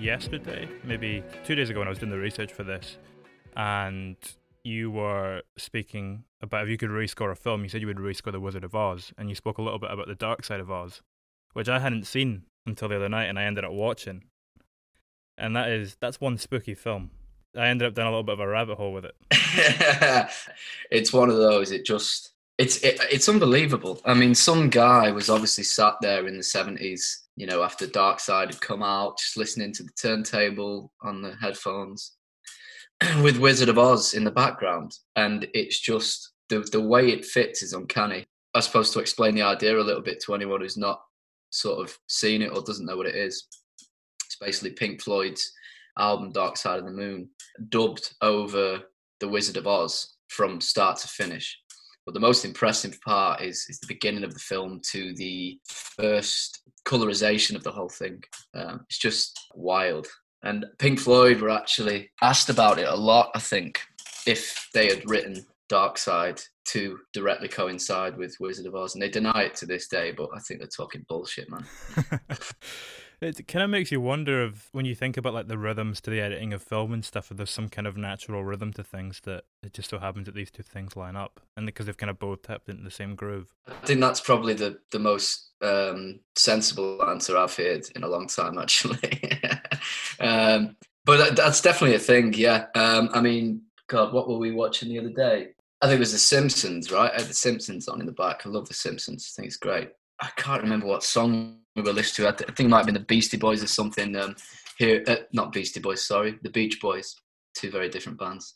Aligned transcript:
yesterday, 0.00 0.68
maybe 0.84 1.22
two 1.44 1.54
days 1.54 1.70
ago 1.70 1.80
when 1.80 1.88
I 1.88 1.90
was 1.90 1.98
doing 1.98 2.10
the 2.10 2.18
research 2.18 2.52
for 2.52 2.64
this, 2.64 2.96
and 3.56 4.16
you 4.64 4.90
were 4.90 5.42
speaking 5.56 6.24
about 6.42 6.64
if 6.64 6.70
you 6.70 6.78
could 6.78 6.90
rescore 6.90 7.30
a 7.30 7.36
film, 7.36 7.62
you 7.62 7.68
said 7.68 7.80
you 7.80 7.86
would 7.86 7.98
rescore 7.98 8.32
The 8.32 8.40
Wizard 8.40 8.64
of 8.64 8.74
Oz, 8.74 9.12
and 9.18 9.28
you 9.28 9.34
spoke 9.34 9.58
a 9.58 9.62
little 9.62 9.78
bit 9.78 9.90
about 9.90 10.06
The 10.06 10.14
Dark 10.14 10.44
Side 10.44 10.60
of 10.60 10.70
Oz, 10.70 11.02
which 11.52 11.68
I 11.68 11.78
hadn't 11.78 12.06
seen 12.06 12.44
until 12.66 12.88
the 12.88 12.96
other 12.96 13.08
night, 13.08 13.26
and 13.26 13.38
I 13.38 13.44
ended 13.44 13.64
up 13.64 13.72
watching. 13.72 14.24
And 15.36 15.56
that 15.56 15.68
is 15.70 15.96
that's 16.00 16.20
one 16.20 16.38
spooky 16.38 16.74
film. 16.74 17.10
I 17.56 17.68
ended 17.68 17.88
up 17.88 17.94
down 17.94 18.06
a 18.06 18.10
little 18.10 18.22
bit 18.22 18.34
of 18.34 18.40
a 18.40 18.48
rabbit 18.48 18.76
hole 18.76 18.92
with 18.92 19.04
it. 19.04 19.14
it's 20.90 21.12
one 21.12 21.30
of 21.30 21.36
those. 21.36 21.72
It 21.72 21.84
just 21.84 22.32
it's 22.60 22.76
it, 22.84 23.00
it's 23.10 23.28
unbelievable. 23.28 24.02
I 24.04 24.12
mean, 24.12 24.34
some 24.34 24.68
guy 24.68 25.10
was 25.10 25.30
obviously 25.30 25.64
sat 25.64 25.94
there 26.02 26.26
in 26.26 26.36
the 26.36 26.42
seventies, 26.42 27.24
you 27.34 27.46
know, 27.46 27.62
after 27.62 27.86
Dark 27.86 28.20
Side 28.20 28.50
had 28.50 28.60
come 28.60 28.82
out, 28.82 29.18
just 29.18 29.38
listening 29.38 29.72
to 29.72 29.82
the 29.82 29.92
turntable 30.00 30.92
on 31.02 31.22
the 31.22 31.34
headphones, 31.40 32.16
with 33.22 33.38
Wizard 33.38 33.70
of 33.70 33.78
Oz 33.78 34.12
in 34.12 34.24
the 34.24 34.30
background, 34.30 34.92
and 35.16 35.48
it's 35.54 35.80
just 35.80 36.32
the 36.50 36.60
the 36.70 36.82
way 36.82 37.08
it 37.08 37.24
fits 37.24 37.62
is 37.62 37.72
uncanny. 37.72 38.26
I 38.54 38.60
suppose 38.60 38.90
to 38.90 39.00
explain 39.00 39.34
the 39.34 39.42
idea 39.42 39.78
a 39.78 39.80
little 39.80 40.02
bit 40.02 40.20
to 40.24 40.34
anyone 40.34 40.60
who's 40.60 40.76
not 40.76 41.00
sort 41.48 41.82
of 41.82 41.96
seen 42.08 42.42
it 42.42 42.52
or 42.52 42.60
doesn't 42.60 42.84
know 42.84 42.96
what 42.96 43.06
it 43.06 43.14
is, 43.14 43.46
it's 44.26 44.36
basically 44.36 44.72
Pink 44.72 45.00
Floyd's 45.00 45.50
album 45.98 46.30
Dark 46.30 46.58
Side 46.58 46.78
of 46.78 46.84
the 46.84 46.90
Moon 46.90 47.30
dubbed 47.70 48.12
over 48.20 48.82
the 49.18 49.28
Wizard 49.28 49.56
of 49.56 49.66
Oz 49.66 50.16
from 50.28 50.60
start 50.60 50.98
to 50.98 51.08
finish. 51.08 51.58
But 52.06 52.14
the 52.14 52.20
most 52.20 52.44
impressive 52.44 53.00
part 53.02 53.42
is 53.42 53.66
is 53.68 53.78
the 53.78 53.86
beginning 53.86 54.24
of 54.24 54.32
the 54.32 54.40
film 54.40 54.80
to 54.92 55.14
the 55.14 55.58
first 55.68 56.62
colorization 56.86 57.54
of 57.54 57.62
the 57.62 57.72
whole 57.72 57.88
thing. 57.88 58.22
Um, 58.54 58.80
it's 58.88 58.98
just 58.98 59.38
wild. 59.54 60.06
And 60.42 60.64
Pink 60.78 60.98
Floyd 60.98 61.40
were 61.40 61.50
actually 61.50 62.10
asked 62.22 62.48
about 62.48 62.78
it 62.78 62.88
a 62.88 62.96
lot, 62.96 63.30
I 63.34 63.40
think, 63.40 63.80
if 64.26 64.68
they 64.72 64.88
had 64.88 65.08
written 65.08 65.44
Dark 65.68 65.98
Side 65.98 66.40
to 66.66 66.98
directly 67.12 67.48
coincide 67.48 68.16
with 68.16 68.36
Wizard 68.40 68.66
of 68.66 68.74
Oz. 68.74 68.94
And 68.94 69.02
they 69.02 69.10
deny 69.10 69.42
it 69.42 69.54
to 69.56 69.66
this 69.66 69.88
day, 69.88 70.12
but 70.12 70.30
I 70.34 70.38
think 70.40 70.60
they're 70.60 70.68
talking 70.68 71.04
bullshit, 71.08 71.50
man. 71.50 71.66
it 73.20 73.46
kind 73.48 73.62
of 73.62 73.70
makes 73.70 73.92
you 73.92 74.00
wonder 74.00 74.44
if 74.44 74.68
when 74.72 74.84
you 74.84 74.94
think 74.94 75.16
about 75.16 75.34
like 75.34 75.48
the 75.48 75.58
rhythms 75.58 76.00
to 76.02 76.10
the 76.10 76.20
editing 76.20 76.52
of 76.52 76.62
film 76.62 76.92
and 76.92 77.04
stuff, 77.04 77.30
if 77.30 77.36
there's 77.36 77.50
some 77.50 77.68
kind 77.68 77.86
of 77.86 77.96
natural 77.96 78.44
rhythm 78.44 78.72
to 78.74 78.82
things 78.82 79.20
that 79.24 79.44
it 79.62 79.74
just 79.74 79.90
so 79.90 79.98
happens 79.98 80.26
that 80.26 80.34
these 80.34 80.50
two 80.50 80.62
things 80.62 80.96
line 80.96 81.16
up, 81.16 81.40
and 81.56 81.66
because 81.66 81.86
they've 81.86 81.96
kind 81.96 82.10
of 82.10 82.18
both 82.18 82.42
tapped 82.42 82.68
into 82.68 82.82
the 82.82 82.90
same 82.90 83.14
groove. 83.14 83.52
I 83.68 83.86
think 83.86 84.00
that's 84.00 84.20
probably 84.20 84.54
the 84.54 84.78
the 84.90 84.98
most 84.98 85.50
um, 85.62 86.20
sensible 86.36 87.02
answer 87.08 87.36
I've 87.36 87.54
heard 87.54 87.84
in 87.94 88.04
a 88.04 88.08
long 88.08 88.26
time, 88.26 88.58
actually. 88.58 88.98
um, 90.20 90.76
but 91.04 91.16
that, 91.18 91.36
that's 91.36 91.60
definitely 91.60 91.96
a 91.96 92.00
thing, 92.00 92.32
yeah. 92.34 92.66
Um, 92.74 93.10
I 93.12 93.20
mean, 93.20 93.62
God, 93.88 94.12
what 94.12 94.28
were 94.28 94.38
we 94.38 94.52
watching 94.52 94.88
the 94.88 94.98
other 94.98 95.10
day? 95.10 95.48
I 95.82 95.86
think 95.86 95.96
it 95.96 96.00
was 96.00 96.12
The 96.12 96.18
Simpsons, 96.18 96.92
right? 96.92 97.10
I 97.10 97.20
had 97.20 97.28
The 97.28 97.34
Simpsons 97.34 97.88
on 97.88 98.00
in 98.00 98.06
the 98.06 98.12
back. 98.12 98.42
I 98.44 98.50
love 98.50 98.68
The 98.68 98.74
Simpsons. 98.74 99.32
I 99.32 99.40
think 99.40 99.46
it's 99.48 99.56
great. 99.56 99.90
I 100.20 100.28
can't 100.36 100.62
remember 100.62 100.86
what 100.86 101.02
song 101.02 101.59
we 101.76 101.82
were 101.82 101.92
listening 101.92 102.26
to. 102.26 102.32
I, 102.32 102.36
th- 102.36 102.50
I 102.50 102.52
think 102.52 102.66
it 102.66 102.70
might 102.70 102.78
have 102.78 102.86
been 102.86 102.94
the 102.94 103.00
Beastie 103.00 103.36
Boys 103.36 103.62
or 103.62 103.66
something. 103.66 104.16
Um, 104.16 104.36
here, 104.78 105.04
uh, 105.06 105.16
not 105.32 105.52
Beastie 105.52 105.80
Boys, 105.80 106.04
sorry, 106.04 106.38
the 106.42 106.50
Beach 106.50 106.80
Boys. 106.80 107.14
Two 107.54 107.70
very 107.70 107.88
different 107.88 108.18
bands. 108.18 108.54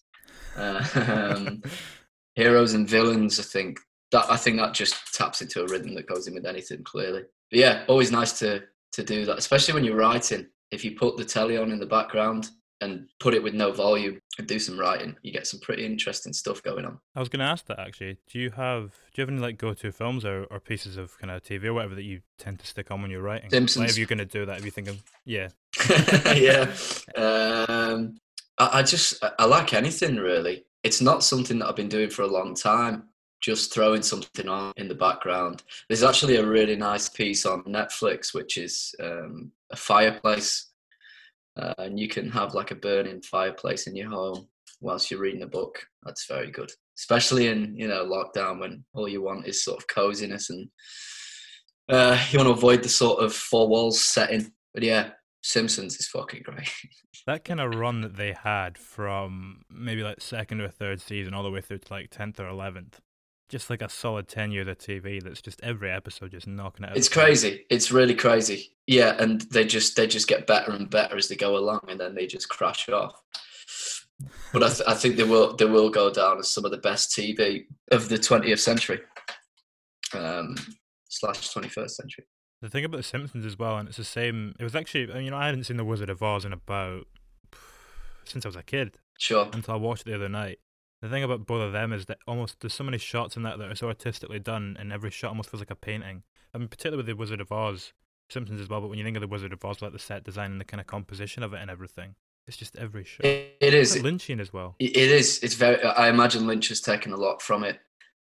Uh, 0.56 0.84
um, 1.36 1.62
Heroes 2.34 2.74
and 2.74 2.88
Villains. 2.88 3.38
I 3.38 3.44
think 3.44 3.78
that 4.12 4.30
I 4.30 4.36
think 4.36 4.58
that 4.58 4.74
just 4.74 5.14
taps 5.14 5.42
into 5.42 5.62
a 5.62 5.66
rhythm 5.66 5.94
that 5.94 6.06
goes 6.06 6.26
in 6.26 6.34
with 6.34 6.46
anything. 6.46 6.82
Clearly, 6.84 7.22
but 7.50 7.58
yeah, 7.58 7.84
always 7.88 8.10
nice 8.10 8.38
to 8.40 8.62
to 8.92 9.02
do 9.02 9.24
that, 9.26 9.38
especially 9.38 9.74
when 9.74 9.84
you're 9.84 9.96
writing. 9.96 10.46
If 10.70 10.84
you 10.84 10.96
put 10.96 11.16
the 11.16 11.24
telly 11.24 11.56
on 11.56 11.70
in 11.70 11.78
the 11.78 11.86
background 11.86 12.50
and 12.80 13.08
put 13.20 13.34
it 13.34 13.42
with 13.42 13.54
no 13.54 13.70
volume 13.72 14.20
and 14.38 14.48
do 14.48 14.58
some 14.58 14.78
writing, 14.78 15.16
you 15.22 15.32
get 15.32 15.46
some 15.46 15.60
pretty 15.60 15.84
interesting 15.84 16.32
stuff 16.32 16.62
going 16.62 16.84
on. 16.84 16.98
I 17.14 17.20
was 17.20 17.28
going 17.28 17.40
to 17.40 17.46
ask 17.46 17.66
that 17.66 17.78
actually. 17.78 18.18
Do 18.30 18.38
you 18.38 18.50
have 18.50 18.94
do 19.12 19.20
you 19.20 19.22
have 19.22 19.28
any 19.28 19.40
like 19.40 19.58
go 19.58 19.74
to 19.74 19.92
films 19.92 20.24
or, 20.24 20.44
or 20.44 20.60
pieces 20.60 20.96
of 20.96 21.16
kind 21.18 21.30
of 21.30 21.42
TV 21.42 21.64
or 21.64 21.74
whatever 21.74 21.94
that 21.94 22.02
you 22.02 22.20
tend 22.38 22.58
to 22.60 22.66
stick 22.66 22.90
on 22.90 23.02
when 23.02 23.10
you're 23.10 23.22
writing? 23.22 23.50
Simpsons. 23.50 23.90
If 23.90 23.98
you're 23.98 24.06
going 24.06 24.18
to 24.18 24.24
do 24.24 24.46
that, 24.46 24.58
if 24.58 24.64
you 24.64 24.70
thinking, 24.70 24.98
yeah, 25.24 25.48
yeah. 26.34 26.72
Um, 27.16 28.16
I, 28.58 28.78
I 28.78 28.82
just 28.82 29.22
I 29.38 29.44
like 29.44 29.72
anything 29.72 30.16
really. 30.16 30.64
It's 30.82 31.00
not 31.00 31.24
something 31.24 31.58
that 31.60 31.68
I've 31.68 31.76
been 31.76 31.88
doing 31.88 32.10
for 32.10 32.22
a 32.22 32.26
long 32.26 32.54
time. 32.54 33.04
Just 33.40 33.74
throwing 33.74 34.02
something 34.02 34.48
on 34.48 34.72
in 34.76 34.88
the 34.88 34.94
background. 34.94 35.62
There's 35.88 36.02
actually 36.02 36.36
a 36.36 36.46
really 36.46 36.76
nice 36.76 37.08
piece 37.08 37.44
on 37.44 37.62
Netflix, 37.64 38.32
which 38.32 38.56
is 38.56 38.94
um, 39.02 39.52
a 39.70 39.76
fireplace 39.76 40.73
uh, 41.56 41.74
and 41.78 41.98
you 41.98 42.08
can 42.08 42.30
have 42.30 42.54
like 42.54 42.70
a 42.70 42.76
burning 42.76 43.22
fireplace 43.22 43.86
in 43.86 43.96
your 43.96 44.10
home 44.10 44.48
whilst 44.80 45.10
you're 45.10 45.20
reading 45.20 45.42
a 45.42 45.46
book. 45.46 45.84
That's 46.02 46.26
very 46.26 46.50
good, 46.50 46.70
especially 46.98 47.48
in 47.48 47.76
you 47.76 47.88
know 47.88 48.04
lockdown 48.04 48.60
when 48.60 48.84
all 48.94 49.08
you 49.08 49.22
want 49.22 49.46
is 49.46 49.64
sort 49.64 49.78
of 49.78 49.86
coziness 49.86 50.50
and 50.50 50.68
uh, 51.88 52.18
you 52.30 52.38
want 52.38 52.48
to 52.48 52.54
avoid 52.54 52.82
the 52.82 52.88
sort 52.88 53.22
of 53.22 53.32
four 53.32 53.68
walls 53.68 54.00
setting. 54.00 54.52
But 54.72 54.82
yeah, 54.82 55.10
Simpsons 55.42 55.96
is 55.96 56.08
fucking 56.08 56.42
great. 56.42 56.70
that 57.26 57.44
kind 57.44 57.60
of 57.60 57.74
run 57.74 58.00
that 58.00 58.16
they 58.16 58.32
had 58.32 58.78
from 58.78 59.62
maybe 59.70 60.02
like 60.02 60.20
second 60.20 60.60
or 60.60 60.68
third 60.68 61.00
season 61.00 61.34
all 61.34 61.42
the 61.42 61.50
way 61.50 61.60
through 61.60 61.78
to 61.78 61.92
like 61.92 62.10
tenth 62.10 62.40
or 62.40 62.48
eleventh. 62.48 63.00
Just 63.50 63.68
like 63.70 63.82
a 63.82 63.88
solid 63.88 64.26
ten 64.26 64.50
years 64.52 64.66
of 64.66 64.78
the 64.78 64.84
TV 64.84 65.22
that's 65.22 65.42
just 65.42 65.60
every 65.62 65.90
episode 65.90 66.30
just 66.30 66.46
knocking 66.46 66.84
it 66.84 66.90
out. 66.90 66.96
It's 66.96 67.08
crazy. 67.10 67.66
It's 67.70 67.92
really 67.92 68.14
crazy. 68.14 68.72
Yeah, 68.86 69.16
and 69.18 69.42
they 69.42 69.64
just 69.64 69.96
they 69.96 70.06
just 70.06 70.28
get 70.28 70.46
better 70.46 70.72
and 70.72 70.88
better 70.90 71.16
as 71.16 71.28
they 71.28 71.36
go 71.36 71.56
along, 71.56 71.80
and 71.88 72.00
then 72.00 72.14
they 72.14 72.26
just 72.26 72.48
crash 72.48 72.88
off. 72.88 73.20
But 74.52 74.62
I, 74.62 74.68
th- 74.68 74.88
I 74.88 74.94
think 74.94 75.16
they 75.16 75.24
will 75.24 75.54
they 75.56 75.64
will 75.66 75.90
go 75.90 76.10
down 76.12 76.38
as 76.38 76.48
some 76.50 76.64
of 76.64 76.70
the 76.70 76.78
best 76.78 77.10
TV 77.10 77.64
of 77.90 78.08
the 78.08 78.16
20th 78.16 78.60
century. 78.60 79.00
um, 80.14 80.56
slash 81.08 81.52
21st 81.52 81.90
century. 81.90 82.24
The 82.62 82.68
thing 82.70 82.84
about 82.84 82.96
The 82.96 83.02
Simpsons 83.02 83.44
as 83.44 83.58
well, 83.58 83.76
and 83.76 83.88
it's 83.88 83.98
the 83.98 84.04
same. 84.04 84.54
It 84.58 84.64
was 84.64 84.74
actually, 84.74 85.22
you 85.22 85.30
know, 85.30 85.36
I 85.36 85.46
hadn't 85.46 85.64
seen 85.64 85.76
The 85.76 85.84
Wizard 85.84 86.08
of 86.10 86.22
Oz 86.22 86.44
in 86.44 86.52
about 86.52 87.06
since 88.24 88.44
I 88.46 88.48
was 88.48 88.56
a 88.56 88.62
kid 88.62 88.96
Sure. 89.18 89.48
until 89.52 89.74
I 89.74 89.76
watched 89.76 90.02
it 90.02 90.10
the 90.10 90.14
other 90.16 90.28
night. 90.30 90.58
The 91.04 91.10
thing 91.10 91.22
about 91.22 91.44
both 91.44 91.60
of 91.60 91.72
them 91.72 91.92
is 91.92 92.06
that 92.06 92.16
almost 92.26 92.60
there's 92.60 92.72
so 92.72 92.82
many 92.82 92.96
shots 92.96 93.36
in 93.36 93.42
that 93.42 93.58
that 93.58 93.70
are 93.70 93.74
so 93.74 93.88
artistically 93.88 94.38
done, 94.38 94.74
and 94.80 94.90
every 94.90 95.10
shot 95.10 95.28
almost 95.28 95.50
feels 95.50 95.60
like 95.60 95.70
a 95.70 95.76
painting. 95.76 96.22
I 96.54 96.56
mean, 96.56 96.68
particularly 96.68 96.96
with 96.96 97.04
The 97.04 97.12
Wizard 97.12 97.42
of 97.42 97.52
Oz, 97.52 97.92
Simpsons 98.30 98.58
as 98.58 98.70
well. 98.70 98.80
But 98.80 98.88
when 98.88 98.98
you 98.98 99.04
think 99.04 99.18
of 99.18 99.20
The 99.20 99.28
Wizard 99.28 99.52
of 99.52 99.62
Oz, 99.62 99.82
like 99.82 99.92
the 99.92 99.98
set 99.98 100.24
design 100.24 100.52
and 100.52 100.58
the 100.58 100.64
kind 100.64 100.80
of 100.80 100.86
composition 100.86 101.42
of 101.42 101.52
it 101.52 101.60
and 101.60 101.70
everything, 101.70 102.14
it's 102.46 102.56
just 102.56 102.74
every 102.76 103.04
shot. 103.04 103.26
It, 103.26 103.54
it 103.60 103.74
is. 103.74 103.96
Lynchian 103.96 104.40
as 104.40 104.54
well. 104.54 104.76
It 104.78 104.96
it 104.96 105.10
is. 105.10 105.40
It's 105.42 105.56
very. 105.56 105.82
I 105.82 106.08
imagine 106.08 106.46
Lynch 106.46 106.68
has 106.68 106.80
taken 106.80 107.12
a 107.12 107.18
lot 107.18 107.42
from 107.42 107.64
it, 107.64 107.78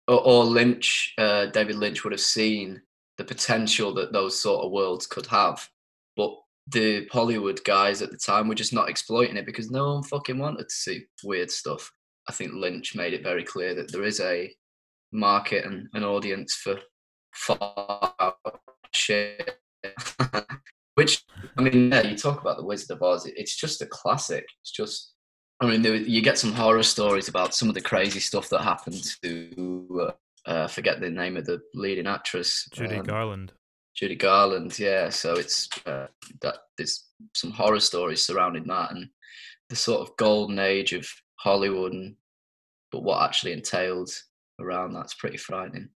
or, 0.08 0.26
or 0.26 0.46
Lynch, 0.46 1.16
uh, 1.18 1.48
David 1.48 1.76
Lynch 1.76 2.06
would 2.06 2.14
have 2.14 2.22
seen 2.22 2.82
the 3.18 3.26
potential 3.26 3.94
that 3.96 4.14
those 4.14 4.40
sort 4.40 4.64
of 4.64 4.72
worlds 4.72 5.06
could 5.06 5.26
have, 5.26 5.68
but 6.16 6.32
the 6.68 7.10
Hollywood 7.12 7.62
guys 7.66 8.02
at 8.02 8.12
the 8.12 8.18
time 8.18 8.48
were 8.48 8.56
just 8.56 8.72
not 8.72 8.88
exploiting 8.88 9.36
it 9.36 9.46
because 9.46 9.70
no 9.70 9.96
one 9.96 10.04
fucking 10.04 10.38
wanted 10.38 10.70
to 10.70 10.76
see 10.76 11.04
weird 11.26 11.52
stuff. 11.52 11.92
I 12.30 12.32
think 12.32 12.54
Lynch 12.54 12.96
made 12.96 13.14
it 13.14 13.24
very 13.24 13.44
clear 13.44 13.74
that 13.74 13.92
there 13.92 14.04
is 14.04 14.20
a 14.20 14.54
market 15.12 15.66
and 15.66 15.88
an 15.94 16.04
audience 16.04 16.54
for 16.54 16.80
far 17.34 18.14
shit. 18.94 19.58
Which 20.96 21.24
I 21.58 21.62
mean, 21.62 21.92
yeah, 21.92 22.04
you 22.04 22.16
talk 22.16 22.40
about 22.40 22.58
the 22.58 22.66
Wizard 22.66 22.96
of 22.96 23.02
Oz. 23.02 23.26
It's 23.26 23.56
just 23.56 23.82
a 23.82 23.88
classic. 23.88 24.46
It's 24.62 24.72
just 24.72 25.14
I 25.60 25.66
mean, 25.66 25.82
there, 25.82 25.96
you 25.96 26.22
get 26.22 26.38
some 26.38 26.54
horror 26.54 26.84
stories 26.84 27.28
about 27.28 27.56
some 27.56 27.68
of 27.68 27.76
the 27.76 27.82
crazy 27.82 28.20
stuff 28.20 28.48
that 28.50 28.62
happened 28.62 29.04
to 29.24 30.08
uh, 30.48 30.50
uh, 30.50 30.68
forget 30.68 31.02
the 31.02 31.10
name 31.10 31.36
of 31.36 31.46
the 31.46 31.62
leading 31.74 32.08
actress, 32.08 32.68
Judy 32.72 32.98
um, 32.98 33.06
Garland. 33.06 33.54
Judy 33.96 34.16
Garland. 34.16 34.78
Yeah, 34.78 35.10
so 35.10 35.34
it's 35.34 35.68
uh, 35.86 36.08
that 36.42 36.56
there's 36.78 37.06
some 37.34 37.52
horror 37.52 37.80
stories 37.80 38.26
surrounding 38.26 38.68
that 38.68 38.92
and 38.92 39.10
the 39.70 39.76
sort 39.76 40.08
of 40.08 40.16
golden 40.18 40.60
age 40.60 40.94
of 40.94 41.08
Hollywood, 41.36 41.94
and 41.94 42.16
but 42.92 43.04
what 43.04 43.24
actually 43.24 43.54
entailed 43.54 44.10
around 44.60 44.94
that's 44.94 45.14
pretty 45.14 45.38
frightening. 45.38 45.90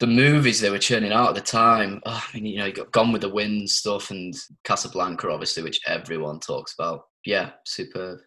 The 0.00 0.06
movies 0.06 0.60
they 0.60 0.70
were 0.70 0.78
churning 0.78 1.12
out 1.12 1.28
at 1.28 1.34
the 1.34 1.40
time, 1.40 2.00
oh, 2.04 2.24
I 2.26 2.36
mean, 2.36 2.46
you 2.46 2.58
know, 2.58 2.66
you 2.66 2.72
got 2.72 2.92
Gone 2.92 3.12
with 3.12 3.22
the 3.22 3.28
Wind 3.28 3.70
stuff 3.70 4.10
and 4.10 4.34
Casablanca, 4.64 5.30
obviously, 5.30 5.62
which 5.62 5.80
everyone 5.86 6.40
talks 6.40 6.74
about. 6.78 7.04
Yeah, 7.24 7.50
superb. 7.64 8.18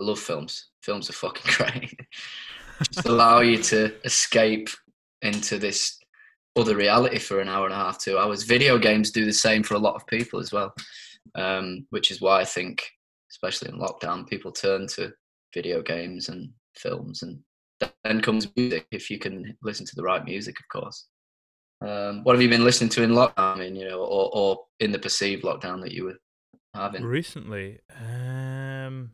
I 0.00 0.04
love 0.04 0.20
films. 0.20 0.68
Films 0.82 1.10
are 1.10 1.14
fucking 1.14 1.52
great. 1.56 2.00
Just 2.92 3.06
allow 3.06 3.40
you 3.40 3.60
to 3.64 3.92
escape 4.04 4.68
into 5.22 5.58
this 5.58 5.98
other 6.56 6.76
reality 6.76 7.18
for 7.18 7.40
an 7.40 7.48
hour 7.48 7.66
and 7.66 7.74
a 7.74 7.78
half, 7.78 7.98
two 7.98 8.16
hours. 8.16 8.44
Video 8.44 8.78
games 8.78 9.10
do 9.10 9.24
the 9.24 9.32
same 9.32 9.62
for 9.62 9.74
a 9.74 9.78
lot 9.78 9.96
of 9.96 10.06
people 10.06 10.40
as 10.40 10.52
well, 10.52 10.72
um, 11.34 11.86
which 11.90 12.10
is 12.10 12.20
why 12.20 12.40
I 12.40 12.44
think, 12.44 12.88
especially 13.30 13.68
in 13.70 13.80
lockdown, 13.80 14.26
people 14.26 14.52
turn 14.52 14.86
to 14.94 15.12
video 15.54 15.82
games 15.82 16.28
and 16.28 16.50
films, 16.76 17.22
and 17.22 17.40
then 18.04 18.20
comes 18.20 18.48
music 18.56 18.86
if 18.90 19.10
you 19.10 19.18
can 19.18 19.56
listen 19.62 19.86
to 19.86 19.96
the 19.96 20.02
right 20.02 20.24
music, 20.24 20.56
of 20.60 20.68
course. 20.68 21.06
Um, 21.80 22.24
what 22.24 22.34
have 22.34 22.42
you 22.42 22.48
been 22.48 22.64
listening 22.64 22.90
to 22.90 23.02
in 23.02 23.10
lockdown? 23.10 23.32
I 23.36 23.54
mean, 23.56 23.76
you 23.76 23.88
know, 23.88 24.00
or, 24.00 24.30
or 24.34 24.58
in 24.80 24.90
the 24.90 24.98
perceived 24.98 25.44
lockdown 25.44 25.80
that 25.82 25.92
you 25.92 26.04
were 26.04 26.16
having? 26.74 27.04
Recently, 27.04 27.80
um, 28.00 29.10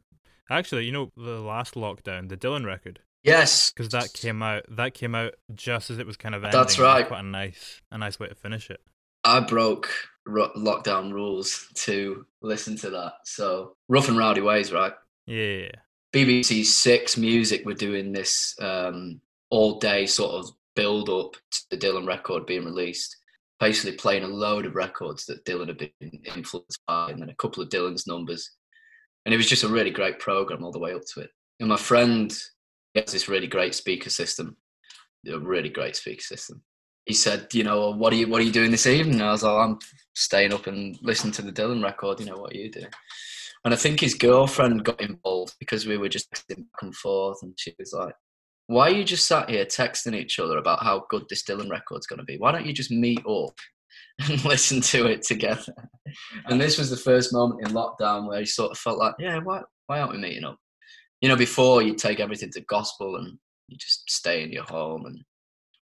actually, 0.51 0.87
you 0.87 0.93
know, 0.93 1.13
the 1.17 1.41
last 1.41 1.75
lockdown, 1.75 2.29
the 2.29 2.37
Dylan 2.37 2.65
record, 2.65 3.01
Yes, 3.25 3.71
because 3.71 3.89
that 3.91 4.13
came 4.13 4.43
out. 4.43 4.65
That 4.69 4.93
came 4.93 5.15
out 5.15 5.35
just 5.55 5.91
as 5.91 5.99
it 5.99 6.07
was 6.07 6.19
kind 6.19 6.35
of 6.35 6.45
ending. 6.45 6.61
That's 6.61 6.79
right. 6.79 7.07
Quite 7.07 7.21
a 7.21 7.27
nice, 7.27 7.81
a 7.91 7.97
nice 7.97 8.21
way 8.21 8.29
to 8.29 8.35
finish 8.35 8.69
it. 8.69 8.81
I 9.25 9.41
broke 9.41 9.91
ro- 10.27 10.53
lockdown 10.55 11.11
rules 11.11 11.67
to 11.75 12.27
listen 12.43 12.77
to 12.79 12.91
that. 12.91 13.15
So 13.25 13.77
rough 13.89 14.09
and 14.09 14.19
rowdy 14.19 14.43
ways, 14.43 14.73
right? 14.73 14.93
Yeah. 15.27 15.71
BBC 16.15 16.65
Six 16.65 17.17
Music 17.17 17.67
were 17.67 17.75
doing 17.75 18.13
this 18.13 18.55
um, 18.61 19.21
all 19.51 19.81
day 19.81 20.07
sort 20.07 20.33
of 20.33 20.51
build 20.77 21.11
up 21.11 21.33
to 21.51 21.61
the 21.71 21.77
Dylan 21.77 22.07
record 22.07 22.47
being 22.47 22.65
released. 22.65 23.17
Basically, 23.59 23.97
playing 23.97 24.23
a 24.23 24.29
load 24.29 24.65
of 24.65 24.77
records 24.77 25.27
that 25.27 25.45
Dylan 25.45 25.69
had 25.69 25.79
been 25.79 26.21
influenced 26.37 26.81
by, 26.87 27.11
and 27.11 27.21
then 27.21 27.31
a 27.31 27.35
couple 27.37 27.63
of 27.63 27.69
Dylan's 27.69 28.07
numbers. 28.07 28.49
And 29.25 29.35
it 29.35 29.37
was 29.37 29.49
just 29.49 29.65
a 29.65 29.69
really 29.69 29.91
great 29.91 30.19
program 30.21 30.65
all 30.65 30.73
the 30.73 30.79
way 30.79 30.93
up 30.93 31.03
to 31.15 31.21
it. 31.21 31.31
And 31.59 31.69
my 31.69 31.77
friend 31.77 32.33
has 32.95 33.13
this 33.13 33.29
really 33.29 33.47
great 33.47 33.75
speaker 33.75 34.11
system, 34.11 34.57
a 35.29 35.39
really 35.39 35.69
great 35.69 35.97
speaker 35.97 36.23
system. 36.23 36.63
He 37.07 37.15
said, 37.15 37.49
you 37.53 37.65
know, 37.65 37.91
what 37.91 38.13
are 38.13 38.17
you 38.17 38.29
what 38.29 38.41
are 38.41 38.45
you 38.45 38.53
doing 38.53 38.71
this 38.71 38.87
evening? 38.87 39.15
And 39.15 39.25
I 39.25 39.33
was 39.33 39.43
like, 39.43 39.53
I'm 39.53 39.79
staying 40.15 40.53
up 40.53 40.69
and 40.69 40.97
listening 41.03 41.33
to 41.35 41.43
the 41.43 41.53
Dylan 41.53 41.83
record. 41.83 42.21
You 42.21 42.27
know, 42.27 42.37
what 42.37 42.53
are 42.53 42.57
you 42.57 42.71
doing? 42.71 42.87
And 43.65 43.73
I 43.73 43.77
think 43.77 44.01
his 44.01 44.15
girlfriend 44.15 44.85
got 44.85 45.01
involved 45.01 45.55
because 45.59 45.87
we 45.87 45.97
were 45.97 46.09
just 46.09 46.31
texting 46.31 46.59
back 46.59 46.83
and 46.83 46.95
forth, 46.95 47.39
and 47.43 47.55
she 47.59 47.75
was 47.79 47.93
like, 47.93 48.15
"Why 48.67 48.89
are 48.91 48.95
you 48.95 49.05
just 49.05 49.27
sat 49.27 49.49
here 49.49 49.65
texting 49.65 50.15
each 50.15 50.39
other 50.39 50.59
about 50.59 50.83
how 50.83 51.07
good 51.09 51.25
this 51.29 51.45
Dylan 51.45 51.71
record's 51.71 52.07
going 52.07 52.19
to 52.19 52.25
be? 52.25 52.37
Why 52.37 52.53
don't 52.53 52.67
you 52.67 52.75
just 52.75 52.91
meet 52.91 53.25
up 53.27 53.59
and 54.29 54.45
listen 54.45 54.81
to 54.83 55.07
it 55.07 55.23
together?" 55.23 55.75
And 56.47 56.61
this 56.61 56.77
was 56.79 56.91
the 56.91 56.97
first 56.97 57.33
moment 57.33 57.67
in 57.67 57.75
lockdown 57.75 58.29
where 58.29 58.41
he 58.41 58.47
sort 58.47 58.73
of 58.73 58.79
felt 58.79 58.99
like, 58.99 59.15
"Yeah, 59.19 59.39
why 59.39 59.63
why 59.87 60.01
aren't 60.01 60.13
we 60.13 60.19
meeting 60.19 60.45
up?" 60.45 60.59
You 61.23 61.31
know, 61.31 61.37
before 61.37 61.81
you 61.81 61.95
take 61.95 62.21
everything 62.21 62.51
to 62.53 62.61
gospel 62.63 63.17
and 63.17 63.39
you 63.69 63.79
just 63.79 64.11
stay 64.11 64.43
in 64.43 64.53
your 64.53 64.65
home 64.65 65.07
and 65.07 65.23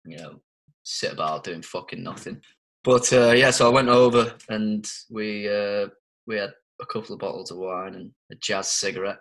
you 0.04 0.18
know 0.18 0.40
sit 0.82 1.12
about 1.12 1.44
doing 1.44 1.62
fucking 1.62 2.02
nothing. 2.02 2.42
But 2.84 3.10
uh, 3.12 3.32
yeah, 3.32 3.50
so 3.50 3.66
I 3.66 3.72
went 3.72 3.88
over 3.88 4.34
and 4.48 4.86
we 5.10 5.48
uh, 5.48 5.86
we 6.26 6.36
had 6.36 6.52
a 6.82 6.87
couple 6.87 7.14
of 7.14 7.20
bottles 7.20 7.50
of 7.50 7.58
wine 7.58 7.94
and 7.94 8.11
a 8.31 8.34
jazz 8.34 8.69
cigarette 8.69 9.19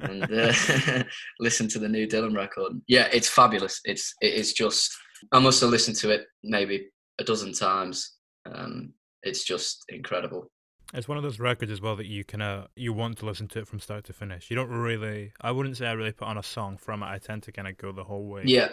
and 0.00 0.24
uh, 0.24 0.52
listened 1.40 1.70
to 1.70 1.78
the 1.78 1.88
new 1.88 2.06
Dylan 2.08 2.34
record. 2.34 2.72
Yeah, 2.88 3.08
it's 3.12 3.28
fabulous. 3.28 3.80
It's 3.84 4.14
it 4.20 4.34
is 4.34 4.52
just 4.52 4.90
I 5.32 5.38
must 5.38 5.60
have 5.60 5.70
listened 5.70 5.96
to 5.98 6.10
it 6.10 6.26
maybe 6.42 6.88
a 7.18 7.24
dozen 7.24 7.52
times. 7.52 8.16
Um, 8.52 8.92
it's 9.22 9.44
just 9.44 9.84
incredible. 9.88 10.50
It's 10.94 11.08
one 11.08 11.18
of 11.18 11.24
those 11.24 11.40
records 11.40 11.72
as 11.72 11.80
well 11.80 11.96
that 11.96 12.06
you 12.06 12.24
kind 12.24 12.42
of 12.42 12.68
you 12.76 12.92
want 12.92 13.18
to 13.18 13.26
listen 13.26 13.48
to 13.48 13.58
it 13.60 13.68
from 13.68 13.80
start 13.80 14.04
to 14.04 14.12
finish. 14.12 14.50
You 14.50 14.56
don't 14.56 14.70
really. 14.70 15.32
I 15.40 15.50
wouldn't 15.50 15.76
say 15.76 15.86
I 15.86 15.92
really 15.92 16.12
put 16.12 16.28
on 16.28 16.38
a 16.38 16.42
song 16.42 16.76
from 16.76 17.02
it. 17.02 17.06
I 17.06 17.18
tend 17.18 17.42
to 17.44 17.52
kind 17.52 17.68
of 17.68 17.76
go 17.76 17.92
the 17.92 18.04
whole 18.04 18.26
way. 18.26 18.42
Yeah, 18.44 18.68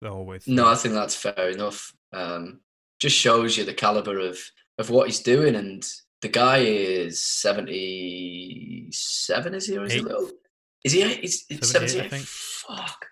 The 0.00 0.10
whole 0.10 0.24
way 0.24 0.38
through. 0.38 0.54
no, 0.54 0.68
I 0.68 0.76
think 0.76 0.94
that's 0.94 1.16
fair 1.16 1.50
enough. 1.50 1.92
Um, 2.12 2.60
just 3.00 3.16
shows 3.16 3.56
you 3.56 3.64
the 3.64 3.74
caliber 3.74 4.18
of 4.20 4.38
of 4.78 4.90
what 4.90 5.06
he's 5.06 5.20
doing, 5.20 5.56
and 5.56 5.84
the 6.22 6.28
guy 6.28 6.58
is 6.58 7.20
seventy 7.20 8.88
seven. 8.90 9.54
Is 9.54 9.66
he 9.66 9.76
or 9.76 9.84
is 9.84 9.92
he 9.92 10.00
little? 10.00 10.30
Is 10.84 10.92
he? 10.92 11.02
it's 11.02 11.46
78, 11.48 11.64
seventy 11.64 12.00
I 12.00 12.08
think. 12.08 12.24
Fuck. 12.26 13.06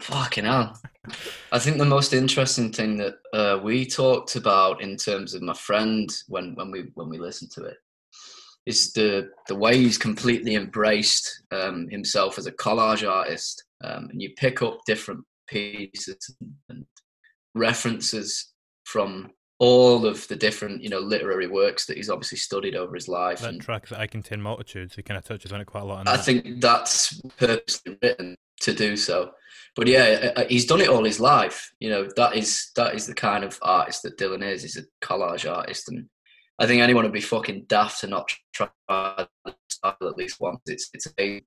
Fucking 0.00 0.44
hell. 0.44 0.80
I 1.52 1.58
think 1.58 1.78
the 1.78 1.84
most 1.84 2.12
interesting 2.12 2.72
thing 2.72 2.96
that 2.98 3.16
uh, 3.34 3.60
we 3.62 3.84
talked 3.84 4.36
about 4.36 4.80
in 4.80 4.96
terms 4.96 5.34
of 5.34 5.42
my 5.42 5.52
friend 5.54 6.10
when, 6.28 6.54
when 6.54 6.70
we 6.70 6.90
when 6.94 7.08
we 7.08 7.18
listened 7.18 7.50
to 7.52 7.64
it 7.64 7.76
is 8.66 8.92
the 8.92 9.30
the 9.48 9.54
way 9.54 9.76
he's 9.76 9.98
completely 9.98 10.54
embraced 10.54 11.42
um, 11.50 11.88
himself 11.88 12.38
as 12.38 12.46
a 12.46 12.52
collage 12.52 13.08
artist. 13.08 13.64
Um, 13.82 14.08
and 14.10 14.20
you 14.20 14.30
pick 14.36 14.62
up 14.62 14.80
different 14.86 15.24
pieces 15.48 16.34
and 16.68 16.84
references 17.54 18.52
from 18.84 19.30
all 19.60 20.06
of 20.06 20.26
the 20.28 20.36
different 20.36 20.82
you 20.82 20.88
know 20.88 20.98
literary 20.98 21.46
works 21.46 21.84
that 21.86 21.98
he's 21.98 22.10
obviously 22.10 22.38
studied 22.38 22.74
over 22.74 22.94
his 22.94 23.06
life. 23.06 23.40
That 23.40 23.50
and 23.50 23.60
track 23.60 23.86
that 23.88 24.00
I 24.00 24.06
contain 24.06 24.40
multitudes. 24.40 24.96
He 24.96 25.02
kind 25.02 25.18
of 25.18 25.24
touches 25.24 25.52
on 25.52 25.60
it 25.60 25.66
quite 25.66 25.82
a 25.82 25.86
lot. 25.86 26.08
I 26.08 26.16
that. 26.16 26.24
think 26.24 26.60
that's 26.60 27.20
purposely 27.36 27.96
written 28.02 28.34
to 28.62 28.74
do 28.74 28.96
so. 28.96 29.30
But 29.76 29.86
yeah, 29.86 30.32
uh, 30.34 30.44
he's 30.48 30.66
done 30.66 30.80
it 30.80 30.88
all 30.88 31.04
his 31.04 31.20
life. 31.20 31.70
You 31.78 31.90
know, 31.90 32.08
that 32.16 32.34
is 32.34 32.70
that 32.74 32.94
is 32.94 33.06
the 33.06 33.14
kind 33.14 33.44
of 33.44 33.58
artist 33.62 34.02
that 34.02 34.18
Dylan 34.18 34.42
is. 34.42 34.62
He's 34.62 34.78
a 34.78 34.84
collage 35.04 35.48
artist, 35.50 35.88
and 35.88 36.06
I 36.58 36.66
think 36.66 36.82
anyone 36.82 37.04
would 37.04 37.12
be 37.12 37.20
fucking 37.20 37.66
daft 37.68 38.00
to 38.00 38.06
not 38.06 38.32
try 38.52 38.68
at 38.88 40.16
least 40.16 40.40
once. 40.40 40.60
It's 40.66 40.88
it's 40.94 41.06
a 41.18 41.42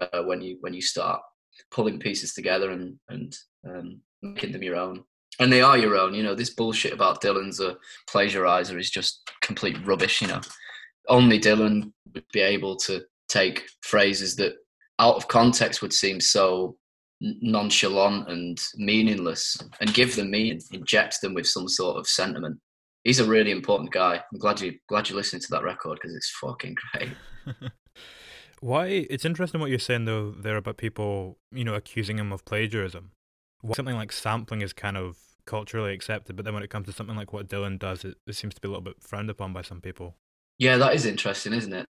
uh, 0.00 0.22
when 0.22 0.42
you 0.42 0.58
when 0.60 0.74
you 0.74 0.82
start 0.82 1.22
pulling 1.70 1.98
pieces 1.98 2.34
together 2.34 2.70
and 2.70 2.98
and 3.08 3.34
um, 3.66 4.00
making 4.22 4.52
them 4.52 4.62
your 4.62 4.76
own. 4.76 5.02
And 5.40 5.52
they 5.52 5.62
are 5.62 5.76
your 5.76 5.96
own. 5.96 6.14
You 6.14 6.22
know, 6.22 6.34
this 6.34 6.54
bullshit 6.54 6.92
about 6.92 7.22
Dylan's 7.22 7.60
a 7.60 7.76
plagiarizer 8.08 8.78
is 8.78 8.90
just 8.90 9.28
complete 9.40 9.76
rubbish. 9.84 10.22
You 10.22 10.28
know, 10.28 10.40
only 11.08 11.40
Dylan 11.40 11.92
would 12.14 12.24
be 12.32 12.40
able 12.40 12.76
to 12.76 13.02
take 13.28 13.66
phrases 13.82 14.36
that 14.36 14.54
out 14.98 15.16
of 15.16 15.28
context 15.28 15.82
would 15.82 15.92
seem 15.92 16.20
so 16.20 16.76
nonchalant 17.20 18.28
and 18.28 18.58
meaningless 18.76 19.56
and 19.80 19.94
give 19.94 20.14
them 20.16 20.30
meaning, 20.30 20.60
inject 20.72 21.20
them 21.20 21.34
with 21.34 21.46
some 21.46 21.68
sort 21.68 21.96
of 21.96 22.06
sentiment. 22.06 22.58
He's 23.02 23.20
a 23.20 23.24
really 23.24 23.50
important 23.50 23.92
guy. 23.92 24.22
I'm 24.32 24.38
glad 24.38 24.60
you 24.60 24.74
glad 24.88 25.08
you're 25.08 25.16
listening 25.16 25.42
to 25.42 25.50
that 25.50 25.62
record 25.62 25.98
because 26.00 26.16
it's 26.16 26.30
fucking 26.40 26.76
great. 26.92 27.10
Why? 28.60 28.86
It's 28.86 29.26
interesting 29.26 29.60
what 29.60 29.70
you're 29.70 29.78
saying 29.78 30.06
though 30.06 30.30
there 30.30 30.56
about 30.56 30.78
people, 30.78 31.38
you 31.52 31.64
know, 31.64 31.74
accusing 31.74 32.18
him 32.18 32.32
of 32.32 32.44
plagiarism. 32.44 33.10
Something 33.72 33.96
like 33.96 34.12
sampling 34.12 34.62
is 34.62 34.72
kind 34.72 34.96
of 34.96 35.16
culturally 35.46 35.92
accepted, 35.92 36.36
but 36.36 36.44
then 36.44 36.54
when 36.54 36.62
it 36.62 36.70
comes 36.70 36.86
to 36.86 36.92
something 36.92 37.16
like 37.16 37.32
what 37.32 37.48
Dylan 37.48 37.78
does, 37.78 38.04
it, 38.04 38.16
it 38.26 38.34
seems 38.34 38.54
to 38.54 38.60
be 38.60 38.68
a 38.68 38.70
little 38.70 38.82
bit 38.82 38.96
frowned 39.00 39.30
upon 39.30 39.52
by 39.52 39.62
some 39.62 39.80
people. 39.80 40.16
Yeah, 40.58 40.76
that 40.76 40.94
is 40.94 41.06
interesting, 41.06 41.52
isn't 41.52 41.72
it? 41.72 41.86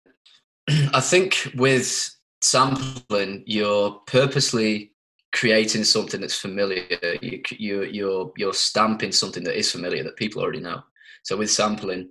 I 0.93 1.01
think 1.01 1.51
with 1.55 2.15
sampling, 2.41 3.43
you're 3.45 3.91
purposely 4.07 4.91
creating 5.33 5.83
something 5.83 6.21
that's 6.21 6.37
familiar. 6.37 6.85
You, 7.21 7.41
you, 7.49 7.83
you're 7.83 8.31
you're 8.37 8.53
stamping 8.53 9.11
something 9.11 9.43
that 9.43 9.57
is 9.57 9.71
familiar 9.71 10.03
that 10.03 10.15
people 10.15 10.41
already 10.41 10.59
know. 10.59 10.81
So 11.23 11.37
with 11.37 11.51
sampling, 11.51 12.09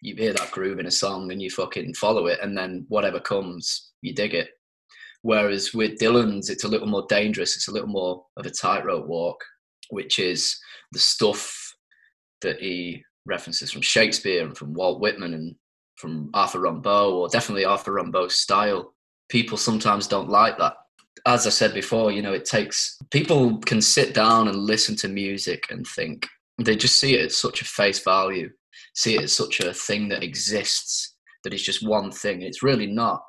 you 0.00 0.14
hear 0.16 0.32
that 0.32 0.50
groove 0.50 0.78
in 0.78 0.86
a 0.86 0.90
song 0.90 1.32
and 1.32 1.42
you 1.42 1.50
fucking 1.50 1.94
follow 1.94 2.26
it, 2.26 2.38
and 2.42 2.56
then 2.56 2.86
whatever 2.88 3.20
comes, 3.20 3.92
you 4.02 4.14
dig 4.14 4.34
it. 4.34 4.50
Whereas 5.24 5.72
with 5.72 5.98
Dylan's, 5.98 6.50
it's 6.50 6.64
a 6.64 6.68
little 6.68 6.86
more 6.86 7.06
dangerous. 7.08 7.56
It's 7.56 7.68
a 7.68 7.72
little 7.72 7.88
more 7.88 8.26
of 8.36 8.44
a 8.44 8.50
tightrope 8.50 9.06
walk, 9.06 9.42
which 9.88 10.18
is 10.18 10.54
the 10.92 10.98
stuff 10.98 11.74
that 12.42 12.60
he 12.60 13.02
references 13.24 13.72
from 13.72 13.80
Shakespeare 13.80 14.44
and 14.44 14.54
from 14.54 14.74
Walt 14.74 15.00
Whitman 15.00 15.32
and 15.32 15.54
from 15.96 16.28
Arthur 16.34 16.60
Rimbaud, 16.60 17.12
or 17.14 17.28
definitely 17.28 17.64
Arthur 17.64 17.92
Rimbaud's 17.92 18.34
style. 18.34 18.92
People 19.30 19.56
sometimes 19.56 20.06
don't 20.06 20.28
like 20.28 20.58
that. 20.58 20.74
As 21.24 21.46
I 21.46 21.50
said 21.50 21.72
before, 21.72 22.12
you 22.12 22.20
know, 22.20 22.34
it 22.34 22.44
takes 22.44 22.98
people 23.10 23.56
can 23.60 23.80
sit 23.80 24.12
down 24.12 24.48
and 24.48 24.58
listen 24.58 24.94
to 24.96 25.08
music 25.08 25.64
and 25.70 25.86
think 25.86 26.28
they 26.58 26.76
just 26.76 26.98
see 26.98 27.14
it 27.14 27.24
as 27.24 27.36
such 27.36 27.62
a 27.62 27.64
face 27.64 28.00
value, 28.00 28.50
see 28.94 29.14
it 29.14 29.22
as 29.22 29.34
such 29.34 29.60
a 29.60 29.72
thing 29.72 30.10
that 30.10 30.22
exists 30.22 31.16
that 31.44 31.54
it's 31.54 31.62
just 31.62 31.86
one 31.86 32.10
thing. 32.10 32.42
It's 32.42 32.62
really 32.62 32.86
not 32.86 33.22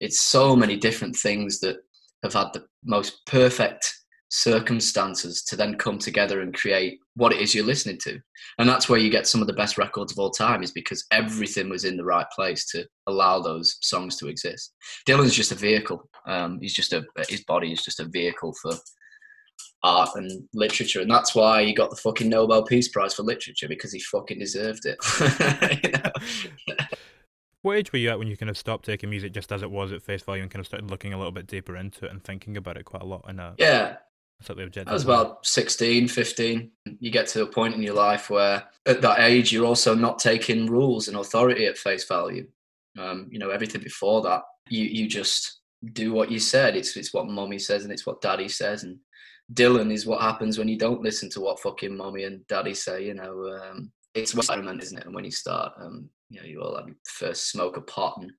it's 0.00 0.20
so 0.20 0.54
many 0.54 0.76
different 0.76 1.16
things 1.16 1.60
that 1.60 1.78
have 2.22 2.32
had 2.32 2.52
the 2.52 2.64
most 2.84 3.24
perfect 3.26 3.94
circumstances 4.30 5.42
to 5.42 5.56
then 5.56 5.74
come 5.76 5.98
together 5.98 6.42
and 6.42 6.54
create 6.54 6.98
what 7.16 7.32
it 7.32 7.40
is 7.40 7.54
you're 7.54 7.64
listening 7.64 7.98
to. 7.98 8.20
And 8.58 8.68
that's 8.68 8.88
where 8.88 8.98
you 8.98 9.10
get 9.10 9.26
some 9.26 9.40
of 9.40 9.46
the 9.46 9.54
best 9.54 9.78
records 9.78 10.12
of 10.12 10.18
all 10.18 10.30
time 10.30 10.62
is 10.62 10.70
because 10.70 11.04
everything 11.10 11.70
was 11.70 11.84
in 11.84 11.96
the 11.96 12.04
right 12.04 12.26
place 12.34 12.66
to 12.70 12.86
allow 13.06 13.40
those 13.40 13.78
songs 13.80 14.16
to 14.18 14.28
exist. 14.28 14.74
Dylan's 15.08 15.34
just 15.34 15.52
a 15.52 15.56
vehicle. 15.56 16.08
Um, 16.26 16.58
he's 16.60 16.74
just 16.74 16.92
a 16.92 17.04
his 17.28 17.44
body 17.44 17.72
is 17.72 17.82
just 17.82 18.00
a 18.00 18.08
vehicle 18.08 18.54
for 18.60 18.72
art 19.82 20.10
and 20.16 20.30
literature. 20.52 21.00
And 21.00 21.10
that's 21.10 21.34
why 21.34 21.64
he 21.64 21.72
got 21.72 21.90
the 21.90 21.96
fucking 21.96 22.28
nobel 22.28 22.62
peace 22.62 22.88
prize 22.88 23.14
for 23.14 23.22
literature 23.22 23.68
because 23.68 23.92
he 23.92 24.00
fucking 24.00 24.38
deserved 24.38 24.84
it? 24.84 24.98
What 27.62 27.76
age 27.76 27.92
were 27.92 27.98
you 27.98 28.10
at 28.10 28.18
when 28.18 28.28
you 28.28 28.36
kind 28.36 28.50
of 28.50 28.56
stopped 28.56 28.84
taking 28.84 29.10
music 29.10 29.32
just 29.32 29.50
as 29.50 29.62
it 29.62 29.70
was 29.70 29.90
at 29.90 30.02
face 30.02 30.22
value 30.22 30.42
and 30.42 30.50
kind 30.50 30.60
of 30.60 30.66
started 30.66 30.90
looking 30.90 31.12
a 31.12 31.18
little 31.18 31.32
bit 31.32 31.46
deeper 31.46 31.76
into 31.76 32.04
it 32.04 32.12
and 32.12 32.22
thinking 32.22 32.56
about 32.56 32.76
it 32.76 32.84
quite 32.84 33.02
a 33.02 33.06
lot? 33.06 33.24
In 33.28 33.40
a 33.40 33.54
yeah, 33.58 33.96
slightly 34.40 34.64
objective. 34.64 34.90
I 34.90 34.94
was 34.94 35.04
about 35.04 35.44
16, 35.44 36.08
15. 36.08 36.70
You 37.00 37.10
get 37.10 37.26
to 37.28 37.42
a 37.42 37.46
point 37.46 37.74
in 37.74 37.82
your 37.82 37.94
life 37.94 38.30
where 38.30 38.64
at 38.86 39.02
that 39.02 39.20
age 39.20 39.52
you're 39.52 39.66
also 39.66 39.94
not 39.94 40.18
taking 40.18 40.66
rules 40.66 41.08
and 41.08 41.16
authority 41.16 41.66
at 41.66 41.78
face 41.78 42.04
value. 42.04 42.46
Um, 42.96 43.28
you 43.30 43.38
know, 43.38 43.50
everything 43.50 43.82
before 43.82 44.22
that, 44.22 44.42
you 44.68 44.84
you 44.84 45.08
just 45.08 45.60
do 45.92 46.12
what 46.12 46.30
you 46.30 46.38
said. 46.38 46.76
It's 46.76 46.96
it's 46.96 47.12
what 47.12 47.28
mommy 47.28 47.58
says 47.58 47.84
and 47.84 47.92
it's 47.92 48.06
what 48.06 48.20
daddy 48.20 48.48
says. 48.48 48.84
And 48.84 48.98
Dylan 49.52 49.92
is 49.92 50.06
what 50.06 50.20
happens 50.20 50.58
when 50.58 50.68
you 50.68 50.78
don't 50.78 51.02
listen 51.02 51.28
to 51.30 51.40
what 51.40 51.60
fucking 51.60 51.96
mommy 51.96 52.24
and 52.24 52.46
daddy 52.46 52.74
say. 52.74 53.04
You 53.04 53.14
know, 53.14 53.60
um, 53.62 53.90
it's 54.14 54.34
environment, 54.34 54.82
isn't 54.82 54.98
it? 54.98 55.06
And 55.06 55.14
when 55.14 55.24
you 55.24 55.30
start 55.30 55.72
um, 55.80 56.08
you 56.30 56.40
know, 56.40 56.46
you 56.46 56.60
all 56.62 56.76
have 56.76 56.86
first 57.06 57.50
smoke 57.50 57.76
a 57.76 57.80
pot 57.80 58.18
and 58.20 58.30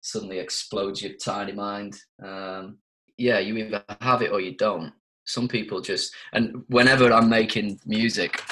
suddenly 0.00 0.38
explodes 0.38 1.02
your 1.02 1.12
tiny 1.22 1.52
mind. 1.52 1.96
Um, 2.24 2.78
yeah, 3.16 3.38
you 3.38 3.56
either 3.56 3.84
have 4.00 4.22
it 4.22 4.32
or 4.32 4.40
you 4.40 4.56
don't. 4.56 4.92
Some 5.26 5.48
people 5.48 5.80
just, 5.80 6.14
and 6.32 6.62
whenever 6.68 7.12
I'm 7.12 7.28
making 7.28 7.78
music, 7.86 8.42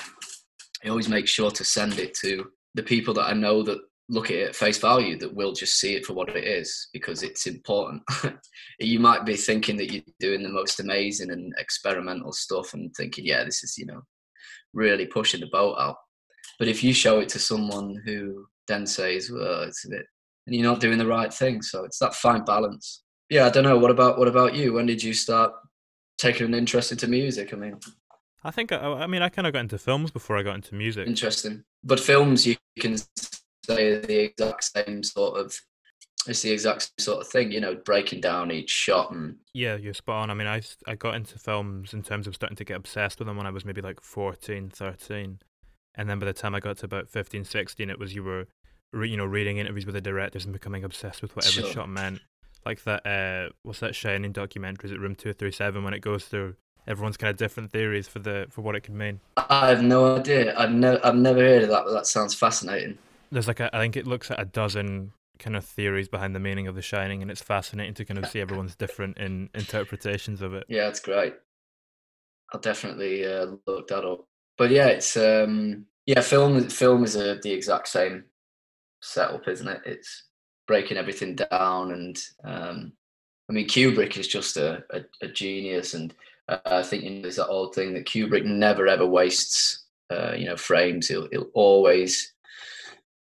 I 0.85 0.89
always 0.89 1.09
make 1.09 1.29
sure 1.29 1.51
to 1.51 1.65
send 1.65 1.99
it 1.99 2.15
to 2.23 2.47
the 2.75 2.83
people 2.83 3.13
that 3.15 3.27
I 3.27 3.35
know 3.35 3.63
that 3.63 3.79
look 4.09 4.31
at 4.31 4.37
it 4.37 4.49
at 4.49 4.57
face 4.57 4.79
value 4.79 5.19
that 5.19 5.35
will 5.35 5.53
just 5.53 5.79
see 5.79 5.95
it 5.95 6.05
for 6.05 6.13
what 6.15 6.29
it 6.31 6.45
is 6.45 6.89
because 6.93 7.23
it's 7.23 7.47
important. 7.47 8.03
you 8.81 8.99
might 8.99 9.25
be 9.25 9.37
thinking 9.37 9.77
that 9.77 9.93
you're 9.93 10.03
doing 10.21 10.43
the 10.43 10.49
most 10.49 10.81
amazing 10.81 11.31
and 11.31 11.55
experimental 11.59 12.33
stuff 12.33 12.75
and 12.75 12.95
thinking, 12.95 13.25
yeah, 13.25 13.45
this 13.45 13.63
is, 13.63 13.79
you 13.79 13.87
know, 13.87 14.03
really 14.73 15.07
pushing 15.07 15.41
the 15.41 15.47
boat 15.47 15.77
out. 15.79 15.97
But 16.59 16.69
if 16.69 16.83
you 16.83 16.93
show 16.93 17.21
it 17.21 17.29
to 17.31 17.39
someone 17.39 18.01
who 18.05 18.47
then 18.69 18.87
says, 18.87 19.31
well, 19.31 19.63
it's 19.63 19.85
a 19.85 19.91
bit, 19.91 20.07
and 20.47 20.55
you're 20.55 20.71
not 20.71 20.81
doing 20.81 20.99
the 20.99 21.07
right 21.07 21.33
thing. 21.33 21.63
So 21.63 21.85
it's 21.85 21.99
that 21.99 22.15
fine 22.15 22.45
balance. 22.45 23.03
Yeah, 23.31 23.47
I 23.47 23.51
don't 23.51 23.65
know. 23.65 23.79
What 23.79 23.91
about 23.91 24.19
what 24.19 24.29
about 24.29 24.55
you? 24.55 24.75
When 24.75 24.87
did 24.87 25.03
you 25.03 25.15
start 25.15 25.53
taking 26.19 26.47
an 26.47 26.55
interest 26.55 26.93
into 26.93 27.09
music? 27.09 27.53
I 27.53 27.57
mean, 27.57 27.79
I 28.45 28.51
think 28.51 28.73
I, 28.73 28.77
I 28.77 29.07
mean 29.07 29.23
I 29.23 29.29
kind 29.29 29.47
of 29.47 29.53
got 29.53 29.61
into 29.61 29.79
films 29.79 30.11
before 30.11 30.37
I 30.37 30.43
got 30.43 30.57
into 30.57 30.75
music. 30.75 31.07
Interesting, 31.07 31.65
but 31.83 32.01
films 32.01 32.47
you 32.47 32.57
can 32.79 32.99
say 32.99 34.01
the 34.01 34.25
exact 34.25 34.65
same 34.65 35.03
sort 35.03 35.39
of. 35.39 35.55
It's 36.29 36.43
the 36.43 36.53
exact 36.53 36.83
same 36.83 37.05
sort 37.05 37.21
of 37.21 37.27
thing, 37.27 37.51
you 37.51 37.61
know, 37.61 37.75
breaking 37.75 38.21
down 38.21 38.53
each 38.53 38.71
shot 38.71 39.11
and. 39.11 39.39
Yeah, 39.55 39.75
you're 39.75 39.93
spot 39.93 40.23
on. 40.23 40.31
I 40.31 40.35
mean, 40.35 40.47
I 40.47 40.63
I 40.87 40.95
got 40.95 41.17
into 41.17 41.39
films 41.39 41.95
in 41.95 42.03
terms 42.03 42.27
of 42.29 42.35
starting 42.35 42.57
to 42.57 42.65
get 42.65 42.77
obsessed 42.77 43.19
with 43.19 43.27
them 43.27 43.37
when 43.37 43.47
I 43.47 43.51
was 43.51 43.65
maybe 43.65 43.81
like 43.81 44.01
14, 44.01 44.71
13 44.71 45.41
and 45.95 46.09
then 46.09 46.19
by 46.19 46.27
the 46.27 46.33
time 46.33 46.55
I 46.55 46.61
got 46.61 46.79
to 46.79 46.87
about 46.87 47.09
15, 47.09 47.45
16, 47.45 47.91
it 47.91 47.99
was 47.99 48.15
you 48.15 48.23
were, 48.25 48.47
re- 48.93 49.09
you 49.09 49.17
know, 49.17 49.25
reading 49.25 49.59
interviews 49.59 49.87
with 49.87 49.95
the 49.95 50.01
directors 50.01 50.45
and 50.45 50.53
becoming 50.53 50.85
obsessed 50.85 51.23
with 51.23 51.35
whatever 51.37 51.63
Sure. 51.63 51.73
shot 51.73 51.89
meant. 51.89 52.21
Like 52.65 52.85
that, 52.85 53.05
uh, 53.07 53.51
what's 53.63 53.81
that 53.81 53.95
Shining 53.95 54.33
documentary? 54.33 54.87
Is 54.89 54.93
it 54.93 55.01
Room 55.01 55.15
Two 55.17 55.33
Three 55.33 55.51
Seven? 55.51 55.83
When 55.83 55.95
it 55.95 56.01
goes 56.01 56.25
through 56.27 56.55
everyone's 56.87 57.17
kind 57.17 57.31
of 57.31 57.37
different 57.37 57.71
theories 57.73 58.09
for 58.09 58.19
the 58.21 58.47
for 58.51 58.63
what 58.63 58.77
it 58.77 58.83
could 58.83 58.95
mean. 58.95 59.21
I 59.37 59.69
have 59.69 59.83
no 59.83 60.17
idea. 60.17 60.57
I've 60.57 60.73
never, 60.73 61.05
I've 61.05 61.17
never 61.17 61.41
heard 61.41 61.65
of 61.65 61.69
that, 61.71 61.85
but 61.85 61.93
that 61.93 62.07
sounds 62.07 62.35
fascinating. 62.35 62.99
There's 63.31 63.49
like 63.49 63.61
a, 63.61 63.75
I 63.75 63.81
think 63.81 63.97
it 63.97 64.07
looks 64.07 64.31
at 64.31 64.41
a 64.41 64.45
dozen 64.45 65.13
kind 65.39 65.57
of 65.57 65.65
theories 65.65 66.09
behind 66.09 66.35
the 66.37 66.41
meaning 66.41 66.69
of 66.69 66.75
The 66.77 66.83
Shining, 66.83 67.21
and 67.23 67.31
it's 67.31 67.43
fascinating 67.43 67.95
to 67.95 68.05
kind 68.05 68.19
of 68.19 68.29
see 68.31 68.41
everyone's 68.41 68.77
different 68.77 69.19
in 69.19 69.51
interpretations 69.55 70.41
of 70.43 70.55
it. 70.55 70.65
Yeah, 70.69 70.89
it's 70.89 71.01
great. 71.01 71.35
I'll 72.53 72.61
definitely 72.61 73.25
uh, 73.27 73.47
look 73.67 73.89
that 73.89 74.05
up. 74.05 74.27
But 74.59 74.71
yeah, 74.71 74.89
it's 74.89 75.17
um, 75.17 75.87
yeah, 76.07 76.21
film. 76.21 76.69
Film 76.69 77.05
is 77.05 77.17
a, 77.17 77.39
the 77.43 77.53
exact 77.53 77.89
same 77.89 78.25
setup, 79.01 79.49
isn't 79.49 79.69
it? 79.69 79.81
It's 79.87 80.25
breaking 80.67 80.97
everything 80.97 81.37
down, 81.37 81.93
and 81.93 82.19
um, 82.45 82.93
I 83.49 83.53
mean, 83.53 83.67
Kubrick 83.67 84.17
is 84.17 84.29
just 84.29 84.57
a, 84.57 84.85
a, 84.91 85.01
a 85.23 85.29
genius, 85.29 85.95
and 85.95 86.15
uh, 86.49 86.59
I 86.65 86.83
think 86.83 87.05
you 87.05 87.11
know, 87.11 87.23
there's 87.23 87.37
that 87.37 87.49
old 87.49 87.75
thing 87.75 87.95
that 87.95 88.07
Kubrick 88.07 88.45
never 88.45 88.87
ever 88.87 89.07
wastes, 89.07 89.85
uh, 90.11 90.33
you 90.37 90.47
know, 90.47 90.57
frames. 90.57 91.09
He'll 91.09 91.29
he'll 91.31 91.51
always 91.55 92.33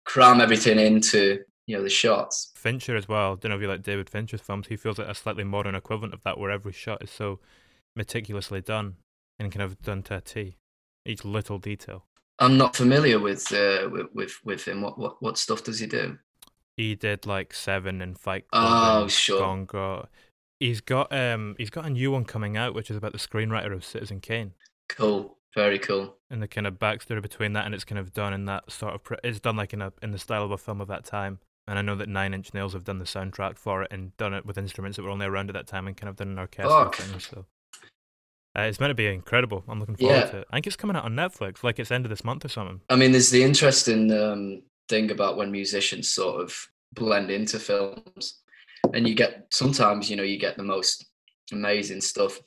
cram 0.05 0.41
everything 0.41 0.79
into 0.79 1.39
you 1.67 1.77
know 1.77 1.83
the 1.83 1.89
shots. 1.89 2.51
Fincher 2.55 2.95
as 2.95 3.07
well. 3.07 3.36
Don't 3.36 3.51
know 3.51 3.55
if 3.55 3.62
you 3.62 3.67
like 3.67 3.83
David 3.83 4.09
Fincher's 4.09 4.41
films. 4.41 4.67
He 4.67 4.75
feels 4.75 4.98
like 4.98 5.07
a 5.07 5.15
slightly 5.15 5.43
modern 5.43 5.75
equivalent 5.75 6.13
of 6.13 6.24
that, 6.24 6.38
where 6.38 6.51
every 6.51 6.74
shot 6.74 7.03
is 7.03 7.12
so 7.12 7.39
meticulously 7.95 8.62
done 8.62 8.95
and 9.38 9.51
kind 9.51 9.63
of 9.63 9.81
done 9.81 10.03
to 10.03 10.15
a 10.15 10.21
T. 10.21 10.57
Each 11.06 11.24
little 11.25 11.58
detail. 11.60 12.06
I'm 12.39 12.58
not 12.58 12.75
familiar 12.75 13.20
with 13.20 13.51
uh, 13.51 13.89
with, 13.91 14.08
with 14.13 14.39
with 14.44 14.65
him. 14.68 14.82
What 14.82 14.98
what 14.98 15.22
what 15.22 15.38
stuff 15.38 15.63
does 15.63 15.79
he 15.79 15.88
do? 15.88 16.18
He 16.77 16.96
did 16.96 17.25
like 17.25 17.53
Seven 17.53 18.01
and 18.01 18.18
Fight 18.18 18.46
Oh, 18.53 18.60
Club. 18.60 19.01
and 19.03 19.12
sure. 19.12 20.08
He's 20.60 20.82
got 20.82 21.12
um 21.13 21.56
he's 21.58 21.70
got 21.70 21.86
a 21.86 21.89
new 21.89 22.12
one 22.12 22.25
coming 22.25 22.58
out, 22.58 22.74
which 22.74 22.89
is 22.91 22.98
about 22.98 23.12
the 23.13 23.18
screenwriter 23.18 23.74
of 23.74 23.84
Citizen 23.86 24.20
Kane. 24.22 24.53
Cool, 24.89 25.38
very 25.56 25.79
cool. 25.79 26.15
and 26.29 26.41
the 26.41 26.48
kind 26.48 26.68
of 26.68 26.75
backstory 26.75 27.22
between 27.22 27.53
that 27.53 27.65
and 27.65 27.74
it's 27.75 27.84
kind 27.86 28.00
of 28.00 28.13
done 28.13 28.34
in 28.34 28.46
that 28.46 28.72
sort 28.72 28.94
of 28.94 29.01
it's 29.24 29.39
done 29.39 29.56
like 29.56 29.74
in 29.74 29.82
a 29.82 29.91
in 30.01 30.12
the 30.12 30.18
style 30.20 30.44
of 30.44 30.51
a 30.51 30.58
film 30.58 30.79
of 30.82 30.88
that 30.88 31.06
time 31.06 31.39
and 31.68 31.77
I 31.77 31.82
know 31.82 31.96
that 31.96 32.10
Nine 32.10 32.34
Inch 32.34 32.53
Nails 32.53 32.74
have 32.74 32.84
done 32.84 32.98
the 33.00 33.06
soundtrack 33.06 33.58
for 33.58 33.84
it 33.84 33.91
and 33.91 34.15
done 34.18 34.34
it 34.34 34.46
with 34.46 34.58
instruments 34.58 34.96
that 34.98 35.03
were 35.03 35.10
only 35.12 35.25
around 35.27 35.50
at 35.50 35.53
that 35.53 35.68
time 35.68 35.88
and 35.88 35.96
kind 35.96 36.10
of 36.10 36.15
done 36.15 36.29
an 36.29 36.39
orchestral 36.39 36.91
thing 36.91 37.20
so 37.20 37.46
uh, 38.60 38.68
it's 38.68 38.80
meant 38.80 38.92
to 38.92 38.96
be 38.96 39.08
incredible 39.08 39.63
I'm 39.68 39.80
looking 39.80 39.96
forward 39.96 40.16
Yeah. 40.16 40.25
to 40.25 40.38
it 40.39 40.48
I 40.51 40.56
think 40.58 40.68
it's 40.68 40.75
coming 40.75 40.96
out 40.96 41.06
on 41.06 41.13
Netflix 41.13 41.63
like 41.63 41.80
it's 41.80 41.92
end 41.92 42.06
of 42.06 42.10
this 42.10 42.24
month 42.24 42.46
or 42.46 42.50
something 42.50 42.82
I 42.89 42.96
mean, 42.96 43.12
there's 43.12 43.30
the 43.30 43.44
interesting 43.44 44.12
um, 44.12 44.62
thing 44.89 45.12
about 45.12 45.38
when 45.38 45.51
musicians 45.51 46.10
sort 46.10 46.42
of 46.42 46.68
blend 46.94 47.30
into 47.30 47.60
films, 47.60 48.39
and 48.94 49.08
you 49.08 49.13
get 49.13 49.46
sometimes 49.51 50.10
you 50.10 50.16
know 50.16 50.24
you 50.24 50.39
get 50.39 50.58
the 50.58 50.63
most 50.63 51.06
amazing 51.51 52.01
stuff. 52.01 52.39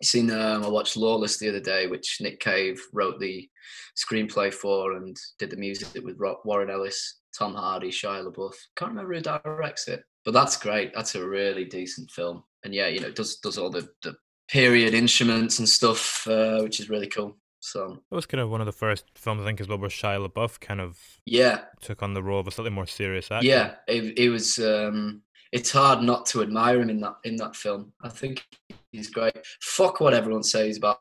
You 0.00 0.06
seen? 0.06 0.30
Um, 0.30 0.64
I 0.64 0.68
watched 0.68 0.96
Lawless 0.96 1.38
the 1.38 1.48
other 1.48 1.60
day, 1.60 1.86
which 1.86 2.18
Nick 2.20 2.40
Cave 2.40 2.80
wrote 2.92 3.18
the 3.20 3.48
screenplay 3.96 4.52
for 4.52 4.92
and 4.92 5.16
did 5.38 5.50
the 5.50 5.56
music 5.56 5.88
with 6.02 6.16
Warren 6.44 6.70
Ellis, 6.70 7.18
Tom 7.36 7.54
Hardy, 7.54 7.90
Shia 7.90 8.24
LaBeouf. 8.24 8.54
Can't 8.76 8.92
remember 8.92 9.14
who 9.14 9.20
directs 9.20 9.88
it, 9.88 10.02
but 10.24 10.32
that's 10.32 10.56
great. 10.56 10.92
That's 10.94 11.14
a 11.14 11.28
really 11.28 11.64
decent 11.64 12.10
film, 12.10 12.44
and 12.64 12.74
yeah, 12.74 12.86
you 12.88 13.00
know, 13.00 13.08
it 13.08 13.16
does 13.16 13.36
does 13.36 13.58
all 13.58 13.70
the 13.70 13.88
the 14.02 14.14
period 14.48 14.94
instruments 14.94 15.58
and 15.58 15.68
stuff, 15.68 16.26
uh, 16.26 16.60
which 16.60 16.80
is 16.80 16.90
really 16.90 17.06
cool. 17.06 17.36
So 17.60 17.98
it 18.10 18.14
was 18.14 18.26
kind 18.26 18.40
of 18.40 18.50
one 18.50 18.60
of 18.60 18.66
the 18.66 18.72
first 18.72 19.04
films 19.14 19.42
I 19.42 19.44
think 19.44 19.60
as 19.60 19.68
well 19.68 19.78
where 19.78 19.90
Shia 19.90 20.26
LaBeouf 20.26 20.60
kind 20.60 20.80
of 20.80 20.98
yeah, 21.26 21.62
took 21.80 22.02
on 22.02 22.14
the 22.14 22.22
role 22.22 22.40
of 22.40 22.46
a 22.46 22.50
slightly 22.50 22.70
more 22.70 22.86
serious 22.86 23.30
actor 23.30 23.46
Yeah, 23.46 23.74
it, 23.86 24.18
it 24.18 24.28
was. 24.30 24.58
Um, 24.58 25.22
it's 25.50 25.70
hard 25.70 26.02
not 26.02 26.26
to 26.26 26.42
admire 26.42 26.78
him 26.80 26.90
in 26.90 27.00
that 27.00 27.16
in 27.24 27.36
that 27.36 27.56
film. 27.56 27.92
I 28.02 28.10
think 28.10 28.44
He's 28.92 29.10
great. 29.10 29.34
Fuck 29.60 30.00
what 30.00 30.14
everyone 30.14 30.42
says 30.42 30.78
about 30.78 30.98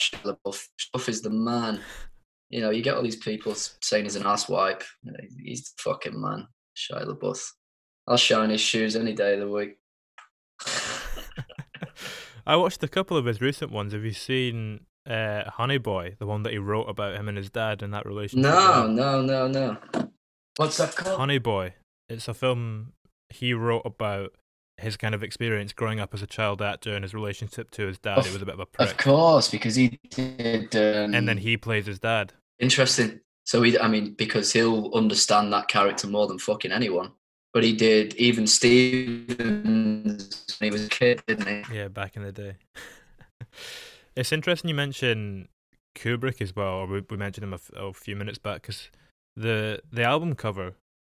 Shia 0.00 0.22
LaBeouf. 0.22 0.68
Stuff 0.78 1.08
is 1.08 1.20
the 1.20 1.30
man. 1.30 1.80
You 2.48 2.60
know, 2.60 2.70
you 2.70 2.82
get 2.82 2.94
all 2.94 3.02
these 3.02 3.16
people 3.16 3.54
saying 3.54 4.04
he's 4.04 4.16
an 4.16 4.22
asswipe. 4.22 4.82
He's 5.42 5.72
the 5.72 5.82
fucking 5.82 6.20
man, 6.20 6.46
Shia 6.76 7.06
LaBeouf. 7.06 7.44
I'll 8.06 8.16
shine 8.16 8.50
his 8.50 8.60
shoes 8.60 8.94
any 8.94 9.14
day 9.14 9.34
of 9.34 9.40
the 9.40 9.48
week. 9.48 9.78
I 12.46 12.56
watched 12.56 12.82
a 12.82 12.88
couple 12.88 13.16
of 13.16 13.24
his 13.24 13.40
recent 13.40 13.72
ones. 13.72 13.92
Have 13.92 14.04
you 14.04 14.12
seen 14.12 14.86
uh, 15.08 15.50
Honey 15.50 15.78
Boy, 15.78 16.16
the 16.18 16.26
one 16.26 16.42
that 16.42 16.52
he 16.52 16.58
wrote 16.58 16.84
about 16.84 17.16
him 17.16 17.28
and 17.28 17.38
his 17.38 17.50
dad 17.50 17.82
and 17.82 17.92
that 17.94 18.06
relationship? 18.06 18.50
No, 18.50 18.86
no, 18.86 19.22
no, 19.22 19.48
no. 19.48 19.76
What's 20.56 20.76
that 20.76 20.94
called? 20.94 21.18
Honey 21.18 21.38
Boy. 21.38 21.74
It's 22.08 22.28
a 22.28 22.34
film 22.34 22.92
he 23.30 23.54
wrote 23.54 23.82
about 23.84 24.34
his 24.76 24.96
kind 24.96 25.14
of 25.14 25.22
experience 25.22 25.72
growing 25.72 26.00
up 26.00 26.12
as 26.12 26.22
a 26.22 26.26
child 26.26 26.60
actor 26.60 26.94
and 26.94 27.02
his 27.02 27.14
relationship 27.14 27.70
to 27.72 27.86
his 27.86 27.98
dad. 27.98 28.18
Of, 28.18 28.26
it 28.26 28.32
was 28.32 28.42
a 28.42 28.46
bit 28.46 28.54
of 28.54 28.60
a 28.60 28.66
prick. 28.66 28.90
Of 28.90 28.96
course, 28.96 29.48
because 29.48 29.76
he 29.76 29.98
did. 30.10 30.74
Um, 30.76 31.14
and 31.14 31.28
then 31.28 31.38
he 31.38 31.56
plays 31.56 31.86
his 31.86 31.98
dad. 31.98 32.32
Interesting. 32.58 33.20
So 33.46 33.62
he, 33.62 33.78
I 33.78 33.88
mean, 33.88 34.14
because 34.14 34.52
he'll 34.52 34.90
understand 34.94 35.52
that 35.52 35.68
character 35.68 36.06
more 36.06 36.26
than 36.26 36.38
fucking 36.38 36.72
anyone. 36.72 37.12
But 37.54 37.64
he 37.64 37.72
did 37.72 38.14
even 38.16 38.46
Stevens 38.48 39.36
when 40.58 40.66
he 40.66 40.70
was 40.72 40.84
a 40.84 40.88
kid, 40.88 41.22
didn't 41.26 41.46
he? 41.46 41.76
Yeah, 41.76 41.88
back 41.88 42.16
in 42.16 42.22
the 42.24 42.32
day. 42.32 42.56
it's 44.16 44.32
interesting 44.32 44.68
you 44.68 44.74
mention 44.74 45.48
Kubrick 45.96 46.42
as 46.42 46.54
well, 46.56 46.74
or 46.74 46.86
we, 46.86 47.02
we 47.08 47.16
mentioned 47.16 47.44
him 47.44 47.52
a, 47.52 47.56
f- 47.56 47.70
a 47.76 47.92
few 47.92 48.16
minutes 48.16 48.38
back, 48.38 48.62
because 48.62 48.90
the 49.36 49.80
the 49.92 50.02
album 50.02 50.34
cover 50.34 50.74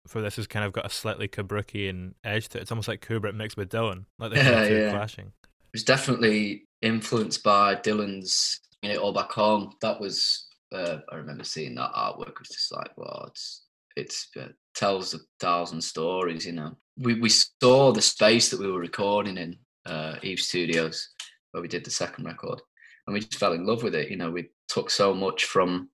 for 0.07 0.21
this 0.21 0.35
has 0.35 0.45
kind 0.47 0.65
of 0.65 0.73
got 0.73 0.85
a 0.85 0.89
slightly 0.89 1.27
Kubrickian 1.27 2.13
edge 2.23 2.49
to 2.49 2.57
it. 2.57 2.61
It's 2.61 2.71
almost 2.71 2.87
like 2.87 3.01
Kubrick 3.05 3.33
mixed 3.33 3.57
with 3.57 3.69
Dylan, 3.69 4.05
like 4.19 4.31
the 4.31 4.37
Yeah, 4.37 4.67
two 4.67 4.75
yeah. 4.75 4.89
clashing. 4.91 5.27
It 5.43 5.73
was 5.73 5.83
definitely 5.83 6.65
influenced 6.81 7.43
by 7.43 7.75
Dylan's 7.75 8.59
"In 8.83 8.91
It 8.91 8.97
All 8.97 9.13
Back 9.13 9.31
Home." 9.31 9.71
That 9.81 9.99
was, 9.99 10.47
uh, 10.73 10.97
I 11.09 11.15
remember 11.15 11.43
seeing 11.43 11.75
that 11.75 11.93
artwork. 11.93 12.29
It 12.29 12.39
was 12.39 12.49
just 12.49 12.71
like, 12.73 12.95
wow, 12.97 13.25
it's 13.29 13.63
it's 13.95 14.27
uh, 14.37 14.49
tells 14.75 15.13
a 15.13 15.19
thousand 15.39 15.81
stories. 15.81 16.45
You 16.45 16.53
know, 16.53 16.77
we 16.97 17.19
we 17.19 17.29
saw 17.29 17.91
the 17.91 18.01
space 18.01 18.49
that 18.49 18.59
we 18.59 18.71
were 18.71 18.79
recording 18.79 19.37
in 19.37 19.57
uh, 19.85 20.15
Eve 20.21 20.39
Studios 20.39 21.09
where 21.51 21.61
we 21.61 21.67
did 21.67 21.85
the 21.85 21.91
second 21.91 22.25
record, 22.25 22.61
and 23.07 23.13
we 23.13 23.21
just 23.21 23.37
fell 23.37 23.53
in 23.53 23.65
love 23.65 23.83
with 23.83 23.95
it. 23.95 24.09
You 24.09 24.17
know, 24.17 24.31
we 24.31 24.49
took 24.67 24.89
so 24.89 25.13
much 25.13 25.45
from 25.45 25.89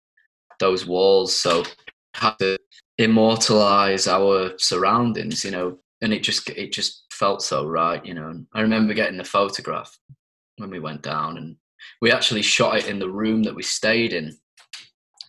those 0.60 0.86
walls, 0.86 1.36
so 1.36 1.64
had 2.16 2.38
to 2.40 2.58
immortalize 2.98 4.08
our 4.08 4.58
surroundings. 4.58 5.46
You 5.46 5.52
know, 5.52 5.78
and 6.02 6.14
it 6.14 6.24
just 6.24 6.50
it 6.50 6.72
just 6.72 7.06
felt 7.12 7.42
so 7.42 7.66
right. 7.66 8.04
You 8.06 8.16
know, 8.16 8.30
and 8.30 8.48
I 8.54 8.62
remember 8.62 8.94
getting 8.94 9.18
the 9.18 9.24
photograph 9.24 9.98
when 10.58 10.70
we 10.70 10.80
went 10.80 11.04
down, 11.04 11.38
and 11.38 11.56
we 12.02 12.12
actually 12.12 12.42
shot 12.42 12.78
it 12.78 12.88
in 12.88 13.00
the 13.00 13.10
room 13.10 13.44
that 13.44 13.56
we 13.56 13.64
stayed 13.64 14.14
in. 14.14 14.36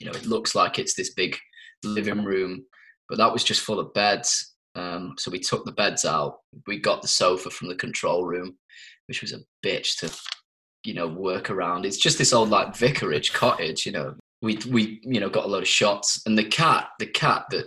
You 0.01 0.07
know, 0.07 0.13
it 0.13 0.27
looks 0.27 0.55
like 0.55 0.79
it's 0.79 0.95
this 0.95 1.15
big 1.15 1.37
living 1.85 2.25
room, 2.25 2.65
but 3.13 3.19
that 3.19 3.31
was 3.31 3.45
just 3.45 3.61
full 3.61 3.79
of 3.79 3.93
beds. 3.93 4.55
Um, 4.75 5.17
so 5.19 5.31
we 5.31 5.39
took 5.39 5.67
the 5.67 5.73
beds 5.73 6.07
out. 6.07 6.39
We 6.67 6.79
got 6.79 7.03
the 7.03 7.09
sofa 7.09 7.51
from 7.51 7.69
the 7.69 7.75
control 7.75 8.25
room, 8.25 8.57
which 9.07 9.21
was 9.21 9.35
a 9.35 9.41
bitch 9.63 9.99
to, 9.99 10.11
you 10.83 10.95
know, 10.95 11.09
work 11.09 11.51
around. 11.51 11.85
It's 11.85 11.99
just 11.99 12.17
this 12.17 12.33
old 12.33 12.49
like 12.49 12.75
vicarage 12.75 13.35
cottage, 13.35 13.85
you 13.85 13.93
know. 13.93 14.15
We 14.41 14.59
we 14.71 14.99
you 15.03 15.21
know 15.21 15.29
got 15.29 15.45
a 15.45 15.49
lot 15.49 15.61
of 15.61 15.69
shots, 15.69 16.23
and 16.25 16.39
the 16.39 16.45
cat, 16.45 16.89
the 17.01 17.07
cat 17.07 17.45
that 17.51 17.67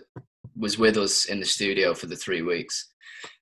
was 0.58 0.80
with 0.80 0.98
us 0.98 1.26
in 1.26 1.40
the 1.40 1.46
studio 1.46 1.94
for 1.94 2.08
the 2.08 2.16
three 2.16 2.42
weeks, 2.42 2.92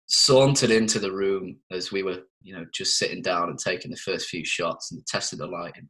sauntered 0.07 0.71
into 0.71 0.99
the 0.99 1.13
room 1.13 1.55
as 1.71 1.93
we 1.93 2.03
were, 2.03 2.17
you 2.41 2.53
know, 2.53 2.65
just 2.73 2.97
sitting 2.97 3.21
down 3.21 3.47
and 3.47 3.57
taking 3.57 3.91
the 3.91 3.95
first 3.95 4.27
few 4.27 4.43
shots 4.43 4.91
and 4.91 5.07
tested 5.07 5.39
the 5.39 5.47
lighting. 5.47 5.87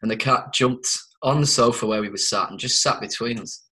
And 0.00 0.08
the 0.08 0.16
cat 0.16 0.52
jumped 0.54 0.96
on 1.24 1.40
the 1.40 1.46
sofa 1.48 1.88
where 1.88 2.02
we 2.02 2.08
were 2.08 2.18
sat 2.18 2.50
and 2.50 2.58
just 2.60 2.80
sat 2.80 3.00
between 3.00 3.40
us 3.40 3.64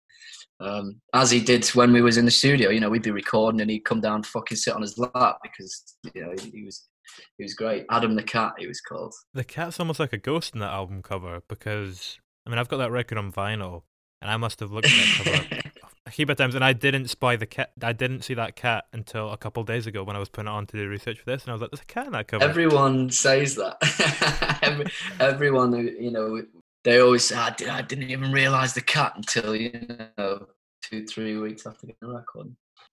um, 0.61 1.00
as 1.15 1.31
he 1.31 1.41
did 1.41 1.67
when 1.69 1.93
we 1.93 2.03
was 2.03 2.17
in 2.17 2.25
the 2.25 2.31
studio. 2.31 2.71
You 2.71 2.81
know, 2.81 2.91
we'd 2.91 3.03
be 3.03 3.11
recording 3.11 3.61
and 3.61 3.71
he'd 3.71 3.85
come 3.85 4.01
down, 4.01 4.16
and 4.16 4.27
fucking 4.27 4.57
sit 4.57 4.75
on 4.75 4.83
his 4.83 4.99
lap 4.99 5.38
because 5.42 5.97
you 6.14 6.23
know 6.23 6.33
he, 6.40 6.51
he 6.51 6.64
was 6.64 6.88
he 7.37 7.44
was 7.44 7.55
great. 7.55 7.87
Adam 7.90 8.14
the 8.14 8.23
cat, 8.23 8.55
he 8.59 8.66
was 8.66 8.81
called. 8.81 9.14
The 9.35 9.44
cat's 9.44 9.81
almost 9.81 10.01
like 10.01 10.12
a 10.12 10.18
ghost 10.18 10.55
in 10.55 10.61
that 10.61 10.73
album 10.73 11.03
cover 11.03 11.42
because 11.49 12.18
I 12.47 12.51
mean 12.51 12.59
I've 12.59 12.68
got 12.68 12.79
that 12.79 12.90
record 12.90 13.18
on 13.18 13.33
vinyl 13.33 13.83
and 14.21 14.31
I 14.31 14.37
must 14.37 14.61
have 14.61 14.73
looked 14.73 14.87
at 14.87 14.92
that 14.92 15.47
cover 15.51 15.61
a 16.07 16.11
heap 16.11 16.29
of 16.31 16.37
times 16.37 16.55
and 16.55 16.64
I 16.64 16.73
didn't 16.73 17.09
spy 17.09 17.37
the 17.37 17.47
cat. 17.47 17.71
I 17.83 17.92
didn't 17.92 18.23
see 18.23 18.35
that 18.35 18.57
cat 18.57 18.87
until 18.92 19.31
a 19.31 19.37
couple 19.37 19.61
of 19.61 19.66
days 19.66 19.87
ago 19.87 20.03
when 20.03 20.16
I 20.16 20.18
was 20.18 20.29
putting 20.29 20.49
it 20.49 20.55
on 20.55 20.66
to 20.66 20.77
do 20.77 20.88
research 20.88 21.18
for 21.18 21.27
this 21.27 21.44
and 21.44 21.51
I 21.51 21.53
was 21.53 21.61
like, 21.61 21.71
"There's 21.71 21.83
a 21.83 21.85
cat 21.85 22.07
in 22.07 22.12
that 22.12 22.29
cover." 22.29 22.44
Everyone 22.44 23.11
says 23.11 23.57
that. 23.57 24.59
Every, 24.62 24.87
everyone, 25.21 25.73
you 25.73 26.11
know, 26.11 26.42
they 26.88 27.01
always 27.01 27.24
say, 27.24 27.37
I, 27.37 27.51
did, 27.51 27.68
I 27.68 27.83
didn't 27.83 28.11
even 28.11 28.33
realize 28.33 28.72
the 28.72 28.81
cut 28.81 29.14
until 29.14 29.55
you 29.55 29.79
know 30.16 30.46
two, 30.83 31.05
three 31.05 31.37
weeks 31.37 31.66
after 31.66 31.87
getting 31.87 32.09
the 32.09 32.14
record. 32.14 32.46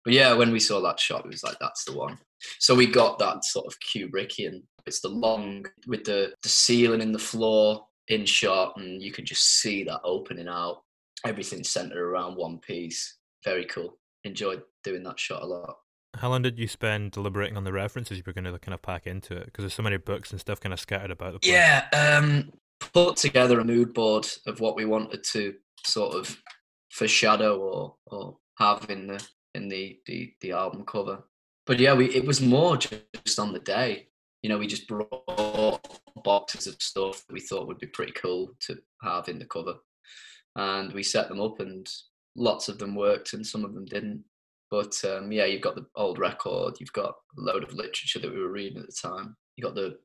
But 0.05 0.13
yeah, 0.13 0.33
when 0.33 0.51
we 0.51 0.59
saw 0.59 0.79
that 0.81 0.99
shot, 0.99 1.25
it 1.25 1.31
was 1.31 1.43
like 1.43 1.57
that's 1.59 1.85
the 1.85 1.93
one. 1.93 2.19
So 2.59 2.75
we 2.75 2.85
got 2.85 3.17
that 3.17 3.43
sort 3.43 3.65
of 3.65 3.75
Kubrickian. 3.79 4.61
It's 4.85 5.01
the 5.01 5.09
long 5.09 5.65
with 5.87 6.03
the 6.03 6.33
the 6.43 6.49
ceiling 6.49 7.01
and 7.01 7.15
the 7.15 7.19
floor 7.19 7.83
in 8.09 8.27
shot, 8.27 8.73
and 8.77 9.01
you 9.01 9.11
can 9.11 9.25
just 9.25 9.59
see 9.59 9.83
that 9.85 10.01
opening 10.03 10.47
out. 10.47 10.83
Everything 11.25 11.63
centered 11.63 11.97
around 11.97 12.35
one 12.35 12.59
piece. 12.59 13.17
Very 13.43 13.65
cool. 13.65 13.97
Enjoyed 14.23 14.61
doing 14.83 15.01
that 15.03 15.19
shot 15.19 15.41
a 15.41 15.45
lot. 15.47 15.77
How 16.15 16.29
long 16.29 16.43
did 16.43 16.59
you 16.59 16.67
spend 16.67 17.11
deliberating 17.11 17.57
on 17.57 17.63
the 17.63 17.73
references 17.73 18.17
you 18.17 18.23
were 18.25 18.33
going 18.33 18.45
to 18.45 18.59
kind 18.59 18.73
of 18.73 18.83
pack 18.83 19.07
into 19.07 19.35
it? 19.35 19.45
Because 19.45 19.63
there's 19.63 19.73
so 19.73 19.83
many 19.83 19.97
books 19.97 20.31
and 20.31 20.39
stuff 20.39 20.59
kind 20.59 20.73
of 20.73 20.79
scattered 20.79 21.11
about 21.11 21.33
the 21.33 21.39
place. 21.39 21.51
Yeah, 21.51 21.85
um, 21.93 22.51
put 22.79 23.17
together 23.17 23.59
a 23.59 23.65
mood 23.65 23.93
board 23.93 24.27
of 24.47 24.59
what 24.59 24.75
we 24.75 24.85
wanted 24.85 25.23
to 25.23 25.55
sort 25.85 26.15
of 26.15 26.41
foreshadow 26.91 27.59
or 27.59 27.95
or 28.07 28.37
have 28.57 28.89
in 28.89 29.07
the 29.07 29.25
in 29.55 29.67
the 29.69 29.99
the, 30.05 30.33
the 30.41 30.51
album 30.51 30.83
cover. 30.85 31.23
But 31.65 31.79
yeah, 31.79 31.93
we 31.93 32.07
it 32.13 32.25
was 32.25 32.41
more 32.41 32.77
just 32.77 33.39
on 33.39 33.53
the 33.53 33.59
day. 33.59 34.07
You 34.41 34.49
know, 34.49 34.57
we 34.57 34.67
just 34.67 34.87
brought 34.87 35.85
boxes 36.23 36.67
of 36.67 36.81
stuff 36.81 37.25
that 37.27 37.33
we 37.33 37.41
thought 37.41 37.67
would 37.67 37.79
be 37.79 37.87
pretty 37.87 38.13
cool 38.13 38.55
to 38.61 38.77
have 39.03 39.27
in 39.27 39.39
the 39.39 39.45
cover, 39.45 39.75
and 40.55 40.93
we 40.93 41.03
set 41.03 41.27
them 41.27 41.41
up, 41.41 41.59
and 41.59 41.87
lots 42.35 42.69
of 42.69 42.77
them 42.77 42.95
worked, 42.95 43.33
and 43.33 43.45
some 43.45 43.65
of 43.65 43.73
them 43.73 43.85
didn't. 43.85 44.23
But 44.71 44.95
um, 45.03 45.31
yeah, 45.31 45.45
you've 45.45 45.61
got 45.61 45.75
the 45.75 45.85
old 45.95 46.19
record, 46.19 46.75
you've 46.79 46.93
got 46.93 47.15
a 47.37 47.41
load 47.41 47.63
of 47.63 47.73
literature 47.73 48.19
that 48.19 48.33
we 48.33 48.39
were 48.39 48.51
reading 48.51 48.79
at 48.79 48.85
the 48.85 49.09
time. 49.09 49.35
You 49.55 49.63
got 49.63 49.75
the 49.75 49.97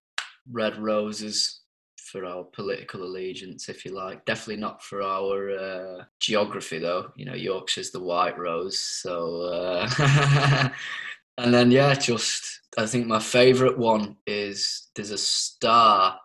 red 0.50 0.78
roses 0.78 1.60
for 2.04 2.24
our 2.24 2.44
political 2.44 3.02
allegiance, 3.02 3.68
if 3.68 3.84
you 3.84 3.92
like. 3.92 4.24
Definitely 4.24 4.60
not 4.60 4.82
for 4.82 5.02
our 5.02 5.50
uh, 5.50 6.04
geography, 6.20 6.78
though. 6.78 7.10
You 7.16 7.24
know, 7.24 7.34
Yorkshire's 7.34 7.90
the 7.90 8.02
white 8.02 8.38
rose. 8.38 8.78
So, 8.78 9.42
uh, 9.42 10.68
and 11.38 11.52
then 11.52 11.70
yeah, 11.70 11.94
just 11.94 12.60
I 12.78 12.86
think 12.86 13.06
my 13.06 13.20
favourite 13.20 13.78
one 13.78 14.16
is 14.26 14.88
there's 14.94 15.10
a 15.10 15.18
star 15.18 16.18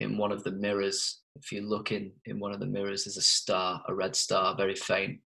in 0.00 0.16
one 0.16 0.32
of 0.32 0.44
the 0.44 0.52
mirrors. 0.52 1.20
If 1.36 1.52
you 1.52 1.62
look 1.62 1.92
in 1.92 2.12
in 2.24 2.38
one 2.38 2.52
of 2.52 2.60
the 2.60 2.66
mirrors, 2.66 3.04
there's 3.04 3.16
a 3.16 3.22
star, 3.22 3.82
a 3.88 3.94
red 3.94 4.16
star, 4.16 4.56
very 4.56 4.74
faint. 4.74 5.20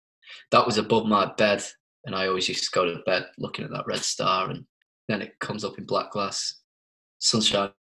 That 0.51 0.65
was 0.65 0.77
above 0.77 1.05
my 1.05 1.31
bed, 1.37 1.63
and 2.05 2.15
I 2.15 2.27
always 2.27 2.47
used 2.47 2.63
to 2.65 2.71
go 2.71 2.85
to 2.85 3.01
bed 3.05 3.25
looking 3.37 3.65
at 3.65 3.71
that 3.71 3.87
red 3.87 3.99
star, 3.99 4.49
and 4.49 4.65
then 5.07 5.21
it 5.21 5.39
comes 5.39 5.63
up 5.63 5.77
in 5.77 5.85
black 5.85 6.11
glass. 6.11 6.55
Sunshine 7.19 7.71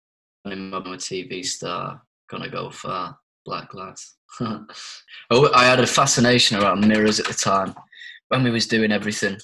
in 0.47 0.71
my 0.71 0.81
TV 0.81 1.45
star, 1.45 2.03
gonna 2.29 2.49
go 2.49 2.71
far, 2.71 3.17
black 3.45 3.71
glass. 3.71 4.17
oh, 4.41 5.51
I 5.55 5.65
had 5.65 5.81
a 5.81 5.87
fascination 5.87 6.59
around 6.59 6.87
mirrors 6.87 7.21
at 7.21 7.27
the 7.27 7.35
time 7.35 7.75
when 8.29 8.43
we 8.43 8.51
was 8.51 8.67
doing 8.67 8.93
everything. 8.93 9.39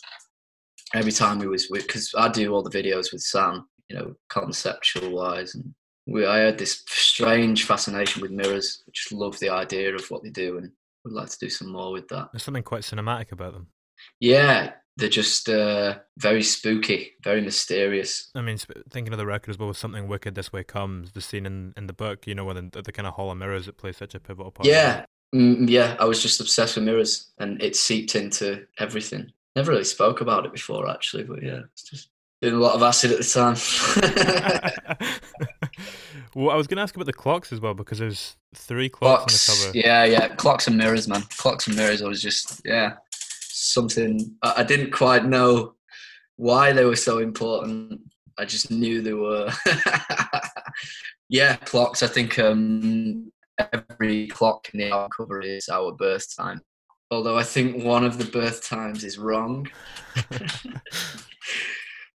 Every 0.94 1.12
time 1.12 1.38
we 1.38 1.48
was, 1.48 1.66
because 1.68 2.12
I 2.16 2.28
do 2.28 2.52
all 2.52 2.62
the 2.62 2.70
videos 2.70 3.12
with 3.12 3.22
Sam, 3.22 3.66
you 3.88 3.96
know, 3.96 4.14
conceptual 4.28 5.10
wise, 5.10 5.54
and 5.54 5.74
we, 6.06 6.24
I 6.24 6.38
had 6.38 6.58
this 6.58 6.84
strange 6.86 7.64
fascination 7.64 8.22
with 8.22 8.30
mirrors. 8.30 8.84
I 8.86 8.90
just 8.94 9.12
love 9.12 9.38
the 9.40 9.48
idea 9.48 9.94
of 9.94 10.04
what 10.10 10.22
they 10.22 10.30
do, 10.30 10.58
and 10.58 10.70
would 11.04 11.14
like 11.14 11.30
to 11.30 11.38
do 11.38 11.50
some 11.50 11.72
more 11.72 11.92
with 11.92 12.08
that. 12.08 12.28
There's 12.32 12.44
something 12.44 12.62
quite 12.62 12.82
cinematic 12.82 13.32
about 13.32 13.54
them. 13.54 13.68
Yeah, 14.20 14.72
they're 14.96 15.08
just 15.08 15.48
uh, 15.48 15.98
very 16.18 16.42
spooky, 16.42 17.12
very 17.22 17.40
mysterious. 17.40 18.30
I 18.34 18.42
mean, 18.42 18.58
thinking 18.90 19.12
of 19.12 19.18
the 19.18 19.26
record 19.26 19.50
as 19.50 19.58
well 19.58 19.70
as 19.70 19.78
something 19.78 20.06
wicked 20.06 20.34
this 20.34 20.52
way 20.52 20.62
comes. 20.62 21.12
The 21.12 21.20
scene 21.20 21.46
in, 21.46 21.74
in 21.76 21.86
the 21.86 21.92
book, 21.92 22.26
you 22.26 22.34
know, 22.34 22.44
when 22.44 22.70
the, 22.70 22.82
the 22.82 22.92
kind 22.92 23.06
of 23.06 23.14
hall 23.14 23.30
of 23.30 23.38
mirrors 23.38 23.66
that 23.66 23.76
plays 23.76 23.96
such 23.96 24.14
a 24.14 24.20
pivotal 24.20 24.52
part. 24.52 24.66
Yeah, 24.66 25.04
mm, 25.34 25.68
yeah. 25.68 25.96
I 25.98 26.04
was 26.04 26.22
just 26.22 26.40
obsessed 26.40 26.76
with 26.76 26.84
mirrors, 26.84 27.32
and 27.38 27.60
it 27.62 27.74
seeped 27.76 28.14
into 28.14 28.66
everything. 28.78 29.32
Never 29.56 29.72
really 29.72 29.84
spoke 29.84 30.20
about 30.20 30.46
it 30.46 30.52
before, 30.52 30.88
actually, 30.88 31.24
but 31.24 31.42
yeah, 31.42 31.60
it's 31.72 31.82
just 31.82 32.10
doing 32.40 32.54
a 32.54 32.58
lot 32.58 32.74
of 32.74 32.82
acid 32.82 33.10
at 33.10 33.18
the 33.18 33.24
time. 33.24 33.56
well, 36.34 36.50
I 36.50 36.56
was 36.56 36.66
going 36.66 36.76
to 36.76 36.82
ask 36.82 36.94
about 36.94 37.06
the 37.06 37.12
clocks 37.12 37.52
as 37.52 37.60
well 37.60 37.74
because 37.74 37.98
there's 37.98 38.36
three 38.54 38.88
clocks, 38.88 39.46
clocks, 39.46 39.48
on 39.48 39.72
the 39.72 39.72
cover. 39.72 39.78
yeah, 39.78 40.04
yeah. 40.04 40.28
Clocks 40.34 40.66
and 40.66 40.76
mirrors, 40.76 41.08
man. 41.08 41.22
Clocks 41.36 41.66
and 41.66 41.76
mirrors. 41.76 42.02
I 42.02 42.08
was 42.08 42.20
just 42.20 42.62
yeah, 42.64 42.94
something 43.74 44.36
I, 44.42 44.62
didn't 44.62 44.92
quite 44.92 45.26
know 45.26 45.74
why 46.36 46.72
they 46.72 46.84
were 46.84 46.96
so 46.96 47.18
important. 47.18 48.00
I 48.38 48.44
just 48.44 48.70
knew 48.70 49.02
they 49.02 49.12
were. 49.12 49.50
Yeah, 51.28 51.56
clocks. 51.56 52.02
I 52.02 52.06
think 52.06 52.38
um, 52.38 53.32
every 53.72 54.26
clock 54.28 54.68
in 54.72 54.80
the 54.80 54.90
album 54.90 55.10
cover 55.16 55.40
is 55.40 55.68
our 55.68 55.92
birth 55.92 56.34
time. 56.36 56.60
Although 57.10 57.36
I 57.36 57.42
think 57.42 57.82
one 57.82 58.04
of 58.04 58.18
the 58.18 58.24
birth 58.24 58.68
times 58.68 59.04
is 59.04 59.18
wrong, 59.18 59.68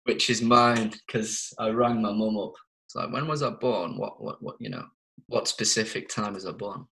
which 0.04 0.30
is 0.30 0.42
mine 0.42 0.94
because 1.08 1.54
I 1.60 1.70
rang 1.70 2.02
my 2.02 2.12
mum 2.12 2.38
up. 2.38 2.54
It's 2.86 2.96
like, 2.96 3.12
when 3.12 3.28
was 3.28 3.44
I 3.44 3.50
born? 3.50 3.98
What, 3.98 4.22
what, 4.22 4.42
what? 4.42 4.56
You 4.60 4.70
know, 4.70 4.86
what 5.28 5.48
specific 5.48 6.10
time 6.10 6.34
was 6.34 6.46
I 6.46 6.52
born? 6.52 6.86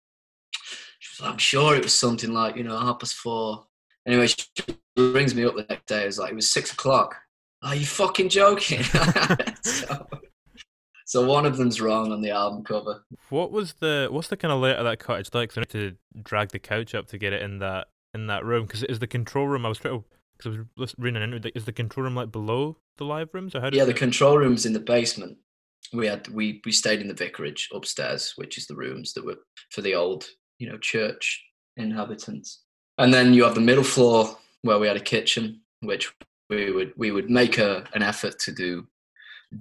She 0.99 1.13
was 1.13 1.21
like, 1.21 1.31
I'm 1.31 1.37
sure 1.37 1.75
it 1.75 1.83
was 1.83 1.97
something 1.97 2.33
like 2.33 2.55
you 2.55 2.63
know 2.63 2.77
half 2.77 2.99
past 2.99 3.15
four. 3.15 3.65
Anyway, 4.07 4.27
she 4.27 4.45
brings 4.95 5.33
me 5.33 5.43
up 5.45 5.55
the 5.55 5.65
next 5.69 5.87
day. 5.87 6.03
It 6.03 6.07
was 6.07 6.19
like 6.19 6.31
it 6.31 6.35
was 6.35 6.51
six 6.51 6.71
o'clock. 6.71 7.15
Are 7.63 7.75
you 7.75 7.85
fucking 7.85 8.29
joking? 8.29 8.83
so, 9.63 10.07
so 11.05 11.25
one 11.25 11.45
of 11.45 11.57
them's 11.57 11.81
wrong 11.81 12.11
on 12.11 12.21
the 12.21 12.29
album 12.29 12.63
cover. 12.63 13.03
What 13.29 13.51
was 13.51 13.73
the 13.73 14.07
what's 14.11 14.27
the 14.27 14.37
kind 14.37 14.51
of 14.51 14.59
layout 14.59 14.79
of 14.79 14.85
that 14.85 14.99
cottage 14.99 15.29
like? 15.33 15.57
I 15.57 15.61
need 15.61 15.69
to 15.69 15.95
drag 16.21 16.49
the 16.49 16.59
couch 16.59 16.93
up 16.93 17.07
to 17.07 17.17
get 17.17 17.33
it 17.33 17.41
in 17.41 17.59
that 17.59 17.87
in 18.13 18.27
that 18.27 18.45
room 18.45 18.65
because 18.65 18.83
is 18.83 18.99
the 18.99 19.07
control 19.07 19.47
room. 19.47 19.65
I 19.65 19.69
was 19.69 19.79
trying 19.79 19.95
to 19.95 19.99
oh, 19.99 20.05
because 20.37 20.57
I 20.57 20.61
was 20.77 20.95
reading 20.97 21.17
an 21.17 21.29
interview. 21.29 21.51
Is 21.55 21.65
the 21.65 21.71
control 21.71 22.03
room 22.03 22.15
like 22.15 22.31
below 22.31 22.77
the 22.97 23.05
live 23.05 23.29
rooms 23.33 23.55
or 23.55 23.61
how? 23.61 23.69
Yeah, 23.71 23.85
the 23.85 23.93
control 23.93 24.37
room's 24.37 24.65
in 24.65 24.73
the 24.73 24.79
basement. 24.79 25.37
We 25.93 26.07
had 26.07 26.27
we 26.27 26.61
we 26.65 26.71
stayed 26.71 27.01
in 27.01 27.07
the 27.07 27.13
vicarage 27.13 27.69
upstairs, 27.73 28.33
which 28.35 28.57
is 28.57 28.67
the 28.67 28.75
rooms 28.75 29.13
that 29.13 29.25
were 29.25 29.37
for 29.71 29.81
the 29.81 29.95
old 29.95 30.27
you 30.59 30.69
know 30.69 30.77
church 30.77 31.43
inhabitants. 31.77 32.64
And 32.97 33.13
then 33.13 33.33
you 33.33 33.43
have 33.43 33.55
the 33.55 33.61
middle 33.61 33.83
floor 33.83 34.37
where 34.61 34.79
we 34.79 34.87
had 34.87 34.97
a 34.97 35.01
kitchen, 35.01 35.61
which 35.81 36.11
we 36.49 36.71
would 36.71 36.93
we 36.95 37.11
would 37.11 37.29
make 37.29 37.57
a 37.57 37.85
an 37.93 38.01
effort 38.03 38.39
to 38.39 38.51
do 38.51 38.87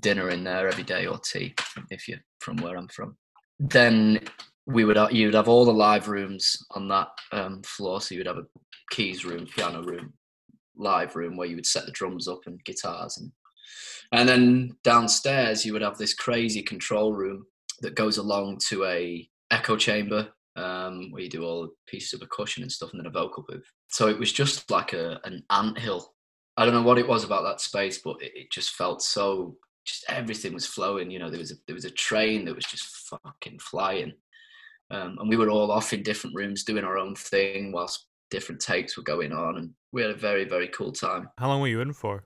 dinner 0.00 0.30
in 0.30 0.44
there 0.44 0.68
every 0.68 0.82
day 0.82 1.06
or 1.06 1.18
tea 1.18 1.54
if 1.90 2.08
you're 2.08 2.18
from 2.40 2.56
where 2.56 2.76
I'm 2.76 2.88
from. 2.88 3.16
Then 3.58 4.20
we 4.66 4.84
would 4.84 4.98
you'd 5.10 5.34
have 5.34 5.48
all 5.48 5.64
the 5.64 5.72
live 5.72 6.08
rooms 6.08 6.56
on 6.72 6.88
that 6.88 7.08
um, 7.32 7.62
floor. 7.62 8.00
So 8.00 8.14
you 8.14 8.20
would 8.20 8.26
have 8.26 8.38
a 8.38 8.46
keys 8.90 9.24
room, 9.24 9.46
piano 9.46 9.82
room, 9.82 10.12
live 10.76 11.16
room 11.16 11.36
where 11.36 11.48
you 11.48 11.56
would 11.56 11.66
set 11.66 11.86
the 11.86 11.92
drums 11.92 12.28
up 12.28 12.40
and 12.46 12.62
guitars, 12.64 13.18
and 13.18 13.32
and 14.12 14.28
then 14.28 14.76
downstairs 14.84 15.64
you 15.64 15.72
would 15.72 15.82
have 15.82 15.98
this 15.98 16.14
crazy 16.14 16.62
control 16.62 17.12
room 17.12 17.46
that 17.80 17.96
goes 17.96 18.18
along 18.18 18.58
to 18.68 18.84
a 18.84 19.28
echo 19.50 19.76
chamber 19.76 20.28
um, 20.56 21.10
where 21.10 21.22
you 21.22 21.28
do 21.28 21.44
all 21.44 21.62
the 21.62 21.72
pieces 21.86 22.14
of 22.14 22.20
percussion 22.20 22.62
and 22.62 22.70
stuff, 22.70 22.90
and 22.92 23.00
then 23.00 23.06
a 23.06 23.10
vocal 23.10 23.44
booth. 23.48 23.70
So 23.88 24.08
it 24.08 24.18
was 24.18 24.32
just 24.32 24.70
like 24.70 24.92
a 24.92 25.20
an 25.24 25.42
ant 25.50 25.78
hill. 25.78 26.12
I 26.56 26.64
don't 26.64 26.74
know 26.74 26.82
what 26.82 26.98
it 26.98 27.08
was 27.08 27.24
about 27.24 27.42
that 27.42 27.60
space, 27.60 27.98
but 27.98 28.22
it, 28.22 28.32
it 28.34 28.50
just 28.50 28.70
felt 28.70 29.02
so. 29.02 29.56
Just 29.84 30.04
everything 30.08 30.54
was 30.54 30.66
flowing. 30.66 31.10
You 31.10 31.18
know, 31.18 31.30
there 31.30 31.40
was 31.40 31.52
a 31.52 31.56
there 31.66 31.74
was 31.74 31.84
a 31.84 31.90
train 31.90 32.44
that 32.44 32.54
was 32.54 32.64
just 32.64 32.84
fucking 33.08 33.58
flying, 33.58 34.12
um, 34.90 35.18
and 35.20 35.28
we 35.28 35.36
were 35.36 35.50
all 35.50 35.70
off 35.70 35.92
in 35.92 36.02
different 36.02 36.36
rooms 36.36 36.64
doing 36.64 36.84
our 36.84 36.96
own 36.96 37.14
thing 37.14 37.72
whilst 37.72 38.06
different 38.30 38.60
takes 38.60 38.96
were 38.96 39.02
going 39.02 39.32
on, 39.32 39.58
and 39.58 39.70
we 39.92 40.02
had 40.02 40.10
a 40.10 40.16
very 40.16 40.44
very 40.44 40.68
cool 40.68 40.92
time. 40.92 41.28
How 41.38 41.48
long 41.48 41.60
were 41.60 41.68
you 41.68 41.80
in 41.80 41.92
for? 41.92 42.24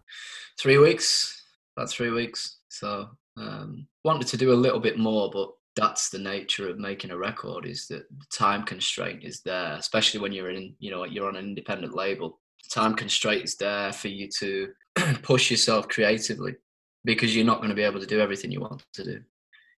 Three 0.60 0.78
weeks, 0.78 1.42
about 1.76 1.90
three 1.90 2.10
weeks. 2.10 2.58
So 2.68 3.08
um, 3.36 3.86
wanted 4.04 4.28
to 4.28 4.36
do 4.36 4.52
a 4.52 4.54
little 4.54 4.80
bit 4.80 4.98
more, 4.98 5.30
but 5.32 5.50
that's 5.78 6.10
the 6.10 6.18
nature 6.18 6.68
of 6.68 6.78
making 6.78 7.12
a 7.12 7.16
record 7.16 7.64
is 7.64 7.86
that 7.86 8.02
the 8.10 8.26
time 8.32 8.64
constraint 8.64 9.22
is 9.22 9.42
there 9.42 9.74
especially 9.74 10.18
when 10.18 10.32
you're 10.32 10.50
in 10.50 10.74
you 10.80 10.90
know 10.90 11.04
you're 11.04 11.28
on 11.28 11.36
an 11.36 11.44
independent 11.44 11.94
label. 11.94 12.40
The 12.64 12.80
time 12.80 12.94
constraint 12.94 13.44
is 13.44 13.54
there 13.56 13.92
for 13.92 14.08
you 14.08 14.28
to 14.40 14.72
push 15.22 15.50
yourself 15.50 15.88
creatively 15.88 16.56
because 17.04 17.34
you're 17.34 17.46
not 17.46 17.58
going 17.58 17.68
to 17.68 17.76
be 17.76 17.82
able 17.82 18.00
to 18.00 18.06
do 18.06 18.20
everything 18.20 18.50
you 18.50 18.60
want 18.60 18.82
to 18.94 19.04
do. 19.04 19.20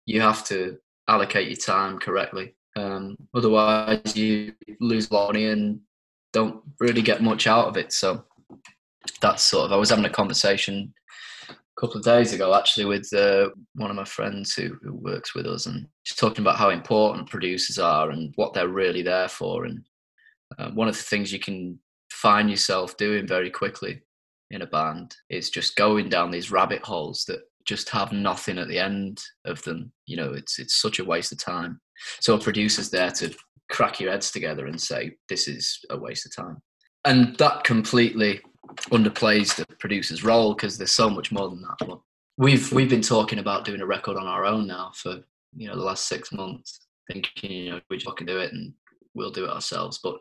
You 0.07 0.21
have 0.21 0.45
to 0.45 0.79
allocate 1.09 1.49
your 1.49 1.57
time 1.57 1.99
correctly. 1.99 2.55
Um, 2.77 3.17
otherwise 3.35 4.17
you 4.17 4.53
lose 4.81 5.11
money 5.11 5.47
and 5.47 5.81
don't 6.33 6.63
really 6.79 7.03
get 7.03 7.23
much 7.23 7.49
out 7.49 7.67
of 7.67 7.77
it. 7.77 7.93
So 7.93 8.25
that's 9.21 9.45
sort 9.45 9.65
of 9.65 9.73
i 9.73 9.77
was 9.77 9.91
having 9.91 10.05
a 10.05 10.11
conversation 10.11 10.93
couple 11.79 11.97
of 11.97 12.05
days 12.05 12.33
ago 12.33 12.55
actually 12.55 12.85
with 12.85 13.09
uh, 13.14 13.49
one 13.75 13.91
of 13.91 13.97
my 13.97 14.05
friends 14.05 14.55
who, 14.55 14.77
who 14.83 14.95
works 14.95 15.35
with 15.35 15.47
us 15.47 15.67
and 15.67 15.87
she's 16.03 16.17
talking 16.17 16.43
about 16.43 16.57
how 16.57 16.71
important 16.71 17.31
producers 17.31 17.79
are 17.79 18.11
and 18.11 18.33
what 18.37 18.53
they're 18.53 18.69
really 18.69 19.03
there 19.03 19.29
for 19.29 19.64
and 19.64 19.85
uh, 20.59 20.71
one 20.71 20.88
of 20.88 20.97
the 20.97 21.03
things 21.03 21.33
you 21.33 21.38
can 21.38 21.79
find 22.11 22.51
yourself 22.51 22.97
doing 22.97 23.27
very 23.27 23.51
quickly 23.51 24.03
in 24.51 24.62
a 24.62 24.67
band 24.67 25.14
is 25.31 25.51
just 25.51 25.77
going 25.77 26.09
down 26.09 26.31
these 26.31 26.51
rabbit 26.51 26.83
holes 26.83 27.25
that 27.27 27.41
just 27.67 27.91
have 27.91 28.12
nothing 28.12 28.59
at 28.59 28.69
the 28.69 28.79
end 28.79 29.23
of 29.45 29.62
them. 29.62 29.93
You 30.07 30.17
know 30.17 30.33
it's 30.33 30.59
it's 30.59 30.81
such 30.81 30.99
a 30.99 31.05
waste 31.05 31.33
of 31.33 31.38
time. 31.38 31.81
So 32.21 32.35
a 32.35 32.38
producer's 32.38 32.91
there 32.91 33.11
to 33.12 33.35
crack 33.69 34.01
your 34.01 34.11
heads 34.11 34.31
together 34.31 34.67
and 34.67 34.81
say 34.81 35.12
this 35.29 35.47
is 35.49 35.79
a 35.91 35.99
waste 35.99 36.27
of 36.27 36.35
time. 36.35 36.62
And 37.05 37.37
that 37.37 37.64
completely 37.64 38.41
underplays 38.91 39.55
the 39.55 39.67
producer's 39.77 40.25
role 40.25 40.55
because 40.55 40.79
there's 40.79 40.93
so 40.93 41.11
much 41.11 41.33
more 41.33 41.49
than 41.49 41.63
that. 41.63 41.77
But 41.87 42.01
we've 42.37 42.71
we've 42.73 42.91
been 42.91 43.03
talking 43.03 43.39
about 43.39 43.65
doing 43.65 43.81
a 43.81 43.87
record 43.87 44.17
on 44.17 44.27
our 44.27 44.45
own 44.45 44.67
now 44.67 44.93
for 44.95 45.21
you 45.57 45.69
know 45.69 45.77
the 45.77 45.83
last 45.83 46.09
six 46.09 46.33
months, 46.33 46.87
thinking 47.11 47.51
you 47.51 47.71
know 47.71 47.81
we 47.91 47.97
just 47.97 48.07
fucking 48.07 48.27
do 48.27 48.39
it 48.39 48.53
and 48.53 48.73
we'll 49.15 49.31
do 49.31 49.45
it 49.45 49.51
ourselves. 49.51 50.01
But 50.03 50.19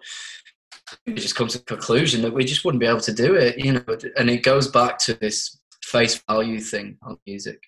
it 1.06 1.16
just 1.16 1.36
comes 1.36 1.54
to 1.54 1.60
the 1.60 1.66
conclusion 1.66 2.22
that 2.22 2.34
we 2.34 2.46
just 2.46 2.64
wouldn't 2.64 2.80
be 2.80 2.88
able 2.88 3.02
to 3.02 3.14
do 3.14 3.36
it, 3.36 3.58
you 3.58 3.74
know. 3.74 3.84
And 4.18 4.30
it 4.30 4.44
goes 4.44 4.68
back 4.68 4.98
to 5.00 5.14
this 5.14 5.60
face 5.84 6.22
value 6.28 6.60
thing 6.60 6.98
on 7.04 7.18
music, 7.26 7.62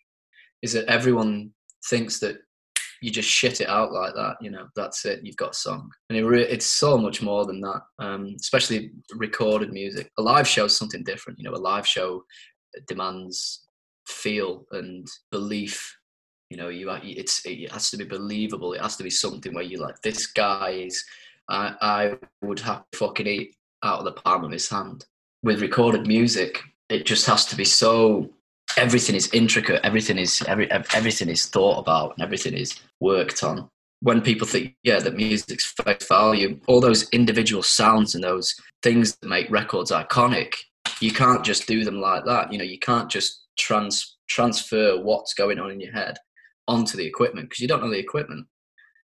is 0.61 0.73
that 0.73 0.85
everyone 0.85 1.51
thinks 1.85 2.19
that 2.19 2.39
you 3.01 3.11
just 3.11 3.29
shit 3.29 3.61
it 3.61 3.69
out 3.69 3.91
like 3.91 4.13
that. 4.15 4.35
You 4.41 4.51
know, 4.51 4.67
that's 4.75 5.05
it. 5.05 5.21
You've 5.23 5.37
got 5.37 5.51
a 5.51 5.57
song, 5.57 5.89
and 6.09 6.17
it 6.17 6.25
re- 6.25 6.43
it's 6.43 6.65
so 6.65 6.97
much 6.97 7.21
more 7.21 7.45
than 7.45 7.61
that. 7.61 7.81
Um, 7.99 8.35
especially 8.39 8.91
recorded 9.15 9.71
music. 9.71 10.11
A 10.17 10.21
live 10.21 10.47
show 10.47 10.65
is 10.65 10.75
something 10.75 11.03
different. 11.03 11.39
You 11.39 11.45
know, 11.45 11.55
a 11.55 11.57
live 11.57 11.87
show 11.87 12.23
demands 12.87 13.67
feel 14.07 14.65
and 14.71 15.07
belief. 15.31 15.95
You 16.49 16.57
know, 16.57 16.69
you 16.69 16.89
it's 17.03 17.45
it 17.45 17.71
has 17.71 17.89
to 17.91 17.97
be 17.97 18.05
believable. 18.05 18.73
It 18.73 18.81
has 18.81 18.97
to 18.97 19.03
be 19.03 19.09
something 19.09 19.53
where 19.53 19.63
you're 19.63 19.81
like 19.81 20.01
this 20.01 20.27
guy 20.27 20.69
is. 20.69 21.03
I 21.49 21.75
I 21.81 22.17
would 22.41 22.59
have 22.59 22.83
to 22.91 22.97
fucking 22.97 23.27
eat 23.27 23.55
out 23.83 23.99
of 23.99 24.05
the 24.05 24.21
palm 24.21 24.43
of 24.43 24.51
his 24.51 24.69
hand. 24.69 25.05
With 25.41 25.61
recorded 25.61 26.05
music, 26.05 26.59
it 26.89 27.05
just 27.05 27.25
has 27.27 27.45
to 27.47 27.55
be 27.55 27.65
so 27.65 28.29
everything 28.77 29.15
is 29.15 29.29
intricate 29.33 29.81
everything 29.83 30.17
is 30.17 30.41
every, 30.47 30.71
everything 30.71 31.29
is 31.29 31.47
thought 31.47 31.79
about 31.79 32.13
and 32.15 32.23
everything 32.23 32.53
is 32.53 32.79
worked 32.99 33.43
on. 33.43 33.69
When 34.01 34.21
people 34.21 34.47
think 34.47 34.75
yeah 34.83 34.99
that 34.99 35.15
music's 35.15 35.73
face 35.83 36.07
value 36.07 36.59
all 36.67 36.81
those 36.81 37.09
individual 37.09 37.63
sounds 37.63 38.15
and 38.15 38.23
those 38.23 38.53
things 38.81 39.17
that 39.17 39.27
make 39.27 39.49
records 39.51 39.91
iconic 39.91 40.53
you 41.01 41.11
can't 41.11 41.43
just 41.43 41.67
do 41.67 41.83
them 41.83 41.99
like 41.99 42.25
that. 42.25 42.51
You 42.51 42.57
know 42.57 42.65
you 42.65 42.79
can't 42.79 43.09
just 43.09 43.45
trans 43.57 44.17
transfer 44.29 45.01
what's 45.01 45.33
going 45.33 45.59
on 45.59 45.71
in 45.71 45.79
your 45.79 45.91
head 45.91 46.17
onto 46.67 46.97
the 46.97 47.05
equipment 47.05 47.49
because 47.49 47.61
you 47.61 47.67
don't 47.67 47.81
know 47.81 47.89
the 47.89 47.97
equipment. 47.97 48.47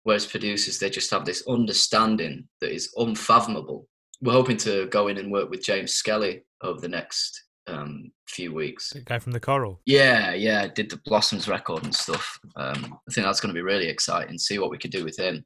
Whereas 0.03 0.25
producers 0.25 0.79
they 0.79 0.89
just 0.89 1.11
have 1.11 1.25
this 1.25 1.47
understanding 1.47 2.47
that 2.61 2.73
is 2.73 2.91
unfathomable. 2.97 3.87
We're 4.21 4.33
hoping 4.33 4.57
to 4.57 4.87
go 4.87 5.07
in 5.07 5.17
and 5.17 5.31
work 5.31 5.49
with 5.49 5.63
james 5.63 5.93
skelly 5.93 6.43
over 6.61 6.79
the 6.79 6.87
next 6.87 7.43
um, 7.67 8.11
few 8.27 8.53
weeks. 8.53 8.91
The 8.91 9.01
guy 9.01 9.19
from 9.19 9.31
the 9.31 9.39
Coral. 9.39 9.79
Yeah, 9.85 10.33
yeah, 10.33 10.67
did 10.67 10.89
the 10.89 11.01
Blossoms 11.05 11.47
record 11.47 11.83
and 11.83 11.95
stuff. 11.95 12.39
Um, 12.55 12.97
I 13.07 13.13
think 13.13 13.25
that's 13.25 13.39
going 13.39 13.53
to 13.53 13.57
be 13.57 13.63
really 13.63 13.87
exciting. 13.87 14.37
See 14.37 14.59
what 14.59 14.71
we 14.71 14.77
could 14.77 14.91
do 14.91 15.03
with 15.03 15.17
him. 15.17 15.45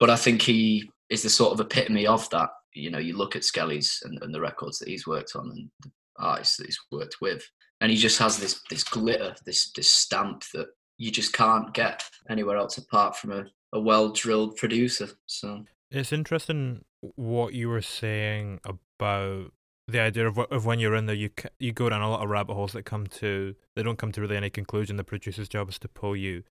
But 0.00 0.10
I 0.10 0.16
think 0.16 0.42
he 0.42 0.90
is 1.10 1.22
the 1.22 1.30
sort 1.30 1.52
of 1.52 1.60
epitome 1.60 2.06
of 2.06 2.28
that. 2.30 2.50
You 2.74 2.90
know, 2.90 2.98
you 2.98 3.16
look 3.16 3.36
at 3.36 3.44
Skelly's 3.44 4.00
and, 4.04 4.18
and 4.22 4.34
the 4.34 4.40
records 4.40 4.78
that 4.78 4.88
he's 4.88 5.06
worked 5.06 5.36
on 5.36 5.50
and 5.50 5.70
the 5.82 5.90
artists 6.18 6.56
that 6.56 6.66
he's 6.66 6.80
worked 6.90 7.16
with, 7.20 7.48
and 7.80 7.90
he 7.90 7.96
just 7.96 8.18
has 8.18 8.38
this 8.38 8.60
this 8.68 8.84
glitter, 8.84 9.34
this 9.46 9.70
this 9.76 9.88
stamp 9.88 10.42
that 10.54 10.66
you 10.98 11.10
just 11.10 11.32
can't 11.32 11.72
get 11.74 12.02
anywhere 12.28 12.56
else 12.56 12.78
apart 12.78 13.16
from 13.16 13.32
a, 13.32 13.44
a 13.72 13.80
well 13.80 14.10
drilled 14.10 14.56
producer. 14.56 15.08
So 15.26 15.64
it's 15.90 16.12
interesting 16.12 16.84
what 17.14 17.54
you 17.54 17.68
were 17.68 17.82
saying 17.82 18.60
about 18.64 19.52
the 19.86 20.00
idea 20.00 20.26
of 20.26 20.38
of 20.38 20.66
when 20.66 20.78
you're 20.78 20.94
in 20.94 21.06
there, 21.06 21.16
you 21.16 21.30
you 21.58 21.72
go 21.72 21.88
down 21.88 22.02
a 22.02 22.10
lot 22.10 22.22
of 22.22 22.30
rabbit 22.30 22.54
holes 22.54 22.72
that 22.72 22.84
come 22.84 23.06
to 23.06 23.54
they 23.76 23.82
don't 23.82 23.98
come 23.98 24.12
to 24.12 24.20
really 24.20 24.36
any 24.36 24.50
conclusion. 24.50 24.96
The 24.96 25.04
producer's 25.04 25.48
job 25.48 25.68
is 25.68 25.78
to 25.80 25.88
pull 25.88 26.16
you 26.16 26.44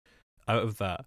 out 0.48 0.64
of 0.64 0.78
that. 0.78 1.06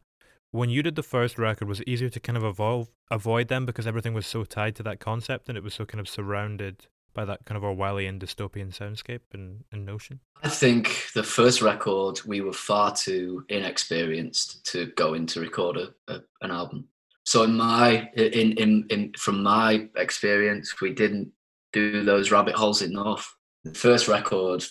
When 0.50 0.70
you 0.70 0.82
did 0.82 0.94
the 0.94 1.02
first 1.02 1.38
record, 1.38 1.68
was 1.68 1.80
it 1.80 1.88
easier 1.88 2.08
to 2.08 2.20
kind 2.20 2.36
of 2.36 2.44
evolve 2.44 2.88
avoid 3.10 3.48
them 3.48 3.66
because 3.66 3.86
everything 3.86 4.14
was 4.14 4.26
so 4.26 4.44
tied 4.44 4.74
to 4.76 4.82
that 4.84 5.00
concept 5.00 5.48
and 5.48 5.56
it 5.56 5.64
was 5.64 5.74
so 5.74 5.84
kind 5.84 6.00
of 6.00 6.08
surrounded 6.08 6.86
by 7.14 7.24
that 7.24 7.44
kind 7.46 7.56
of 7.56 7.62
Orwellian 7.62 8.20
dystopian 8.20 8.76
soundscape 8.76 9.20
and, 9.32 9.64
and 9.72 9.86
notion? 9.86 10.20
I 10.42 10.48
think 10.48 11.08
the 11.14 11.22
first 11.22 11.62
record 11.62 12.20
we 12.26 12.42
were 12.42 12.52
far 12.52 12.94
too 12.94 13.44
inexperienced 13.48 14.64
to 14.66 14.86
go 14.96 15.14
into 15.14 15.40
record 15.40 15.78
a, 15.78 15.94
a, 16.08 16.20
an 16.42 16.50
album. 16.50 16.88
So 17.24 17.42
in 17.42 17.56
my 17.56 18.08
in, 18.14 18.52
in 18.52 18.86
in 18.88 19.12
from 19.18 19.42
my 19.42 19.88
experience, 19.96 20.80
we 20.80 20.92
didn't 20.92 21.32
do 21.72 22.02
those 22.02 22.30
rabbit 22.30 22.54
holes 22.54 22.82
enough. 22.82 23.34
The 23.64 23.74
first 23.74 24.08
record 24.08 24.64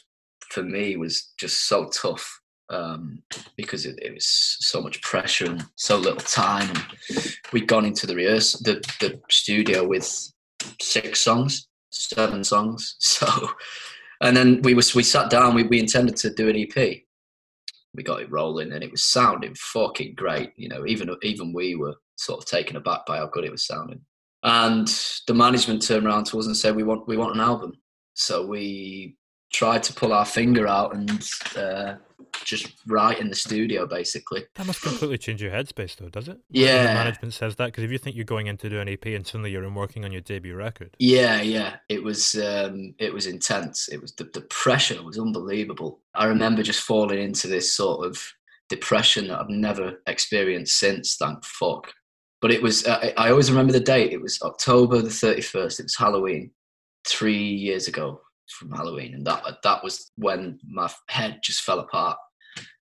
for 0.50 0.64
me 0.64 0.96
was 0.98 1.34
just 1.38 1.68
so 1.68 1.90
tough 1.90 2.42
um, 2.70 3.22
because 3.58 3.86
it, 3.86 4.00
it, 4.02 4.14
was 4.14 4.28
so 4.28 4.82
much 4.82 5.02
pressure 5.02 5.46
and 5.46 5.66
so 5.76 5.98
little 5.98 6.18
time. 6.20 6.70
And 6.70 7.36
we'd 7.52 7.68
gone 7.68 7.86
into 7.86 8.08
the 8.08 8.16
rehearsal, 8.16 8.62
the, 8.64 8.76
the 9.00 9.22
studio 9.30 9.86
with 9.88 10.32
six 10.82 11.22
songs, 11.22 11.68
seven 11.90 12.44
songs. 12.44 12.96
So, 13.06 13.50
and 14.22 14.36
then 14.36 14.62
we 14.62 14.74
was 14.74 14.96
we 14.96 15.04
sat 15.04 15.30
down. 15.30 15.56
We 15.56 15.64
we 15.64 15.80
intended 15.80 16.16
to 16.18 16.34
do 16.34 16.48
an 16.50 16.56
EP. 16.56 17.02
We 17.94 18.04
got 18.04 18.22
it 18.22 18.32
rolling, 18.32 18.72
and 18.72 18.82
it 18.84 18.90
was 18.90 19.04
sounding 19.04 19.54
fucking 19.56 20.16
great. 20.16 20.54
You 20.56 20.70
know, 20.70 20.86
even 20.86 21.14
even 21.22 21.54
we 21.54 21.76
were 21.76 21.96
sort 22.16 22.42
of 22.42 22.46
taken 22.46 22.78
aback 22.78 23.06
by 23.06 23.18
how 23.18 23.28
good 23.28 23.44
it 23.44 23.52
was 23.52 23.68
sounding. 23.68 24.02
And 24.46 24.88
the 25.26 25.34
management 25.34 25.82
turned 25.82 26.06
around 26.06 26.26
to 26.28 26.40
us 26.40 26.46
and 26.46 26.56
said, 26.56 26.76
"We 26.76 26.84
want 26.84 27.08
we 27.08 27.18
want 27.18 27.36
an 27.36 27.42
album." 27.42 27.74
So 28.14 28.46
we 28.46 29.18
tried 29.52 29.84
to 29.84 29.94
pull 29.94 30.14
our 30.14 30.26
finger 30.26 30.68
out 30.68 30.96
and 30.96 31.30
uh, 31.58 31.96
just 32.44 32.68
write 32.88 33.20
in 33.20 33.30
the 33.30 33.36
studio, 33.36 33.88
basically. 33.88 34.46
That 34.56 34.68
must 34.68 34.82
completely 34.82 35.18
change 35.18 35.42
your 35.42 35.52
headspace, 35.52 35.96
though, 35.96 36.10
does 36.10 36.28
it? 36.28 36.38
Yeah. 36.50 36.76
When 36.76 36.86
the 36.86 36.94
management 36.94 37.34
says 37.34 37.56
that, 37.56 37.68
because 37.68 37.84
if 37.84 37.92
you 37.92 37.98
think 37.98 38.16
you're 38.16 38.26
going 38.26 38.48
in 38.48 38.58
to 38.58 38.70
do 38.70 38.80
an 38.80 38.88
EP 38.88 39.06
and 39.08 39.26
suddenly 39.26 39.52
you're 39.52 39.64
in 39.64 39.74
working 39.74 40.06
on 40.06 40.12
your 40.12 40.22
debut 40.22 40.56
record. 40.56 40.96
Yeah, 41.00 41.42
yeah, 41.42 41.78
it 41.90 42.04
was 42.04 42.36
um, 42.36 42.94
it 43.00 43.14
was 43.14 43.28
intense. 43.28 43.88
It 43.90 44.02
was 44.02 44.14
the, 44.14 44.26
the 44.26 44.42
pressure 44.42 45.02
was 45.02 45.18
unbelievable. 45.18 46.00
I 46.14 46.26
remember 46.26 46.64
just 46.64 46.82
falling 46.82 47.20
into 47.20 47.48
this 47.48 47.72
sort 47.72 48.06
of 48.06 48.22
depression 48.70 49.28
that 49.28 49.40
I've 49.40 49.50
never 49.50 50.02
experienced 50.08 50.78
since. 50.78 51.16
Thank 51.16 51.44
fuck. 51.44 51.94
But 52.42 52.52
it 52.52 52.62
was. 52.62 52.86
I, 52.86 53.14
I 53.18 53.30
always 53.32 53.50
remember 53.50 53.74
the 53.74 53.80
date. 53.80 54.14
It 54.14 54.22
was 54.22 54.42
October 54.42 55.02
the 55.02 55.10
thirty 55.10 55.42
first. 55.42 55.80
It 55.80 55.84
was 55.84 55.96
Halloween, 55.96 56.52
three 57.08 57.38
years 57.44 57.88
ago 57.88 58.22
from 58.50 58.72
Halloween, 58.72 59.16
and 59.16 59.26
that 59.26 59.44
that 59.64 59.84
was 59.84 60.12
when 60.18 60.60
my 60.68 60.90
head 61.10 61.40
just 61.44 61.62
fell 61.62 61.80
apart. 61.80 62.18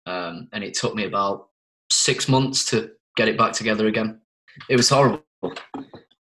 Um, 0.06 0.50
and 0.52 0.64
it 0.64 0.74
took 0.74 0.96
me 0.96 1.06
about 1.06 1.48
six 1.92 2.28
months 2.28 2.66
to 2.72 2.92
get 3.16 3.28
it 3.28 3.38
back 3.38 3.54
together 3.54 3.88
again. 3.88 4.20
It 4.70 4.76
was 4.76 4.90
horrible, 4.90 5.24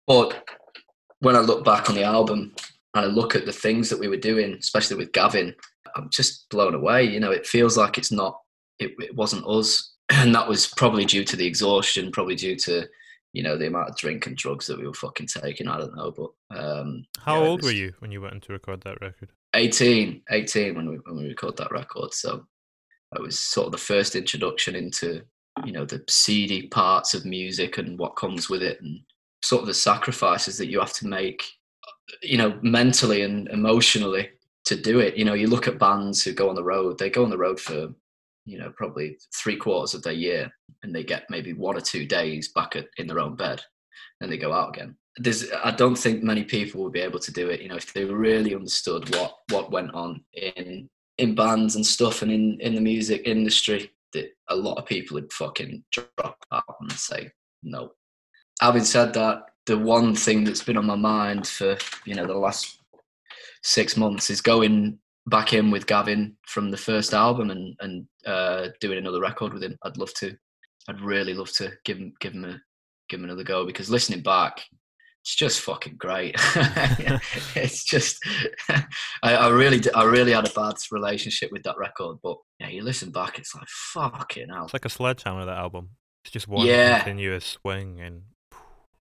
but 0.07 0.49
when 1.21 1.37
I 1.37 1.41
look 1.41 1.65
back 1.65 1.89
on 1.89 1.95
the 1.95 2.03
album 2.03 2.53
and 2.95 3.05
I 3.05 3.09
look 3.09 3.35
at 3.37 3.47
the 3.47 3.53
things 3.53 3.89
that 3.89 3.99
we 3.99 4.09
were 4.09 4.17
doing, 4.17 4.55
especially 4.55 4.97
with 4.97 5.13
Gavin, 5.13 5.55
I'm 5.95 6.11
just 6.11 6.49
blown 6.51 6.75
away. 6.75 7.05
You 7.05 7.21
know, 7.21 7.31
it 7.31 7.47
feels 7.47 7.77
like 7.77 7.97
it's 7.97 8.13
not, 8.13 8.39
it, 8.79 8.93
it 8.99 9.15
wasn't 9.15 9.47
us, 9.47 9.95
and 10.11 10.35
that 10.35 10.49
was 10.49 10.67
probably 10.67 11.05
due 11.05 11.25
to 11.25 11.37
the 11.37 11.47
exhaustion, 11.47 12.11
probably 12.13 12.35
due 12.35 12.57
to 12.57 12.89
you 13.33 13.43
know 13.43 13.57
the 13.57 13.67
amount 13.67 13.89
of 13.89 13.97
drink 13.97 14.27
and 14.27 14.37
drugs 14.37 14.67
that 14.67 14.79
we 14.79 14.87
were 14.87 14.95
fucking 14.95 15.27
taking 15.27 15.69
i 15.69 15.79
don't 15.79 15.97
know 15.97 16.11
but 16.11 16.57
um 16.59 17.05
how 17.19 17.43
old 17.43 17.63
was 17.63 17.67
were 17.67 17.77
you 17.77 17.93
when 18.01 18.11
you 18.11 18.21
went 18.21 18.35
in 18.35 18.41
to 18.41 18.53
record 18.53 18.81
that 18.83 19.01
record? 19.01 19.31
18 19.55 20.23
18 20.31 20.75
when 20.75 20.89
we 20.89 20.97
when 21.05 21.17
we 21.17 21.29
recorded 21.29 21.59
that 21.59 21.71
record 21.71 22.13
so 22.13 22.45
it 23.15 23.21
was 23.21 23.39
sort 23.39 23.67
of 23.67 23.73
the 23.73 23.79
first 23.79 24.17
introduction 24.17 24.75
into 24.75 25.23
you 25.65 25.73
know 25.73 25.85
the 25.85 26.03
seedy 26.09 26.69
parts 26.69 27.15
of 27.15 27.27
music 27.27 27.79
and 27.79 27.99
what 27.99 28.17
comes 28.17 28.49
with 28.49 28.63
it 28.63 28.81
and 28.81 29.01
sort 29.43 29.61
of 29.61 29.67
the 29.67 29.75
sacrifices 29.75 30.57
that 30.57 30.69
you 30.69 30.81
have 30.81 30.93
to 30.95 31.07
make 31.07 31.45
you 32.23 32.39
know 32.39 32.59
mentally 32.63 33.23
and 33.23 33.49
emotionally 33.49 34.31
to 34.65 34.77
do 34.77 35.01
it. 35.01 35.17
You 35.17 35.25
know 35.25 35.35
you 35.35 35.49
look 35.49 35.69
at 35.69 35.79
bands 35.79 36.23
who 36.23 36.33
go 36.33 36.49
on 36.49 36.55
the 36.55 36.65
road 36.65 36.99
they 36.99 37.11
go 37.11 37.25
on 37.25 37.31
the 37.31 37.39
road 37.39 37.61
for 37.61 37.89
you 38.45 38.59
know 38.59 38.73
probably 38.77 39.19
three 39.35 39.57
quarters 39.57 39.95
of 39.95 40.03
their 40.03 40.13
year 40.13 40.51
and 40.83 40.95
they 40.95 41.05
get 41.05 41.31
maybe 41.31 41.53
one 41.53 41.77
or 41.77 41.81
two 41.81 42.07
days 42.07 42.49
back 42.53 42.77
at, 42.77 42.87
in 42.97 43.07
their 43.07 43.21
own 43.21 43.37
bed 43.37 43.63
and 44.21 44.31
they 44.31 44.39
go 44.39 44.53
out 44.53 44.71
again. 44.75 44.97
There's 45.19 45.51
i 45.65 45.71
don't 45.71 45.97
think 45.97 46.23
many 46.23 46.43
people 46.43 46.83
would 46.83 46.93
be 46.95 47.01
able 47.01 47.19
to 47.19 47.33
do 47.33 47.51
it 47.51 47.61
you 47.61 47.69
know 47.69 47.77
if 47.77 47.93
they 47.93 48.07
really 48.07 48.55
understood 48.55 49.15
what 49.15 49.37
what 49.51 49.71
went 49.71 49.93
on 49.93 50.25
in 50.33 50.89
in 51.19 51.35
bands 51.35 51.77
and 51.77 51.85
stuff 51.85 52.23
and 52.23 52.33
in 52.33 52.59
in 52.61 52.75
the 52.75 52.81
music 52.81 53.23
industry 53.27 53.91
that 54.13 54.31
a 54.49 54.57
lot 54.57 54.79
of 54.79 54.87
people 54.87 55.15
would 55.15 55.33
fucking 55.33 55.85
drop 55.91 56.37
out 56.53 56.77
and 56.81 56.93
say 56.93 57.31
no. 57.63 57.93
Having 58.61 58.85
said 58.85 59.15
that 59.15 59.45
the 59.67 59.79
one 59.79 60.15
thing 60.15 60.45
that's 60.45 60.63
been 60.63 60.77
on 60.77 60.87
my 60.87 60.97
mind 60.97 61.47
for 61.47 61.77
you 62.05 62.15
know 62.15 62.27
the 62.27 62.35
last 62.35 62.79
six 63.63 63.97
months 63.97 64.31
is 64.31 64.41
going 64.41 64.99
back 65.27 65.53
in 65.53 65.71
with 65.71 65.87
Gavin 65.87 66.37
from 66.47 66.71
the 66.71 66.77
first 66.77 67.15
album 67.15 67.51
and 67.51 67.75
and 67.81 68.07
uh, 68.27 68.69
doing 68.81 68.99
another 68.99 69.21
record 69.21 69.53
with 69.53 69.63
him. 69.63 69.77
I'd 69.85 69.97
love 69.97 70.13
to. 70.15 70.37
I'd 70.89 71.01
really 71.01 71.35
love 71.35 71.53
to 71.55 71.73
give 71.85 71.99
him 71.99 72.13
give 72.21 72.33
him 72.35 72.45
a 72.45 72.61
give 73.09 73.21
him 73.21 73.25
another 73.25 73.45
go 73.45 73.65
because 73.67 73.89
listening 73.91 74.23
back, 74.23 74.63
it's 75.23 75.37
just 75.37 75.61
fucking 75.61 75.97
great. 75.97 76.35
it's 77.55 77.85
just 77.85 78.19
I, 78.69 78.85
I, 79.37 79.49
really 79.51 79.81
I 79.95 80.05
really 80.05 80.33
had 80.33 80.49
a 80.49 80.53
bad 80.53 80.75
relationship 80.91 81.53
with 81.53 81.63
that 81.65 81.79
record, 81.79 82.19
but 82.23 82.37
yeah, 82.59 82.69
you 82.69 82.83
listen 82.83 83.11
back, 83.13 83.39
it's 83.39 83.55
like 83.55 83.69
fucking 83.69 84.49
hell. 84.49 84.65
It's 84.65 84.73
like 84.73 84.85
a 84.85 84.89
sledgehammer 84.91 85.45
that 85.45 85.59
album. 85.59 85.91
It's 86.25 86.33
just 86.33 86.49
one 86.49 86.67
Yeah. 86.67 86.99
continuous 86.99 87.45
swing 87.45 88.01
and 88.01 88.23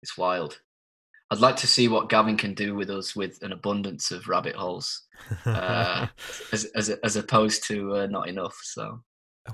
It's 0.02 0.16
wild. 0.18 0.60
I'd 1.32 1.38
like 1.38 1.56
to 1.56 1.66
see 1.66 1.88
what 1.88 2.10
Gavin 2.10 2.36
can 2.36 2.52
do 2.52 2.74
with 2.74 2.90
us 2.90 3.16
with 3.16 3.42
an 3.42 3.52
abundance 3.52 4.10
of 4.10 4.28
rabbit 4.28 4.54
holes, 4.54 5.04
uh, 5.46 6.06
as, 6.52 6.66
as 6.74 6.90
as 6.90 7.16
opposed 7.16 7.66
to 7.68 7.96
uh, 7.96 8.06
not 8.06 8.28
enough. 8.28 8.58
So 8.62 9.00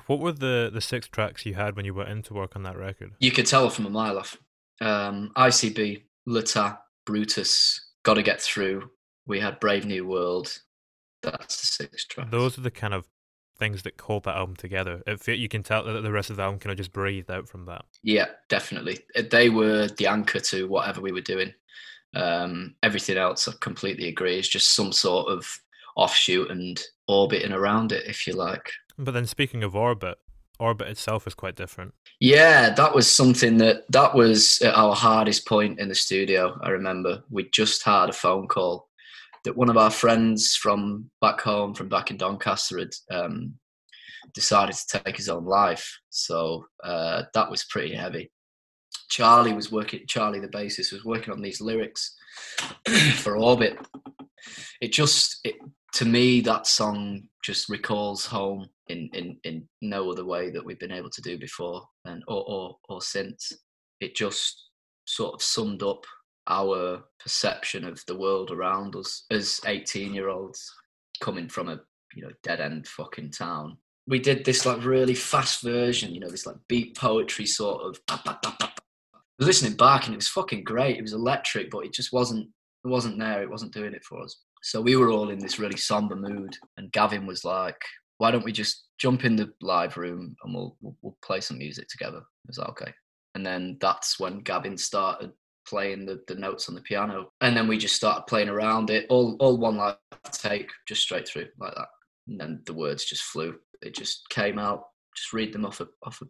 what 0.09 0.19
were 0.19 0.33
the 0.33 0.71
the 0.75 0.81
six 0.81 1.07
tracks 1.07 1.47
you 1.47 1.55
had 1.55 1.77
when 1.77 1.85
you 1.85 1.95
went 1.95 2.09
in 2.09 2.23
to 2.23 2.35
work 2.35 2.57
on 2.57 2.65
that 2.65 2.77
record? 2.77 3.13
you 3.21 3.31
could 3.31 3.47
tell 3.47 3.71
from 3.71 3.87
a 3.87 3.91
mile 3.91 4.19
off. 4.19 4.37
Um, 4.81 5.31
ICB, 5.37 6.03
Lata, 6.27 6.81
Brutus, 7.07 7.81
Got 8.03 8.15
to 8.15 8.23
Get 8.25 8.41
Through. 8.43 8.91
We 9.29 9.39
had 9.39 9.61
Brave 9.61 9.87
New 9.87 10.05
World. 10.05 10.59
That's 11.23 11.61
the 11.61 11.67
six 11.69 12.07
tracks. 12.07 12.31
Those 12.33 12.59
are 12.59 12.63
the 12.63 12.73
kind 12.73 12.93
of 12.93 13.07
things 13.57 13.83
that 13.83 14.01
hold 14.01 14.25
that 14.25 14.37
album 14.37 14.57
together. 14.57 15.03
It, 15.07 15.21
fe- 15.21 15.35
you 15.35 15.49
can 15.49 15.63
tell 15.63 15.85
that 15.85 16.01
the 16.01 16.13
rest 16.13 16.31
of 16.31 16.37
the 16.37 16.43
album 16.43 16.59
kind 16.59 16.73
of 16.73 16.77
just 16.77 16.93
breathed 16.93 17.31
out 17.31 17.49
from 17.49 17.67
that. 17.67 17.85
Yeah, 18.03 18.27
definitely. 18.49 19.01
They 19.31 19.49
were 19.51 19.89
the 19.89 20.07
anchor 20.07 20.41
to 20.41 20.69
whatever 20.69 21.01
we 21.01 21.13
were 21.13 21.21
doing. 21.21 21.53
Um, 22.15 22.75
everything 22.83 23.17
else, 23.17 23.49
I 23.49 23.53
completely 23.61 24.09
agree, 24.09 24.39
is 24.39 24.49
just 24.49 24.75
some 24.75 24.93
sort 24.93 25.29
of 25.29 25.47
offshoot 25.97 26.51
and 26.51 26.81
orbiting 27.07 27.53
around 27.53 27.93
it, 27.93 28.07
if 28.07 28.27
you 28.27 28.33
like. 28.35 28.71
But 28.99 29.13
then 29.13 29.27
speaking 29.27 29.63
of 29.63 29.77
Orbit, 29.77 30.19
Orbit 30.59 30.89
itself 30.89 31.27
is 31.27 31.35
quite 31.35 31.55
different. 31.55 31.95
Yeah, 32.21 32.71
that 32.71 32.95
was 32.95 33.13
something 33.13 33.59
that 33.59 33.85
that 33.91 34.15
was 34.15 34.61
at 34.63 34.75
our 34.75 34.95
hardest 34.95 35.47
point 35.47 35.79
in 35.79 35.89
the 35.89 35.95
studio. 35.95 36.59
I 36.63 36.71
remember 36.71 37.23
we 37.31 37.49
just 37.51 37.85
had 37.85 38.09
a 38.09 38.13
phone 38.13 38.49
call 38.49 38.89
that 39.45 39.57
one 39.57 39.71
of 39.71 39.77
our 39.77 39.91
friends 39.91 40.57
from 40.57 41.11
back 41.21 41.41
home, 41.41 41.75
from 41.75 41.89
back 41.89 42.11
in 42.11 42.17
Doncaster, 42.17 42.79
had 42.79 42.91
um, 43.11 43.55
decided 44.35 44.75
to 44.75 45.01
take 45.05 45.17
his 45.17 45.29
own 45.29 45.45
life. 45.45 46.01
So 46.11 46.67
uh, 46.83 47.23
that 47.35 47.51
was 47.51 47.65
pretty 47.65 47.95
heavy. 47.95 48.31
Charlie 49.09 49.53
was 49.53 49.73
working. 49.73 50.01
Charlie, 50.07 50.41
the 50.41 50.49
bassist, 50.49 50.93
was 50.93 51.05
working 51.05 51.33
on 51.33 51.43
these 51.43 51.61
lyrics 51.61 52.15
for 53.17 53.37
Orbit. 53.37 53.79
It 54.81 54.93
just, 54.93 55.41
it, 55.45 55.57
to 55.95 56.05
me, 56.05 56.41
that 56.43 56.67
song 56.67 57.23
just 57.43 57.69
recalls 57.69 58.27
home 58.27 58.69
in, 58.89 59.09
in, 59.13 59.37
in 59.45 59.69
no 59.81 60.11
other 60.11 60.25
way 60.25 60.51
that 60.51 60.65
we've 60.65 60.79
been 60.79 60.93
able 60.93 61.11
to 61.11 61.23
do 61.23 61.39
before 61.39 61.87
and 62.05 62.23
or, 62.29 62.45
or 62.49 62.77
or 62.89 63.03
since. 63.03 63.53
It 64.01 64.15
just 64.15 64.71
sort 65.07 65.35
of 65.35 65.43
summed 65.43 65.83
up 65.83 66.05
our 66.49 67.05
perception 67.21 67.85
of 67.85 68.03
the 68.07 68.17
world 68.17 68.51
around 68.51 68.97
us 68.97 69.25
as 69.31 69.61
18 69.67 70.15
year 70.15 70.29
olds 70.29 70.73
coming 71.21 71.49
from 71.49 71.69
a 71.69 71.81
you 72.15 72.23
know 72.23 72.31
dead 72.43 72.61
end 72.61 72.87
fucking 72.87 73.31
town. 73.31 73.77
We 74.07 74.19
did 74.19 74.45
this 74.45 74.65
like 74.65 74.85
really 74.85 75.15
fast 75.15 75.63
version, 75.63 76.15
you 76.15 76.21
know, 76.21 76.31
this 76.31 76.47
like 76.47 76.57
beat 76.67 76.97
poetry 76.97 77.45
sort 77.45 77.83
of. 77.83 78.01
Listening 79.39 79.75
back 79.75 80.07
and 80.07 80.15
it 80.15 80.19
was 80.19 80.29
fucking 80.29 80.65
great. 80.65 80.97
It 80.97 81.03
was 81.03 81.13
electric, 81.13 81.71
but 81.71 81.85
it 81.85 81.93
just 81.93 82.13
wasn't. 82.13 82.49
It 82.85 82.89
wasn't 82.89 83.19
there. 83.19 83.43
It 83.43 83.51
wasn't 83.51 83.73
doing 83.75 83.95
it 83.95 84.05
for 84.05 84.23
us. 84.23 84.37
So 84.63 84.81
we 84.81 84.97
were 84.97 85.11
all 85.11 85.31
in 85.31 85.39
this 85.39 85.59
really 85.59 85.77
somber 85.77 86.17
mood, 86.17 86.57
and 86.77 86.93
Gavin 86.93 87.27
was 87.27 87.45
like, 87.45 87.81
"Why 88.19 88.31
don't 88.31 88.45
we 88.45 88.53
just 88.53 88.85
jump 88.99 89.25
in 89.25 89.37
the 89.37 89.53
live 89.61 89.97
room 89.97 90.35
and 90.43 90.55
we'll 90.55 90.77
we'll, 90.81 90.97
we'll 91.03 91.17
play 91.23 91.41
some 91.41 91.59
music 91.59 91.89
together?" 91.89 92.19
I 92.19 92.49
was 92.49 92.59
like, 92.59 92.69
"Okay." 92.71 92.93
And 93.35 93.47
then 93.47 93.79
that's 93.81 94.19
when 94.19 94.41
Gavin 94.41 94.77
started 94.77 95.31
playing 95.69 96.07
the, 96.07 96.21
the 96.27 96.35
notes 96.35 96.69
on 96.69 96.75
the 96.75 96.81
piano, 96.81 97.31
and 97.41 97.57
then 97.57 97.69
we 97.69 97.79
just 97.79 97.95
started 97.95 98.27
playing 98.27 98.49
around 98.49 98.91
it, 98.91 99.07
all 99.09 99.37
all 99.39 99.57
one 99.57 99.77
live 99.77 99.97
take, 100.33 100.71
just 100.89 101.03
straight 101.03 101.29
through 101.29 101.47
like 101.61 101.75
that. 101.75 101.89
And 102.27 102.41
then 102.41 102.63
the 102.67 102.75
words 102.75 103.05
just 103.05 103.23
flew. 103.23 103.55
It 103.83 103.95
just 103.95 104.29
came 104.31 104.59
out. 104.59 104.85
Just 105.17 105.33
read 105.33 105.53
them 105.53 105.65
off 105.65 105.81
a 105.81 105.89
off 106.05 106.21
a 106.23 106.27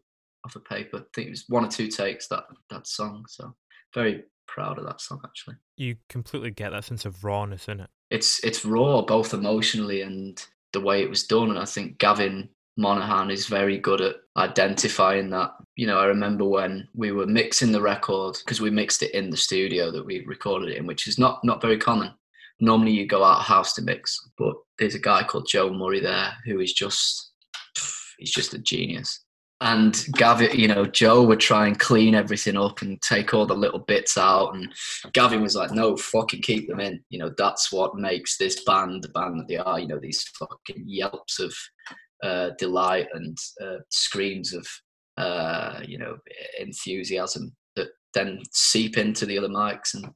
off 0.49 0.57
a 0.57 0.61
paper. 0.61 0.99
I 0.99 1.03
think 1.15 1.29
it 1.29 1.31
was 1.31 1.45
one 1.49 1.65
or 1.65 1.69
two 1.69 1.89
takes 1.89 2.29
that 2.29 2.45
that 2.71 2.87
song. 2.87 3.25
So 3.29 3.55
very 3.95 4.25
proud 4.47 4.79
of 4.79 4.87
that 4.87 5.01
song 5.01 5.21
actually. 5.25 5.57
You 5.77 5.97
completely 6.09 6.51
get 6.51 6.71
that 6.71 6.85
sense 6.85 7.05
of 7.05 7.23
rawness 7.23 7.69
in 7.69 7.81
it. 7.81 7.91
it's 8.11 8.43
it's 8.43 8.65
raw 8.65 9.03
both 9.03 9.35
emotionally 9.35 10.03
and 10.03 10.45
the 10.73 10.81
way 10.81 11.03
it 11.03 11.11
was 11.11 11.25
done 11.27 11.51
and 11.51 11.59
i 11.59 11.65
think 11.65 11.99
gavin 11.99 12.49
monaghan 12.77 13.31
is 13.31 13.47
very 13.47 13.79
good 13.79 14.01
at 14.01 14.17
identifying 14.37 15.31
that 15.31 15.51
you 15.77 15.87
know 15.87 15.99
i 15.99 16.05
remember 16.07 16.45
when 16.45 16.89
we 16.95 17.13
were 17.13 17.27
mixing 17.27 17.73
the 17.73 17.81
record 17.81 18.37
because 18.45 18.61
we 18.61 18.71
mixed 18.71 19.03
it 19.03 19.13
in 19.13 19.31
the 19.31 19.37
studio 19.37 19.91
that 19.91 20.05
we 20.05 20.25
recorded 20.27 20.71
it 20.71 20.77
in 20.77 20.87
which 20.87 21.07
is 21.09 21.19
not 21.19 21.43
not 21.45 21.61
very 21.61 21.79
common 21.79 22.11
normally 22.61 22.93
you 22.93 23.07
go 23.07 23.23
out 23.25 23.41
of 23.41 23.45
house 23.47 23.75
to 23.75 23.83
mix 23.83 24.19
but 24.39 24.55
there's 24.79 24.95
a 24.95 24.99
guy 25.11 25.23
called 25.23 25.49
joe 25.49 25.71
murray 25.71 26.01
there 26.01 26.33
who 26.47 26.61
is 26.61 26.73
just 26.73 27.29
he's 28.19 28.31
just 28.31 28.55
a 28.55 28.59
genius. 28.59 29.25
And 29.61 30.07
Gavin, 30.13 30.57
you 30.57 30.69
know, 30.69 30.87
Joe 30.87 31.25
would 31.25 31.41
try 31.41 31.67
and 31.67 31.79
clean 31.79 32.15
everything 32.15 32.57
up 32.57 32.81
and 32.81 33.01
take 33.03 33.35
all 33.35 33.45
the 33.45 33.55
little 33.55 33.81
bits 33.81 34.17
out. 34.17 34.55
And 34.55 34.73
Gavin 35.13 35.43
was 35.43 35.57
like, 35.57 35.73
no, 35.73 35.97
fucking 35.97 36.43
keep 36.43 36.69
them 36.69 36.79
in. 36.79 37.01
You 37.09 37.19
know, 37.19 37.33
that's 37.37 37.73
what 37.73 37.97
makes 37.97 38.37
this 38.37 38.63
band 38.63 39.03
the 39.03 39.09
band 39.09 39.41
that 39.41 39.49
they 39.49 39.57
are. 39.57 39.81
You 39.81 39.89
know, 39.89 39.99
these 39.99 40.23
fucking 40.39 40.85
yelps 40.87 41.41
of 41.41 41.53
uh, 42.23 42.51
delight 42.57 43.09
and 43.15 43.37
uh, 43.61 43.79
screams 43.91 44.55
of, 44.55 44.67
uh, 45.17 45.81
you 45.85 45.99
know, 45.99 46.19
enthusiasm 46.61 47.57
that 47.75 47.89
then 48.15 48.41
seep 48.53 48.97
into 48.97 49.27
the 49.27 49.39
other 49.39 49.49
mics. 49.49 49.95
And 49.95 50.09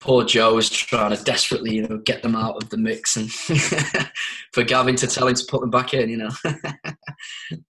poor 0.00 0.24
Joe 0.24 0.54
was 0.54 0.70
trying 0.70 1.16
to 1.16 1.22
desperately, 1.22 1.76
you 1.76 1.88
know, 1.88 1.98
get 1.98 2.22
them 2.22 2.36
out 2.36 2.62
of 2.62 2.68
the 2.70 2.76
mix 2.76 3.16
and 3.16 3.30
for 4.52 4.62
Gavin 4.62 4.96
to 4.96 5.06
tell 5.06 5.28
him 5.28 5.34
to 5.34 5.44
put 5.48 5.60
them 5.60 5.70
back 5.70 5.94
in, 5.94 6.08
you 6.08 6.16
know. 6.16 6.30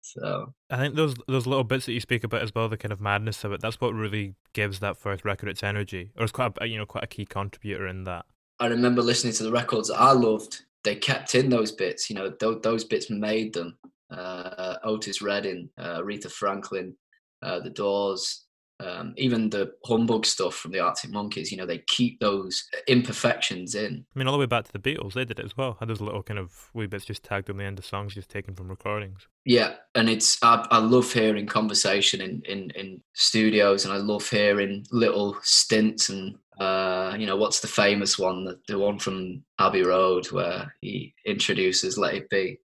so 0.01 0.53
I 0.69 0.77
think 0.77 0.95
those 0.95 1.15
those 1.27 1.47
little 1.47 1.63
bits 1.63 1.85
that 1.85 1.93
you 1.93 1.99
speak 1.99 2.23
about 2.23 2.41
as 2.41 2.53
well, 2.53 2.69
the 2.69 2.77
kind 2.77 2.91
of 2.91 3.01
madness 3.01 3.43
of 3.43 3.51
it, 3.51 3.61
that's 3.61 3.79
what 3.79 3.93
really 3.93 4.35
gives 4.53 4.79
that 4.79 4.97
first 4.97 5.23
record 5.23 5.49
its 5.49 5.63
energy, 5.63 6.11
or 6.17 6.23
it's 6.23 6.31
quite 6.31 6.51
a, 6.59 6.65
you 6.65 6.77
know 6.77 6.85
quite 6.85 7.03
a 7.03 7.07
key 7.07 7.25
contributor 7.25 7.87
in 7.87 8.03
that. 8.03 8.25
I 8.59 8.67
remember 8.67 9.01
listening 9.01 9.33
to 9.33 9.43
the 9.43 9.51
records 9.51 9.89
that 9.89 9.99
I 9.99 10.11
loved. 10.11 10.61
They 10.83 10.95
kept 10.95 11.35
in 11.35 11.49
those 11.49 11.71
bits, 11.71 12.09
you 12.09 12.15
know, 12.15 12.31
th- 12.31 12.61
those 12.61 12.83
bits 12.83 13.09
made 13.09 13.53
them. 13.53 13.77
Uh, 14.09 14.77
Otis 14.85 15.21
Redding, 15.21 15.69
uh, 15.77 15.99
Aretha 15.99 16.31
Franklin, 16.31 16.95
uh, 17.41 17.59
The 17.59 17.69
Doors, 17.69 18.46
um, 18.79 19.13
even 19.17 19.49
the 19.49 19.73
humbug 19.85 20.25
stuff 20.25 20.55
from 20.55 20.71
the 20.71 20.79
Arctic 20.79 21.11
Monkeys, 21.11 21.51
you 21.51 21.57
know, 21.57 21.65
they 21.65 21.83
keep 21.87 22.19
those 22.19 22.67
imperfections 22.87 23.73
in. 23.73 24.05
I 24.15 24.19
mean, 24.19 24.27
all 24.27 24.33
the 24.33 24.39
way 24.39 24.45
back 24.45 24.65
to 24.65 24.71
the 24.71 24.79
Beatles, 24.79 25.13
they 25.13 25.25
did 25.25 25.39
it 25.39 25.45
as 25.45 25.57
well. 25.57 25.77
Had 25.79 25.89
those 25.89 26.01
little 26.01 26.21
kind 26.21 26.39
of 26.39 26.69
wee 26.73 26.85
bits 26.85 27.05
just 27.05 27.23
tagged 27.23 27.49
on 27.49 27.57
the 27.57 27.63
end 27.63 27.79
of 27.79 27.85
songs, 27.85 28.13
just 28.13 28.29
taken 28.29 28.53
from 28.53 28.69
recordings. 28.69 29.27
Yeah, 29.45 29.75
and 29.95 30.09
it's 30.09 30.37
I, 30.43 30.65
I 30.69 30.77
love 30.77 31.11
hearing 31.11 31.47
conversation 31.47 32.21
in, 32.21 32.43
in 32.47 32.69
in 32.71 33.01
studios, 33.13 33.85
and 33.85 33.93
I 33.93 33.97
love 33.97 34.29
hearing 34.29 34.85
little 34.91 35.37
stints 35.41 36.09
and 36.09 36.37
uh, 36.59 37.15
you 37.17 37.27
know, 37.27 37.37
what's 37.37 37.59
the 37.59 37.67
famous 37.67 38.17
one? 38.17 38.43
The, 38.43 38.59
the 38.67 38.79
one 38.79 38.97
from 38.97 39.43
Abbey 39.59 39.83
Road 39.83 40.31
where 40.31 40.73
he 40.81 41.13
introduces 41.25 41.97
"Let 41.97 42.15
It 42.15 42.29
Be." 42.29 42.59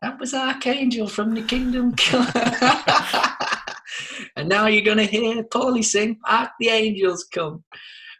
That 0.00 0.18
was 0.18 0.32
Archangel 0.32 1.08
from 1.08 1.34
the 1.34 1.42
Kingdom 1.42 1.94
Come. 1.94 2.26
and 4.36 4.48
now 4.48 4.66
you're 4.66 4.84
going 4.84 4.98
to 4.98 5.04
hear 5.04 5.42
Paulie 5.44 5.84
sing 5.84 6.18
"Back 6.26 6.52
the 6.60 6.68
Angels 6.68 7.24
Come." 7.32 7.64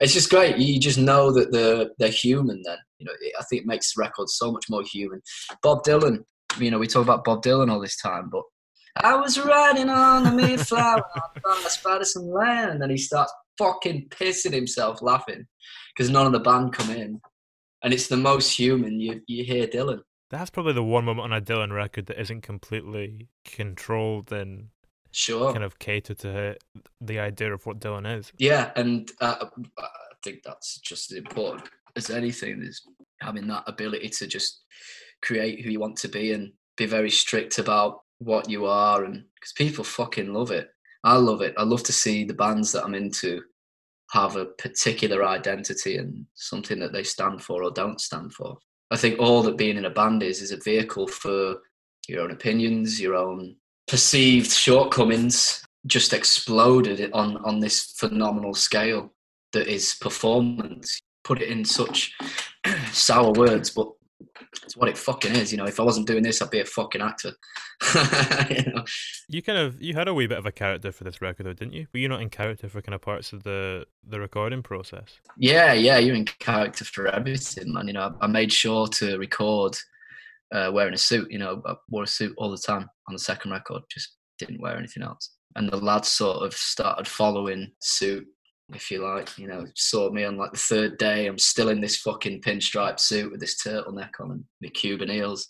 It's 0.00 0.14
just 0.14 0.30
great. 0.30 0.56
You 0.58 0.80
just 0.80 0.98
know 0.98 1.30
that 1.32 1.52
they're 1.52 1.90
they're 1.98 2.08
human. 2.08 2.62
Then 2.64 2.78
you 2.98 3.06
know, 3.06 3.12
I 3.38 3.44
think 3.44 3.62
it 3.62 3.68
makes 3.68 3.94
the 3.94 4.00
record 4.00 4.28
so 4.28 4.52
much 4.52 4.66
more 4.68 4.82
human. 4.82 5.22
Bob 5.62 5.84
Dylan. 5.84 6.24
You 6.58 6.70
know, 6.70 6.78
we 6.78 6.86
talk 6.86 7.02
about 7.02 7.24
Bob 7.24 7.42
Dylan 7.42 7.70
all 7.70 7.80
this 7.80 7.96
time, 7.96 8.28
but 8.30 8.42
I 8.96 9.16
was 9.16 9.38
riding 9.38 9.88
on 9.88 10.24
the 10.24 10.32
Mayflower 10.32 11.02
on 11.46 11.62
Patterson 11.82 12.30
Land, 12.30 12.82
and 12.82 12.90
he 12.90 12.98
starts 12.98 13.32
fucking 13.58 14.08
pissing 14.10 14.52
himself 14.52 15.00
laughing 15.00 15.46
because 15.94 16.10
none 16.10 16.26
of 16.26 16.32
the 16.32 16.40
band 16.40 16.72
come 16.72 16.90
in, 16.90 17.20
and 17.82 17.94
it's 17.94 18.08
the 18.08 18.16
most 18.16 18.56
human 18.56 19.00
you 19.00 19.22
you 19.26 19.44
hear 19.44 19.66
Dylan. 19.66 20.00
That's 20.30 20.50
probably 20.50 20.72
the 20.72 20.82
one 20.82 21.04
moment 21.04 21.24
on 21.24 21.32
a 21.32 21.42
Dylan 21.42 21.72
record 21.72 22.06
that 22.06 22.20
isn't 22.20 22.40
completely 22.42 23.28
controlled 23.44 24.32
and 24.32 24.68
sure. 25.12 25.52
kind 25.52 25.64
of 25.64 25.78
cater 25.78 26.14
to 26.14 26.56
the 27.00 27.18
idea 27.18 27.52
of 27.52 27.64
what 27.66 27.78
Dylan 27.78 28.18
is. 28.18 28.32
Yeah, 28.38 28.72
and 28.76 29.10
uh, 29.20 29.46
I 29.78 29.86
think 30.24 30.42
that's 30.44 30.78
just 30.80 31.12
as 31.12 31.18
important. 31.18 31.68
As 31.94 32.10
anything 32.10 32.62
is 32.62 32.82
having 33.20 33.46
that 33.48 33.64
ability 33.66 34.08
to 34.08 34.26
just 34.26 34.62
create 35.22 35.60
who 35.60 35.70
you 35.70 35.80
want 35.80 35.96
to 35.96 36.08
be 36.08 36.32
and 36.32 36.52
be 36.76 36.86
very 36.86 37.10
strict 37.10 37.58
about 37.58 38.00
what 38.18 38.48
you 38.48 38.66
are 38.66 39.04
and 39.04 39.24
because 39.34 39.52
people 39.52 39.84
fucking 39.84 40.32
love 40.32 40.50
it. 40.50 40.68
I 41.04 41.16
love 41.16 41.42
it. 41.42 41.54
I 41.58 41.64
love 41.64 41.82
to 41.84 41.92
see 41.92 42.24
the 42.24 42.34
bands 42.34 42.72
that 42.72 42.84
i'm 42.84 42.94
into 42.94 43.42
have 44.12 44.36
a 44.36 44.44
particular 44.44 45.24
identity 45.24 45.96
and 45.96 46.26
something 46.34 46.78
that 46.78 46.92
they 46.92 47.02
stand 47.02 47.42
for 47.42 47.62
or 47.62 47.70
don't 47.70 48.00
stand 48.00 48.32
for. 48.34 48.56
I 48.90 48.96
think 48.96 49.18
all 49.18 49.42
that 49.42 49.56
being 49.56 49.78
in 49.78 49.86
a 49.86 49.90
band 49.90 50.22
is 50.22 50.42
is 50.42 50.52
a 50.52 50.58
vehicle 50.58 51.06
for 51.06 51.56
your 52.08 52.22
own 52.22 52.30
opinions 52.30 53.00
your 53.00 53.14
own 53.14 53.56
perceived 53.92 54.50
shortcomings 54.50 55.62
just 55.86 56.14
exploded 56.14 57.10
on 57.12 57.36
on 57.44 57.60
this 57.60 57.92
phenomenal 57.98 58.54
scale 58.54 59.12
that 59.52 59.68
is 59.68 59.96
performance. 60.00 60.98
Put 61.24 61.42
it 61.42 61.50
in 61.50 61.62
such 61.62 62.10
sour 62.92 63.32
words 63.32 63.68
but 63.68 63.88
it's 64.62 64.78
what 64.78 64.88
it 64.88 64.96
fucking 64.96 65.34
is 65.34 65.52
you 65.52 65.58
know. 65.58 65.66
If 65.66 65.78
i 65.78 65.82
wasn't 65.82 66.06
doing 66.06 66.22
this 66.22 66.40
i'd 66.40 66.48
be 66.48 66.60
a 66.60 66.64
fucking 66.64 67.02
actor. 67.02 67.32
You, 68.48 68.72
know? 68.72 68.84
you 69.28 69.42
kind 69.42 69.58
of 69.58 69.82
you 69.82 69.92
had 69.92 70.08
a 70.08 70.14
wee 70.14 70.26
bit 70.26 70.38
of 70.38 70.46
a 70.46 70.52
character 70.52 70.90
for 70.90 71.04
this 71.04 71.20
record 71.20 71.44
though 71.44 71.52
didn't 71.52 71.74
you? 71.74 71.86
Were 71.92 72.00
you 72.00 72.08
not 72.08 72.22
in 72.22 72.30
character 72.30 72.70
for 72.70 72.80
kind 72.80 72.94
of 72.94 73.02
parts 73.02 73.34
of 73.34 73.42
the 73.42 73.84
the 74.08 74.20
recording 74.20 74.62
process? 74.62 75.20
Yeah 75.36 75.74
yeah 75.74 75.98
you're 75.98 76.16
in 76.16 76.24
character 76.24 76.86
for 76.86 77.08
everything 77.08 77.74
man 77.74 77.88
you 77.88 77.92
know. 77.92 78.16
I, 78.22 78.24
I 78.24 78.26
made 78.26 78.54
sure 78.54 78.86
to 78.86 79.18
record 79.18 79.76
uh, 80.52 80.70
wearing 80.72 80.94
a 80.94 80.98
suit. 80.98 81.30
You 81.30 81.38
know, 81.38 81.62
I 81.66 81.74
wore 81.88 82.04
a 82.04 82.06
suit 82.06 82.34
all 82.36 82.50
the 82.50 82.58
time 82.58 82.88
on 83.08 83.14
the 83.14 83.18
second 83.18 83.50
record, 83.50 83.82
just 83.90 84.16
didn't 84.38 84.60
wear 84.60 84.76
anything 84.76 85.02
else. 85.02 85.30
And 85.56 85.68
the 85.68 85.76
lads 85.76 86.08
sort 86.08 86.44
of 86.44 86.54
started 86.54 87.06
following 87.06 87.72
suit, 87.80 88.26
if 88.74 88.90
you 88.90 89.02
like. 89.02 89.36
You 89.38 89.48
know, 89.48 89.66
saw 89.74 90.10
me 90.10 90.24
on 90.24 90.36
like 90.36 90.52
the 90.52 90.58
third 90.58 90.98
day. 90.98 91.26
I'm 91.26 91.38
still 91.38 91.68
in 91.68 91.80
this 91.80 91.96
fucking 91.96 92.42
pinstripe 92.42 93.00
suit 93.00 93.30
with 93.30 93.40
this 93.40 93.62
turtleneck 93.62 94.20
on 94.20 94.30
and 94.30 94.44
the 94.60 94.70
Cuban 94.70 95.08
heels. 95.08 95.48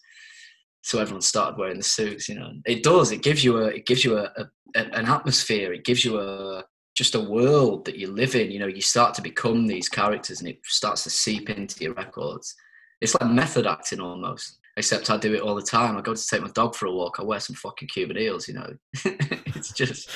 So 0.82 0.98
everyone 0.98 1.22
started 1.22 1.58
wearing 1.58 1.76
the 1.76 1.84
suits. 1.84 2.28
You 2.28 2.36
know, 2.36 2.52
it 2.64 2.82
does. 2.82 3.12
It 3.12 3.22
gives 3.22 3.44
you 3.44 3.58
a. 3.58 3.66
It 3.66 3.86
gives 3.86 4.04
you 4.04 4.18
a, 4.18 4.24
a 4.36 4.46
an 4.74 5.06
atmosphere. 5.06 5.72
It 5.72 5.84
gives 5.84 6.04
you 6.04 6.18
a 6.18 6.64
just 6.94 7.14
a 7.14 7.20
world 7.20 7.84
that 7.84 7.96
you 7.96 8.08
live 8.08 8.34
in. 8.34 8.50
You 8.50 8.58
know, 8.58 8.66
you 8.66 8.82
start 8.82 9.14
to 9.14 9.22
become 9.22 9.66
these 9.66 9.88
characters, 9.88 10.40
and 10.40 10.48
it 10.48 10.58
starts 10.64 11.04
to 11.04 11.10
seep 11.10 11.48
into 11.50 11.84
your 11.84 11.94
records. 11.94 12.54
It's 13.00 13.14
like 13.14 13.30
method 13.30 13.66
acting 13.66 14.00
almost 14.00 14.58
except 14.76 15.10
I 15.10 15.16
do 15.16 15.34
it 15.34 15.42
all 15.42 15.54
the 15.54 15.62
time. 15.62 15.96
I 15.96 16.00
go 16.00 16.14
to 16.14 16.26
take 16.26 16.42
my 16.42 16.50
dog 16.50 16.74
for 16.74 16.86
a 16.86 16.92
walk. 16.92 17.18
I 17.18 17.24
wear 17.24 17.40
some 17.40 17.56
fucking 17.56 17.88
Cuban 17.88 18.16
heels, 18.16 18.48
you 18.48 18.54
know. 18.54 18.74
it's 19.04 19.72
just 19.72 20.10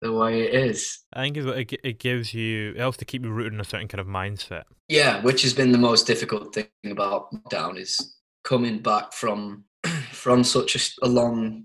the 0.00 0.12
way 0.12 0.42
it 0.42 0.54
is. 0.54 0.98
I 1.12 1.22
think 1.22 1.36
it, 1.36 1.80
it 1.84 1.98
gives 1.98 2.34
you, 2.34 2.70
it 2.70 2.78
helps 2.78 2.98
to 2.98 3.04
keep 3.04 3.24
you 3.24 3.30
rooted 3.30 3.54
in 3.54 3.60
a 3.60 3.64
certain 3.64 3.88
kind 3.88 4.00
of 4.00 4.06
mindset. 4.06 4.64
Yeah, 4.88 5.22
which 5.22 5.42
has 5.42 5.54
been 5.54 5.72
the 5.72 5.78
most 5.78 6.06
difficult 6.06 6.54
thing 6.54 6.66
about 6.84 7.28
down 7.48 7.78
is 7.78 8.16
coming 8.44 8.80
back 8.80 9.12
from 9.12 9.64
from 10.12 10.44
such 10.44 10.76
a, 10.76 11.06
a, 11.06 11.08
long 11.08 11.64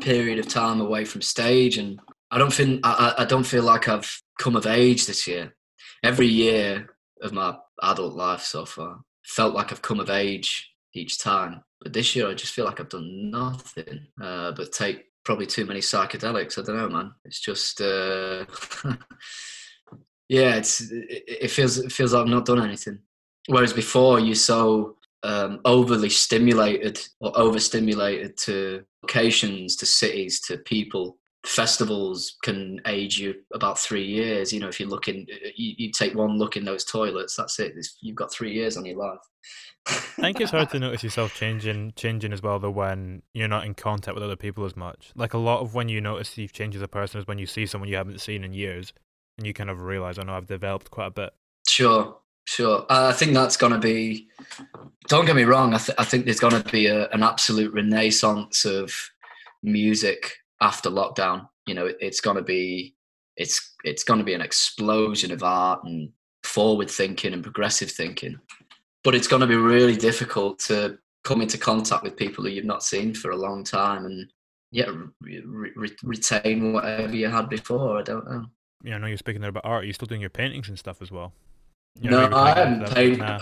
period 0.00 0.38
of 0.38 0.48
time 0.48 0.80
away 0.80 1.04
from 1.04 1.20
stage, 1.22 1.76
and 1.78 1.98
I 2.30 2.38
don't 2.38 2.52
think 2.52 2.80
I, 2.84 3.14
I 3.18 3.24
don't 3.24 3.44
feel 3.44 3.62
like 3.62 3.88
I've 3.88 4.22
come 4.38 4.56
of 4.56 4.66
age 4.66 5.06
this 5.06 5.26
year. 5.26 5.54
Every 6.02 6.26
year 6.26 6.88
of 7.22 7.32
my 7.32 7.56
adult 7.82 8.14
life 8.14 8.42
so 8.42 8.64
far 8.64 9.00
felt 9.24 9.54
like 9.54 9.72
I've 9.72 9.82
come 9.82 10.00
of 10.00 10.08
age 10.08 10.70
each 10.94 11.18
time 11.18 11.62
but 11.80 11.92
this 11.92 12.16
year, 12.16 12.28
I 12.28 12.34
just 12.34 12.52
feel 12.52 12.64
like 12.64 12.80
I've 12.80 12.88
done 12.88 13.30
nothing 13.30 14.06
uh, 14.20 14.52
but 14.52 14.72
take 14.72 15.04
probably 15.24 15.46
too 15.46 15.66
many 15.66 15.80
psychedelics. 15.80 16.58
I 16.58 16.62
don't 16.62 16.76
know, 16.76 16.88
man. 16.88 17.12
It's 17.24 17.40
just, 17.40 17.80
uh, 17.80 18.44
yeah, 20.28 20.56
it's 20.56 20.90
it, 20.90 21.50
feels 21.50 21.78
it 21.78 21.92
feels 21.92 22.12
like 22.12 22.22
I've 22.22 22.28
not 22.28 22.46
done 22.46 22.62
anything. 22.62 22.98
Whereas 23.46 23.72
before, 23.72 24.18
you're 24.20 24.34
so 24.34 24.96
um, 25.22 25.60
overly 25.64 26.08
stimulated 26.08 27.00
or 27.20 27.36
overstimulated 27.38 28.36
to 28.38 28.84
locations, 29.02 29.76
to 29.76 29.86
cities, 29.86 30.40
to 30.42 30.58
people. 30.58 31.17
Festivals 31.46 32.36
can 32.42 32.80
age 32.86 33.18
you 33.18 33.34
about 33.54 33.78
three 33.78 34.04
years. 34.04 34.52
You 34.52 34.60
know, 34.60 34.68
if 34.68 34.80
you're 34.80 34.88
looking, 34.88 35.26
you, 35.56 35.74
you 35.78 35.92
take 35.92 36.14
one 36.14 36.36
look 36.38 36.56
in 36.56 36.64
those 36.64 36.84
toilets, 36.84 37.36
that's 37.36 37.58
it. 37.58 37.74
It's, 37.76 37.96
you've 38.00 38.16
got 38.16 38.32
three 38.32 38.52
years 38.52 38.76
on 38.76 38.84
your 38.84 38.98
life. 38.98 39.20
I 39.86 39.92
think 39.92 40.40
it's 40.40 40.50
hard 40.50 40.70
to 40.70 40.78
notice 40.80 41.02
yourself 41.02 41.34
changing, 41.34 41.92
changing 41.96 42.32
as 42.32 42.42
well. 42.42 42.58
Though 42.58 42.70
when 42.70 43.22
you're 43.32 43.48
not 43.48 43.64
in 43.64 43.74
contact 43.74 44.14
with 44.14 44.24
other 44.24 44.36
people 44.36 44.64
as 44.64 44.76
much, 44.76 45.12
like 45.14 45.32
a 45.32 45.38
lot 45.38 45.60
of 45.60 45.74
when 45.74 45.88
you 45.88 46.00
notice 46.00 46.36
you've 46.36 46.52
changed 46.52 46.76
as 46.76 46.82
a 46.82 46.88
person 46.88 47.20
is 47.20 47.26
when 47.26 47.38
you 47.38 47.46
see 47.46 47.66
someone 47.66 47.88
you 47.88 47.96
haven't 47.96 48.20
seen 48.20 48.44
in 48.44 48.52
years, 48.52 48.92
and 49.38 49.46
you 49.46 49.54
kind 49.54 49.70
of 49.70 49.80
realize, 49.80 50.18
I 50.18 50.22
oh, 50.22 50.24
know 50.26 50.34
I've 50.34 50.46
developed 50.46 50.90
quite 50.90 51.06
a 51.06 51.10
bit. 51.12 51.30
Sure, 51.66 52.16
sure. 52.44 52.80
Uh, 52.90 53.08
I 53.08 53.12
think 53.12 53.32
that's 53.32 53.56
going 53.56 53.72
to 53.72 53.78
be. 53.78 54.28
Don't 55.06 55.24
get 55.24 55.36
me 55.36 55.44
wrong. 55.44 55.72
I, 55.72 55.78
th- 55.78 55.96
I 55.98 56.04
think 56.04 56.24
there's 56.24 56.40
going 56.40 56.60
to 56.60 56.70
be 56.70 56.86
a, 56.86 57.08
an 57.10 57.22
absolute 57.22 57.72
renaissance 57.72 58.64
of 58.64 58.92
music 59.62 60.32
after 60.60 60.90
lockdown. 60.90 61.48
You 61.66 61.74
know, 61.74 61.86
it, 61.86 61.96
it's 62.00 62.20
going 62.20 62.36
to 62.36 62.42
be 62.42 62.94
it's 63.36 63.74
it's 63.84 64.04
going 64.04 64.18
to 64.18 64.24
be 64.24 64.34
an 64.34 64.40
explosion 64.40 65.30
of 65.32 65.42
art 65.42 65.84
and 65.84 66.10
forward 66.44 66.90
thinking 66.90 67.32
and 67.32 67.42
progressive 67.42 67.90
thinking. 67.90 68.38
But 69.04 69.14
it's 69.14 69.28
going 69.28 69.40
to 69.40 69.46
be 69.46 69.56
really 69.56 69.96
difficult 69.96 70.58
to 70.60 70.98
come 71.24 71.40
into 71.40 71.58
contact 71.58 72.02
with 72.02 72.16
people 72.16 72.44
that 72.44 72.52
you've 72.52 72.64
not 72.64 72.82
seen 72.82 73.14
for 73.14 73.30
a 73.30 73.36
long 73.36 73.64
time 73.64 74.06
and 74.06 74.30
yeah 74.70 74.90
re- 75.20 75.72
re- 75.76 75.96
retain 76.02 76.72
whatever 76.72 77.14
you 77.14 77.28
had 77.28 77.48
before. 77.48 77.98
I 77.98 78.02
don't 78.02 78.28
know. 78.30 78.44
Yeah 78.84 78.94
i 78.94 78.98
know 78.98 79.06
you're 79.06 79.16
speaking 79.16 79.40
there 79.40 79.50
about 79.50 79.64
art. 79.64 79.84
Are 79.84 79.86
you 79.86 79.92
still 79.92 80.06
doing 80.06 80.20
your 80.20 80.30
paintings 80.30 80.68
and 80.68 80.78
stuff 80.78 81.02
as 81.02 81.10
well? 81.10 81.32
You 82.00 82.10
know, 82.10 82.28
no 82.28 82.36
i 82.36 82.50
haven't 82.50 82.94
painted 82.94 83.40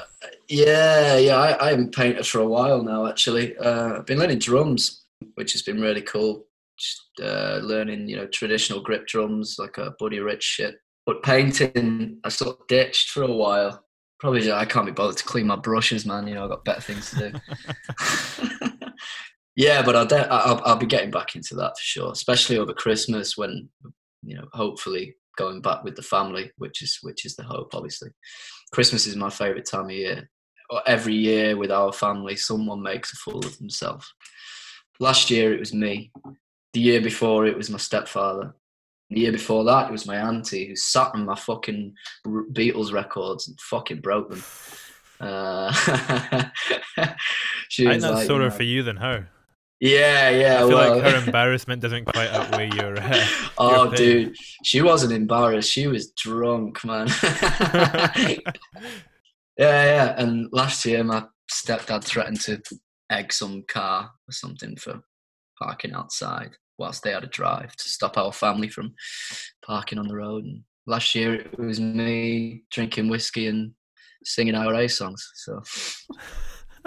yeah 0.49 1.19
yeah 1.19 1.37
I, 1.37 1.67
I 1.67 1.71
haven't 1.71 1.95
painted 1.95 2.27
for 2.27 2.39
a 2.41 2.47
while 2.47 2.83
now 2.83 3.07
actually. 3.07 3.57
Uh, 3.59 3.99
i've 3.99 4.07
been 4.07 4.19
learning 4.19 4.39
drums 4.39 5.05
which 5.35 5.53
has 5.53 5.63
been 5.63 5.81
really 5.81 6.03
cool. 6.03 6.47
Just 6.79 7.03
uh, 7.23 7.61
learning, 7.63 8.09
you 8.09 8.17
know, 8.17 8.27
traditional 8.27 8.81
grip 8.81 9.07
drums 9.07 9.57
like 9.59 9.79
a 9.79 9.95
Buddy 9.99 10.21
Rich 10.21 10.43
shit. 10.43 10.77
But 11.05 11.23
painting, 11.23 12.19
I 12.25 12.29
sort 12.29 12.59
of 12.59 12.67
ditched 12.67 13.11
for 13.11 13.23
a 13.23 13.33
while. 13.33 13.85
Probably 14.19 14.41
just, 14.41 14.53
I 14.53 14.65
can't 14.65 14.87
be 14.87 14.93
bothered 14.93 15.19
to 15.19 15.25
clean 15.25 15.47
my 15.47 15.57
brushes, 15.57 16.05
man. 16.07 16.27
You 16.27 16.35
know, 16.35 16.45
I've 16.45 16.51
got 16.51 16.65
better 16.65 16.81
things 16.81 17.11
to 17.11 17.31
do. 17.31 18.81
yeah, 19.57 19.83
but 19.83 19.95
I'll, 19.95 20.07
de- 20.07 20.33
I'll 20.33 20.61
I'll 20.65 20.77
be 20.77 20.87
getting 20.87 21.11
back 21.11 21.37
into 21.37 21.55
that 21.57 21.77
for 21.77 21.83
sure, 21.83 22.13
especially 22.13 22.59
over 22.59 22.73
Christmas 22.73 23.37
when 23.37 23.69
you 24.27 24.37
know, 24.37 24.49
hopefully 24.53 25.15
going 25.37 25.61
back 25.61 25.85
with 25.85 25.97
the 25.97 26.03
family, 26.03 26.51
which 26.59 26.83
is 26.83 26.99
which 27.03 27.25
is 27.25 27.37
the 27.37 27.45
hope, 27.45 27.75
obviously. 27.75 28.11
Christmas 28.73 29.07
is 29.07 29.17
my 29.17 29.31
favourite 29.31 29.65
time 29.65 29.87
of 29.87 29.93
year. 29.93 30.29
Every 30.87 31.15
year 31.15 31.57
with 31.57 31.71
our 31.71 31.93
family, 31.93 32.35
someone 32.35 32.83
makes 32.83 33.13
a 33.13 33.17
fool 33.17 33.39
of 33.39 33.57
themselves. 33.59 34.13
Last 34.99 35.31
year 35.31 35.55
it 35.55 35.61
was 35.61 35.73
me. 35.73 36.11
The 36.77 36.83
year 36.83 37.01
before 37.01 37.47
it 37.47 37.57
was 37.57 37.71
my 37.71 37.79
stepfather. 37.79 38.55
The 39.09 39.21
year 39.21 39.33
before 39.33 39.65
that 39.65 39.89
it 39.89 39.93
was 39.93 40.05
my 40.05 40.17
auntie 40.17 40.67
who 40.67 40.77
sat 40.77 41.11
on 41.15 41.25
my 41.25 41.35
fucking 41.35 41.95
Beatles 42.27 42.93
records 42.93 43.49
and 43.49 43.59
fucking 43.59 44.03
broke 44.03 44.29
them. 44.29 44.45
Uh, 45.19 45.73
she 47.71 47.87
I 47.87 47.93
think 47.93 48.03
that's 48.03 48.03
like, 48.03 48.29
of 48.29 48.39
know, 48.39 48.51
for 48.51 48.63
you 48.63 48.83
than 48.83 48.99
her. 48.99 49.27
Yeah, 49.81 50.29
yeah. 50.29 50.57
I 50.57 50.59
feel 50.59 50.69
well, 50.69 50.99
like 50.99 51.15
her 51.15 51.17
embarrassment 51.25 51.81
doesn't 51.81 52.05
quite 52.05 52.29
outweigh 52.29 52.69
your. 52.75 53.01
Uh, 53.01 53.27
oh, 53.57 53.85
your 53.85 53.95
dude, 53.95 54.37
she 54.63 54.83
wasn't 54.83 55.15
embarrassed. 55.15 55.73
She 55.73 55.87
was 55.87 56.11
drunk, 56.11 56.85
man. 56.85 57.09
yeah, 57.23 58.37
yeah. 59.57 60.15
And 60.19 60.51
last 60.53 60.85
year, 60.85 61.03
my 61.03 61.25
stepdad 61.51 62.05
threatened 62.05 62.43
to 62.43 62.61
egg 63.11 63.33
some 63.33 63.63
car 63.67 64.11
or 64.29 64.33
something 64.33 64.77
for 64.77 65.01
parking 65.59 65.95
outside 65.95 66.51
whilst 66.79 67.03
they 67.03 67.13
had 67.13 67.25
a 67.25 67.29
drive 67.29 67.75
to 67.77 67.89
stop 67.89 68.19
our 68.19 68.33
family 68.33 68.69
from 68.69 68.95
parking 69.65 69.99
on 69.99 70.09
the 70.09 70.17
road. 70.17 70.45
And 70.45 70.63
last 70.87 71.15
year, 71.15 71.35
it 71.35 71.59
was 71.59 71.81
me 71.81 72.63
drinking 72.71 73.09
whiskey 73.09 73.47
and 73.47 73.73
singing 74.25 74.55
IRA 74.55 74.89
songs. 74.89 75.31
So. 75.35 75.63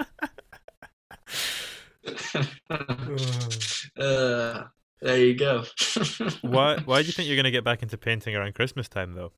uh, 3.98 4.64
there 5.02 5.18
you 5.18 5.34
go. 5.34 5.64
why 6.42 6.78
Why 6.84 7.02
do 7.02 7.06
you 7.06 7.12
think 7.12 7.28
you're 7.28 7.36
going 7.36 7.44
to 7.44 7.50
get 7.50 7.64
back 7.64 7.82
into 7.82 7.96
painting 7.98 8.36
around 8.36 8.54
Christmas 8.54 8.88
time, 8.88 9.14
though? 9.14 9.32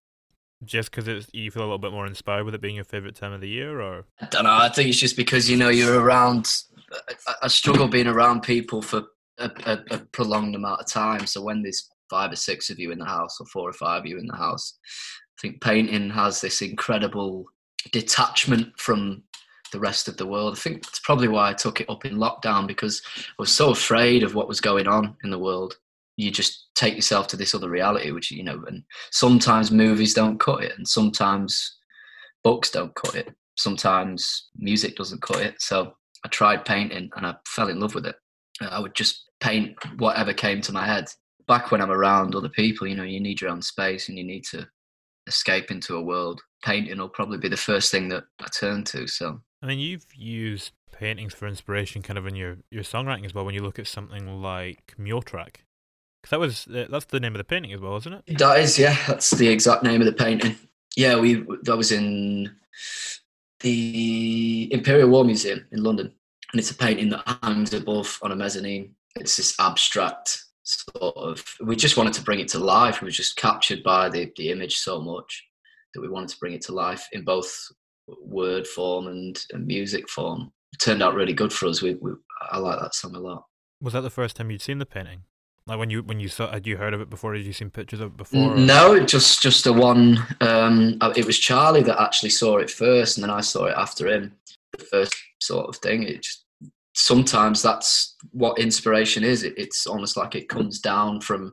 Just 0.65 0.91
because 0.91 1.09
it's 1.09 1.29
you 1.33 1.51
feel 1.51 1.63
a 1.63 1.65
little 1.65 1.79
bit 1.79 1.93
more 1.93 2.07
inspired 2.07 2.45
with 2.45 2.55
it 2.55 2.61
being 2.61 2.77
your 2.77 2.85
favorite 2.85 3.17
time 3.17 3.33
of 3.33 3.41
the 3.41 3.49
year, 3.49 3.81
or 3.81 4.05
I 4.21 4.27
don't 4.27 4.45
know. 4.45 4.53
I 4.53 4.69
think 4.69 4.89
it's 4.89 4.99
just 4.99 5.17
because 5.17 5.51
you 5.51 5.57
know 5.57 5.71
you're 5.71 6.01
around. 6.01 6.63
I, 7.27 7.35
I 7.43 7.49
struggle 7.49 7.89
being 7.89 8.07
around 8.07 8.43
people 8.43 8.81
for 8.81 9.07
a, 9.43 9.51
a, 9.67 9.97
a 9.97 9.99
prolonged 10.13 10.55
amount 10.55 10.81
of 10.81 10.87
time. 10.87 11.27
So 11.27 11.43
when 11.43 11.63
there's 11.63 11.89
five 12.09 12.33
or 12.33 12.37
six 12.37 12.71
of 12.71 12.79
you 12.79 12.93
in 12.93 12.99
the 12.99 13.05
house, 13.05 13.41
or 13.41 13.47
four 13.47 13.69
or 13.69 13.73
five 13.73 14.01
of 14.01 14.07
you 14.07 14.19
in 14.19 14.27
the 14.27 14.37
house, 14.37 14.79
I 15.39 15.41
think 15.41 15.61
painting 15.61 16.11
has 16.11 16.41
this 16.41 16.63
incredible 16.63 17.47
detachment 17.91 18.79
from 18.79 19.23
the 19.73 19.81
rest 19.81 20.07
of 20.07 20.17
the 20.17 20.27
world. 20.27 20.55
I 20.55 20.61
think 20.61 20.79
it's 20.79 21.01
probably 21.01 21.29
why 21.29 21.51
I 21.51 21.55
took 21.55 21.81
it 21.81 21.91
up 21.91 22.05
in 22.05 22.17
lockdown 22.17 22.67
because 22.67 23.03
I 23.17 23.33
was 23.39 23.51
so 23.51 23.71
afraid 23.71 24.23
of 24.23 24.35
what 24.35 24.49
was 24.49 24.61
going 24.61 24.87
on 24.87 25.17
in 25.25 25.31
the 25.31 25.39
world. 25.39 25.77
You 26.17 26.31
just 26.31 26.69
take 26.75 26.95
yourself 26.95 27.27
to 27.29 27.37
this 27.37 27.55
other 27.55 27.71
reality, 27.71 28.11
which 28.13 28.31
you 28.31 28.45
know, 28.45 28.63
and 28.69 28.85
sometimes 29.11 29.71
movies 29.71 30.15
don't 30.15 30.39
cut 30.39 30.63
it, 30.63 30.77
and 30.77 30.87
sometimes 30.87 31.79
books 32.45 32.71
don't 32.71 32.95
cut 32.95 33.15
it. 33.15 33.35
Sometimes 33.57 34.51
music 34.57 34.95
doesn't 34.97 35.23
cut 35.23 35.41
it. 35.41 35.61
So 35.61 35.95
I 36.25 36.29
tried 36.29 36.67
painting, 36.67 37.11
and 37.17 37.27
I 37.27 37.35
fell 37.47 37.69
in 37.69 37.81
love 37.81 37.95
with 37.95 38.07
it. 38.07 38.17
I 38.61 38.79
would 38.79 38.95
just 38.95 39.31
paint 39.41 39.77
whatever 39.99 40.33
came 40.33 40.61
to 40.63 40.73
my 40.73 40.87
head. 40.87 41.09
Back 41.49 41.71
when 41.71 41.81
I'm 41.81 41.91
around 41.91 42.35
other 42.35 42.49
people, 42.49 42.87
you 42.87 42.95
know, 42.95 43.03
you 43.03 43.21
need 43.21 43.41
your 43.41 43.51
own 43.51 43.63
space 43.63 44.09
and 44.09 44.17
you 44.17 44.25
need 44.25 44.45
to 44.47 44.67
escape 45.27 45.71
into 45.71 45.97
a 45.97 46.03
world. 46.03 46.41
Painting 46.65 46.99
will 46.99 47.09
probably 47.09 47.39
be 47.39 47.49
the 47.49 47.57
first 47.57 47.91
thing 47.91 48.09
that 48.11 48.25
I 48.41 48.47
turn 48.49 48.85
to. 48.85 49.07
So 49.07 49.41
I 49.63 49.67
mean, 49.67 49.79
you've 49.79 50.07
used 50.15 50.73
paintings 50.93 51.35
for 51.35 51.47
inspiration, 51.49 52.03
kind 52.03 52.19
of 52.19 52.27
in 52.27 52.37
your 52.37 52.59
your 52.71 52.85
songwriting 52.85 53.25
as 53.25 53.35
well. 53.35 53.45
When 53.45 53.55
you 53.55 53.63
look 53.63 53.79
at 53.79 53.87
something 53.87 54.43
like 54.43 54.95
Mule 54.99 55.23
Track, 55.23 55.65
because 56.23 56.31
that 56.31 56.41
was 56.41 56.67
uh, 56.69 56.87
that's 56.91 57.07
the 57.07 57.21
name 57.21 57.35
of 57.35 57.39
the 57.39 57.45
painting 57.45 57.73
as 57.73 57.81
well, 57.81 57.97
isn't 57.97 58.13
it? 58.13 58.39
That 58.39 58.61
is, 58.61 58.79
yeah, 58.79 58.97
that's 59.07 59.31
the 59.31 59.49
exact 59.49 59.83
name 59.83 60.01
of 60.01 60.07
the 60.07 60.13
painting. 60.13 60.57
Yeah, 60.97 61.19
we 61.19 61.45
that 61.63 61.77
was 61.77 61.91
in 61.91 62.55
the 63.61 64.69
Imperial 64.73 65.09
War 65.09 65.25
Museum 65.25 65.67
in 65.73 65.83
London, 65.83 66.13
and 66.53 66.61
it's 66.61 66.71
a 66.71 66.75
painting 66.75 67.09
that 67.11 67.39
hangs 67.43 67.73
above 67.73 68.19
on 68.23 68.33
a 68.33 68.37
mezzanine. 68.37 68.95
It's 69.17 69.37
this 69.37 69.55
abstract 69.59 70.45
sort 70.63 71.17
of. 71.17 71.45
We 71.65 71.77
just 71.77 71.97
wanted 71.97 72.13
to 72.15 72.23
bring 72.23 72.41
it 72.41 72.49
to 72.49 72.59
life. 72.59 73.01
We 73.01 73.07
were 73.07 73.11
just 73.11 73.37
captured 73.37 73.83
by 73.83 74.09
the 74.09 74.31
the 74.37 74.51
image 74.51 74.77
so 74.77 75.01
much 75.01 75.45
that 75.95 76.01
we 76.01 76.09
wanted 76.09 76.31
to 76.31 76.39
bring 76.39 76.55
it 76.55 76.63
to 76.63 76.73
life 76.73 77.07
in 77.13 77.25
both 77.25 77.55
word 78.07 78.67
form 78.67 79.09
and, 79.09 79.39
and 79.53 79.67
music 79.67 80.09
form. 80.09 80.53
It 80.73 80.81
turned 80.81 81.03
out 81.03 81.15
really 81.15 81.35
good 81.35 81.53
for 81.53 81.67
us. 81.67 81.83
We, 81.83 81.95
we, 81.95 82.13
I 82.51 82.59
like 82.59 82.81
that 82.81 82.95
song 82.95 83.15
a 83.15 83.21
lot. 83.21 83.45
Was 83.81 83.93
that 83.93 84.01
the 84.01 84.11
first 84.11 84.37
time 84.37 84.51
you'd 84.51 84.63
seen 84.63 84.79
the 84.79 84.87
painting? 84.87 85.25
Like 85.67 85.79
when 85.79 85.91
you 85.91 86.03
when 86.03 86.19
you 86.19 86.29
saw, 86.29 86.51
had 86.51 86.67
you 86.67 86.77
heard 86.77 86.93
of 86.93 87.01
it 87.01 87.09
before? 87.09 87.35
Had 87.35 87.45
you 87.45 87.53
seen 87.53 87.71
pictures 87.71 88.01
of 88.01 88.13
it 88.13 88.17
before? 88.17 88.53
Or? 88.53 88.57
No, 88.57 88.99
just 89.05 89.41
just 89.41 89.63
the 89.63 89.73
one. 89.73 90.19
Um, 90.41 90.99
uh, 91.01 91.13
it 91.15 91.25
was 91.25 91.39
Charlie 91.39 91.85
that 91.85 92.01
actually 92.01 92.31
saw 92.31 92.57
it 92.57 92.69
first, 92.69 93.17
and 93.17 93.23
then 93.23 93.31
I 93.31 93.43
saw 93.43 93.67
it 93.67 93.75
after 93.77 94.09
him. 94.09 94.33
The 94.77 94.85
first 94.85 95.15
sort 95.41 95.69
of 95.69 95.77
thing. 95.77 96.05
It 96.05 96.23
just 96.23 96.45
sometimes 96.95 97.63
that's 97.63 98.17
what 98.31 98.59
inspiration 98.59 99.25
is. 99.25 99.43
It, 99.43 99.55
it's 99.57 99.87
almost 99.87 100.17
like 100.17 100.35
it 100.35 100.49
comes 100.49 100.81
down 100.81 101.21
from 101.21 101.53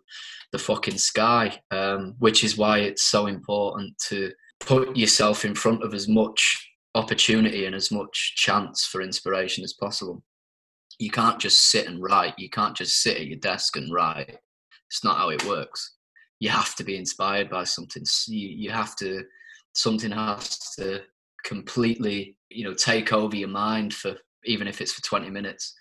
the 0.51 0.59
fucking 0.59 0.97
sky, 0.97 1.59
um, 1.71 2.15
which 2.19 2.43
is 2.43 2.57
why 2.57 2.79
it's 2.79 3.03
so 3.03 3.27
important 3.27 3.97
to 4.09 4.31
put 4.59 4.95
yourself 4.97 5.45
in 5.45 5.55
front 5.55 5.83
of 5.83 5.93
as 5.93 6.07
much 6.07 6.69
opportunity 6.95 7.65
and 7.65 7.75
as 7.75 7.91
much 7.91 8.33
chance 8.35 8.85
for 8.85 9.01
inspiration 9.01 9.63
as 9.63 9.73
possible. 9.73 10.23
You 10.97 11.11
can't 11.11 11.39
just 11.39 11.69
sit 11.69 11.87
and 11.87 12.01
write. 12.01 12.37
You 12.37 12.49
can't 12.49 12.75
just 12.75 13.01
sit 13.01 13.17
at 13.17 13.27
your 13.27 13.39
desk 13.39 13.77
and 13.77 13.93
write. 13.93 14.37
It's 14.89 15.03
not 15.03 15.17
how 15.17 15.29
it 15.29 15.45
works. 15.45 15.95
You 16.39 16.49
have 16.49 16.75
to 16.75 16.83
be 16.83 16.97
inspired 16.97 17.49
by 17.49 17.63
something. 17.63 18.03
You, 18.27 18.47
you 18.47 18.71
have 18.71 18.95
to, 18.97 19.23
something 19.75 20.11
has 20.11 20.57
to 20.77 21.01
completely, 21.45 22.35
you 22.49 22.63
know, 22.63 22.73
take 22.73 23.13
over 23.13 23.35
your 23.35 23.49
mind 23.49 23.93
for, 23.93 24.15
even 24.45 24.67
if 24.67 24.81
it's 24.81 24.91
for 24.91 25.01
20 25.01 25.29
minutes 25.29 25.73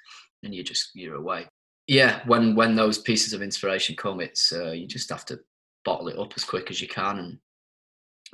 and 0.43 0.55
you 0.55 0.63
just, 0.63 0.91
you're 0.95 1.17
away. 1.17 1.47
Yeah. 1.87 2.21
When, 2.27 2.55
when 2.55 2.77
those 2.77 2.99
pieces 2.99 3.33
of 3.33 3.43
inspiration 3.43 3.97
come, 3.97 4.21
it's, 4.21 4.53
uh, 4.53 4.73
you 4.73 4.87
just 4.87 5.11
have 5.11 5.25
to 5.27 5.39
bottle 5.85 6.09
it 6.09 6.19
up 6.19 6.33
as 6.37 6.45
quick 6.45 6.71
as 6.71 6.83
you 6.83 6.89
can 6.89 7.19
and 7.19 7.39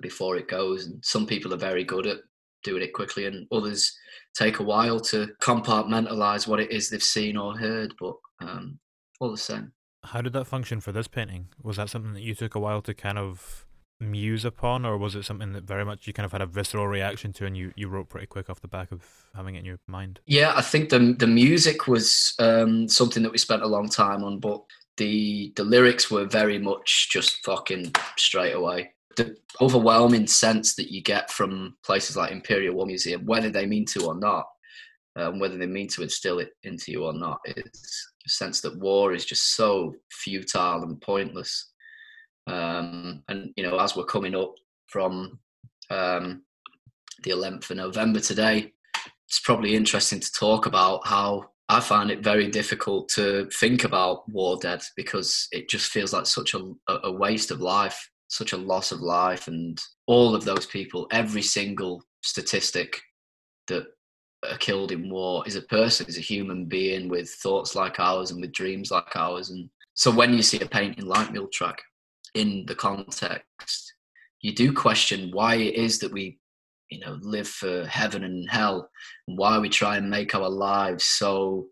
before 0.01 0.37
it 0.37 0.49
goes. 0.49 0.87
And 0.87 1.05
some 1.05 1.27
people 1.27 1.53
are 1.55 1.59
very 1.59 1.85
good 1.85 2.07
at 2.07 2.19
doing 2.65 2.83
it 2.83 2.93
quickly, 2.93 3.27
and 3.27 3.47
others 3.53 3.97
take 4.35 4.59
a 4.59 4.65
while 4.65 4.99
to 4.99 5.29
compartmentalize 5.41 6.49
what 6.49 6.61
it 6.61 6.73
is 6.73 6.89
they've 6.89 7.03
seen 7.03 7.37
or 7.37 7.57
heard. 7.57 7.95
But 8.01 8.15
um, 8.41 8.79
all 9.21 9.31
the 9.31 9.37
same. 9.37 9.73
How 10.03 10.21
did 10.21 10.33
that 10.33 10.47
function 10.47 10.81
for 10.81 10.93
this 10.93 11.09
painting? 11.09 11.49
Was 11.63 11.77
that 11.77 11.89
something 11.89 12.15
that 12.15 12.23
you 12.23 12.35
took 12.35 12.55
a 12.55 12.61
while 12.61 12.83
to 12.83 12.95
kind 12.95 13.19
of 13.19 13.67
muse 14.01 14.45
upon, 14.45 14.85
or 14.85 14.99
was 14.99 15.15
it 15.15 15.25
something 15.25 15.53
that 15.53 15.65
very 15.65 15.85
much 15.85 16.07
you 16.07 16.13
kind 16.13 16.27
of 16.27 16.33
had 16.33 16.43
a 16.43 16.47
visceral 16.47 16.87
reaction 16.87 17.33
to, 17.35 17.47
and 17.47 17.57
you, 17.57 17.73
you 17.77 17.89
wrote 17.89 18.09
pretty 18.09 18.27
quick 18.27 18.51
off 18.51 18.61
the 18.61 18.69
back 18.69 18.93
of 18.93 19.03
having 19.35 19.55
it 19.55 19.61
in 19.61 19.65
your 19.65 19.79
mind? 19.87 20.21
Yeah, 20.27 20.53
I 20.55 20.63
think 20.63 20.91
the 20.91 21.15
the 21.19 21.27
music 21.27 21.87
was 21.87 22.35
um, 22.39 22.89
something 22.89 23.23
that 23.23 23.33
we 23.33 23.39
spent 23.39 23.63
a 23.63 23.67
long 23.67 23.89
time 23.89 24.25
on, 24.25 24.41
but 24.41 24.63
the 24.97 25.53
the 25.57 25.65
lyrics 25.65 26.11
were 26.11 26.27
very 26.27 26.59
much 26.59 27.09
just 27.11 27.45
fucking 27.45 27.93
straight 28.17 28.53
away 28.53 28.95
the 29.17 29.37
overwhelming 29.61 30.27
sense 30.27 30.75
that 30.75 30.93
you 30.93 31.03
get 31.03 31.31
from 31.31 31.77
places 31.85 32.17
like 32.17 32.33
Imperial 32.33 32.75
War 32.75 32.87
Museum, 32.87 33.25
whether 33.27 33.51
they 33.51 33.67
mean 33.67 33.85
to 33.87 34.07
or 34.07 34.15
not, 34.15 34.47
um, 35.17 35.39
whether 35.39 35.57
they 35.57 35.67
mean 35.67 35.89
to 35.89 36.03
instill 36.03 36.39
it 36.39 36.51
into 36.63 36.91
you 36.91 37.05
or 37.05 37.13
not, 37.13 37.39
is 37.47 38.09
a 38.27 38.29
sense 38.29 38.61
that 38.61 38.79
war 38.79 39.13
is 39.13 39.25
just 39.25 39.55
so 39.55 39.95
futile 40.11 40.83
and 40.83 41.01
pointless. 41.01 41.73
Um, 42.47 43.23
and 43.29 43.53
you 43.57 43.63
know, 43.63 43.79
as 43.79 43.97
we're 43.97 44.05
coming 44.05 44.35
up 44.35 44.55
from 44.87 45.39
um, 45.91 46.43
the 47.23 47.31
11th 47.31 47.71
of 47.71 47.77
November 47.77 48.21
today, 48.21 48.73
it's 49.27 49.41
probably 49.41 49.75
interesting 49.75 50.21
to 50.21 50.33
talk 50.33 50.67
about 50.67 51.07
how 51.07 51.51
I 51.69 51.81
find 51.81 52.11
it 52.11 52.23
very 52.23 52.49
difficult 52.49 53.09
to 53.11 53.49
think 53.59 53.85
about 53.85 54.29
war 54.29 54.59
dead 54.61 54.83
because 54.97 55.49
it 55.51 55.69
just 55.69 55.91
feels 55.91 56.13
like 56.13 56.27
such 56.27 56.55
a, 56.55 56.75
a 57.05 57.11
waste 57.11 57.51
of 57.51 57.61
life 57.61 58.11
such 58.35 58.53
a 58.53 58.57
loss 58.57 58.93
of 58.93 59.01
life. 59.01 59.49
And 59.49 59.81
all 60.07 60.35
of 60.35 60.45
those 60.45 60.67
people 60.67 61.07
every 61.11 61.43
single 61.43 62.03
statistic 62.23 63.01
that 63.69 63.87
are 64.51 64.59
killed 64.59 64.93
in 64.93 65.09
war 65.09 65.43
is 65.47 65.57
a 65.57 65.63
person 65.63 66.07
is 66.07 66.19
a 66.19 66.23
human 66.33 66.67
being 66.67 67.09
with 67.09 67.31
thoughts 67.31 67.75
like 67.75 67.99
ours 67.99 68.31
and 68.31 68.41
with 68.41 68.53
dreams 68.53 68.91
like 68.91 69.17
ours. 69.17 69.51
And 69.51 69.71
so 69.95 70.11
when 70.11 70.35
you 70.35 70.43
see 70.43 70.61
a 70.61 70.67
painting 70.67 71.07
like 71.07 71.33
mule 71.33 71.49
track 71.53 71.81
in 72.35 72.65
the 72.67 72.75
context 72.75 73.95
you 74.41 74.53
do 74.53 74.73
question 74.73 75.31
why 75.33 75.55
it 75.55 75.75
is 75.75 75.99
that 75.99 76.13
we 76.13 76.39
you 76.91 77.01
know 77.01 77.19
live 77.23 77.49
for 77.49 77.85
heaven 77.87 78.25
and 78.25 78.49
hell 78.51 78.89
and 79.29 79.39
why 79.39 79.59
we 79.59 79.69
try 79.69 79.97
and 79.97 80.11
make 80.11 80.35
our 80.35 80.49
lives 80.49 81.05
so 81.05 81.67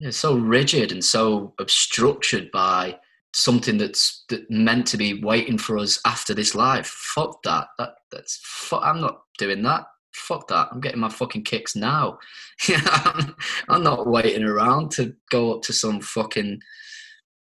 it's 0.00 0.16
so 0.16 0.36
rigid 0.36 0.92
and 0.92 1.04
so 1.04 1.54
obstructed 1.58 2.50
by 2.50 2.98
something 3.34 3.78
that's 3.78 4.24
that 4.28 4.48
meant 4.50 4.86
to 4.86 4.96
be 4.96 5.22
waiting 5.22 5.58
for 5.58 5.76
us 5.76 5.98
after 6.06 6.34
this 6.34 6.54
life. 6.54 6.86
Fuck 6.86 7.42
that. 7.42 7.66
That 7.78 7.94
that's 8.10 8.40
fuck, 8.42 8.82
I'm 8.82 9.00
not 9.00 9.22
doing 9.38 9.62
that. 9.62 9.86
Fuck 10.14 10.48
that. 10.48 10.68
I'm 10.70 10.80
getting 10.80 11.00
my 11.00 11.08
fucking 11.08 11.42
kicks 11.42 11.74
now. 11.74 12.18
I'm, 12.68 13.36
I'm 13.68 13.82
not 13.82 14.06
waiting 14.06 14.44
around 14.44 14.92
to 14.92 15.14
go 15.30 15.54
up 15.54 15.62
to 15.62 15.72
some 15.72 16.00
fucking 16.00 16.60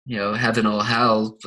you 0.06 0.16
know 0.16 0.34
heaven 0.34 0.66
or 0.66 0.82
hell. 0.82 1.38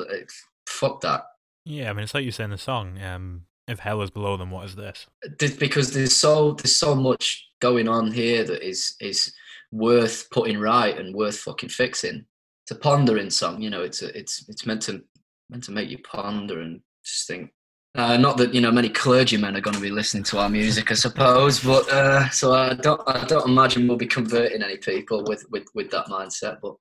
Fuck 0.68 1.01
that. 1.01 1.24
Yeah, 1.65 1.89
I 1.89 1.93
mean 1.93 2.03
it's 2.03 2.13
like 2.13 2.26
you 2.26 2.32
say 2.32 2.43
in 2.43 2.51
the 2.51 2.57
song. 2.57 3.01
Um, 3.01 3.43
if 3.68 3.80
hell 3.80 4.01
is 4.01 4.09
below 4.09 4.38
them, 4.38 4.51
what 4.51 4.65
is 4.65 4.76
this? 4.76 5.07
Because 5.38 5.91
there's 5.91 6.15
so 6.15 6.53
there's 6.53 6.76
so 6.76 6.95
much 6.95 7.47
going 7.59 7.88
on 7.88 8.11
here 8.11 8.43
that 8.43 8.65
is 8.65 8.95
is 9.01 9.34
worth 9.72 10.30
putting 10.32 10.59
right 10.59 10.97
and 10.97 11.15
worth 11.15 11.39
fucking 11.39 11.70
fixing. 11.70 12.26
It's 12.63 12.72
a 12.72 12.76
pondering 12.76 13.30
song, 13.30 13.61
you 13.61 13.70
know. 13.70 13.82
It's 13.82 14.01
a, 14.01 14.18
it's 14.18 14.47
it's 14.47 14.65
meant 14.65 14.82
to 14.84 15.01
meant 15.49 15.63
to 15.65 15.72
make 15.72 15.89
you 15.89 15.97
ponder 15.99 16.61
and 16.61 16.82
just 17.03 17.28
think. 17.28 17.51
Uh, 17.95 18.15
not 18.15 18.38
that 18.38 18.53
you 18.53 18.61
know 18.61 18.72
many 18.72 18.89
clergymen 18.89 19.55
are 19.55 19.61
going 19.61 19.76
to 19.76 19.82
be 19.82 19.89
listening 19.89 20.24
to 20.24 20.38
our 20.38 20.49
music, 20.49 20.91
I 20.91 20.93
suppose, 20.93 21.59
but 21.59 21.89
uh, 21.91 22.30
so 22.30 22.53
I 22.53 22.76
don't 22.76 23.01
I 23.07 23.26
don't 23.26 23.49
imagine 23.49 23.88
we'll 23.88 23.97
be 23.97 24.05
converting 24.05 24.61
any 24.61 24.78
people 24.78 25.24
with 25.26 25.45
with 25.49 25.68
with 25.74 25.89
that 25.91 26.05
mindset. 26.05 26.59
But 26.61 26.76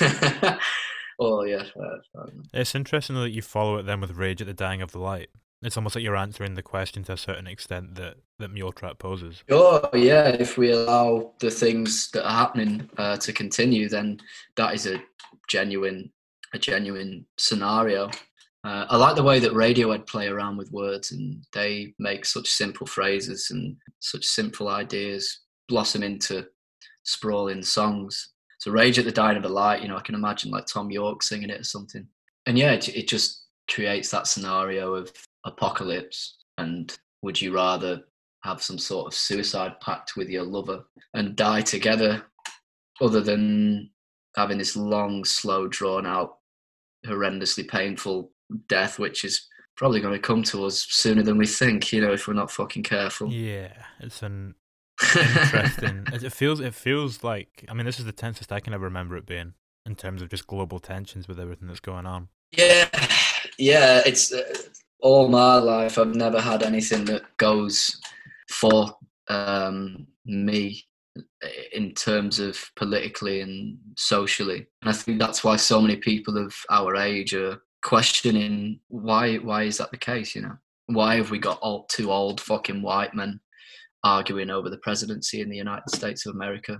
oh 1.18 1.44
yeah, 1.44 1.64
uh, 1.80 2.26
it's 2.52 2.74
interesting 2.74 3.16
that 3.16 3.30
you 3.30 3.42
follow 3.42 3.76
it 3.78 3.84
then 3.84 4.00
with 4.00 4.12
rage 4.12 4.40
at 4.40 4.46
the 4.46 4.54
dying 4.54 4.82
of 4.82 4.92
the 4.92 4.98
light. 4.98 5.28
It's 5.62 5.76
almost 5.78 5.94
like 5.94 6.04
you're 6.04 6.16
answering 6.16 6.54
the 6.54 6.62
question 6.62 7.04
to 7.04 7.12
a 7.12 7.16
certain 7.16 7.46
extent 7.46 7.94
that 7.94 8.16
that 8.38 8.52
Mule 8.52 8.72
Trap 8.72 8.98
poses. 8.98 9.42
Oh 9.50 9.88
yeah, 9.94 10.28
if 10.28 10.58
we 10.58 10.72
allow 10.72 11.32
the 11.40 11.50
things 11.50 12.10
that 12.12 12.26
are 12.26 12.36
happening 12.36 12.88
uh, 12.98 13.16
to 13.18 13.32
continue, 13.32 13.88
then 13.88 14.20
that 14.56 14.74
is 14.74 14.86
a 14.86 15.02
genuine 15.48 16.12
a 16.52 16.58
genuine 16.58 17.26
scenario. 17.38 18.10
Uh, 18.64 18.86
I 18.88 18.96
like 18.96 19.14
the 19.14 19.22
way 19.22 19.40
that 19.40 19.52
Radiohead 19.52 20.06
play 20.06 20.28
around 20.28 20.56
with 20.56 20.72
words, 20.72 21.12
and 21.12 21.44
they 21.52 21.94
make 21.98 22.24
such 22.24 22.48
simple 22.48 22.86
phrases 22.86 23.48
and 23.50 23.76
such 24.00 24.24
simple 24.24 24.68
ideas 24.68 25.40
blossom 25.68 26.02
into 26.02 26.46
sprawling 27.04 27.62
songs. 27.62 28.33
So 28.64 28.70
Rage 28.70 28.98
at 28.98 29.04
the 29.04 29.12
Dying 29.12 29.36
of 29.36 29.44
a 29.44 29.48
Light, 29.50 29.82
you 29.82 29.88
know, 29.88 29.96
I 29.98 30.00
can 30.00 30.14
imagine 30.14 30.50
like 30.50 30.64
Tom 30.64 30.90
Yorke 30.90 31.22
singing 31.22 31.50
it 31.50 31.60
or 31.60 31.64
something. 31.64 32.08
And 32.46 32.56
yeah, 32.56 32.72
it, 32.72 32.88
it 32.88 33.06
just 33.06 33.44
creates 33.70 34.10
that 34.10 34.26
scenario 34.26 34.94
of 34.94 35.12
apocalypse 35.44 36.38
and 36.56 36.96
would 37.20 37.38
you 37.38 37.54
rather 37.54 38.00
have 38.42 38.62
some 38.62 38.78
sort 38.78 39.06
of 39.06 39.12
suicide 39.12 39.78
pact 39.82 40.16
with 40.16 40.30
your 40.30 40.44
lover 40.44 40.82
and 41.12 41.36
die 41.36 41.60
together 41.60 42.24
other 43.02 43.20
than 43.20 43.90
having 44.34 44.56
this 44.56 44.76
long 44.76 45.26
slow 45.26 45.68
drawn 45.68 46.06
out 46.06 46.38
horrendously 47.06 47.68
painful 47.68 48.32
death 48.70 48.98
which 48.98 49.26
is 49.26 49.46
probably 49.76 50.00
going 50.00 50.14
to 50.14 50.18
come 50.18 50.42
to 50.42 50.64
us 50.64 50.86
sooner 50.88 51.22
than 51.22 51.36
we 51.36 51.46
think 51.46 51.92
you 51.92 52.00
know 52.00 52.12
if 52.12 52.26
we're 52.26 52.32
not 52.34 52.50
fucking 52.50 52.82
careful 52.82 53.30
yeah 53.30 53.72
it's 54.00 54.22
an 54.22 54.54
interesting 55.16 56.06
it 56.12 56.32
feels 56.32 56.60
it 56.60 56.74
feels 56.74 57.24
like 57.24 57.64
i 57.68 57.74
mean 57.74 57.84
this 57.84 57.98
is 57.98 58.04
the 58.04 58.12
tensest 58.12 58.52
i 58.52 58.60
can 58.60 58.72
ever 58.72 58.84
remember 58.84 59.16
it 59.16 59.26
being 59.26 59.54
in 59.86 59.94
terms 59.94 60.22
of 60.22 60.28
just 60.28 60.46
global 60.46 60.78
tensions 60.78 61.26
with 61.26 61.38
everything 61.40 61.66
that's 61.66 61.80
going 61.80 62.06
on 62.06 62.28
yeah 62.52 62.88
yeah 63.58 64.02
it's 64.06 64.32
uh, 64.32 64.42
all 65.04 65.28
my 65.28 65.56
life, 65.56 65.98
I've 65.98 66.14
never 66.14 66.40
had 66.40 66.62
anything 66.62 67.04
that 67.04 67.24
goes 67.36 68.00
for 68.48 68.96
um, 69.28 70.06
me 70.24 70.82
in 71.72 71.92
terms 71.92 72.40
of 72.40 72.58
politically 72.74 73.42
and 73.42 73.76
socially. 73.98 74.66
And 74.80 74.88
I 74.88 74.94
think 74.94 75.20
that's 75.20 75.44
why 75.44 75.56
so 75.56 75.78
many 75.78 75.96
people 75.96 76.38
of 76.38 76.56
our 76.70 76.96
age 76.96 77.34
are 77.34 77.60
questioning 77.82 78.80
why 78.88 79.36
why 79.36 79.64
is 79.64 79.76
that 79.76 79.90
the 79.90 79.98
case, 79.98 80.34
you 80.34 80.40
know? 80.40 80.56
Why 80.86 81.16
have 81.16 81.30
we 81.30 81.38
got 81.38 81.58
all 81.60 81.84
two 81.84 82.10
old 82.10 82.40
fucking 82.40 82.80
white 82.80 83.14
men 83.14 83.40
arguing 84.04 84.50
over 84.50 84.70
the 84.70 84.78
presidency 84.78 85.40
in 85.40 85.48
the 85.48 85.56
United 85.56 85.90
States 85.90 86.26
of 86.26 86.34
America? 86.34 86.78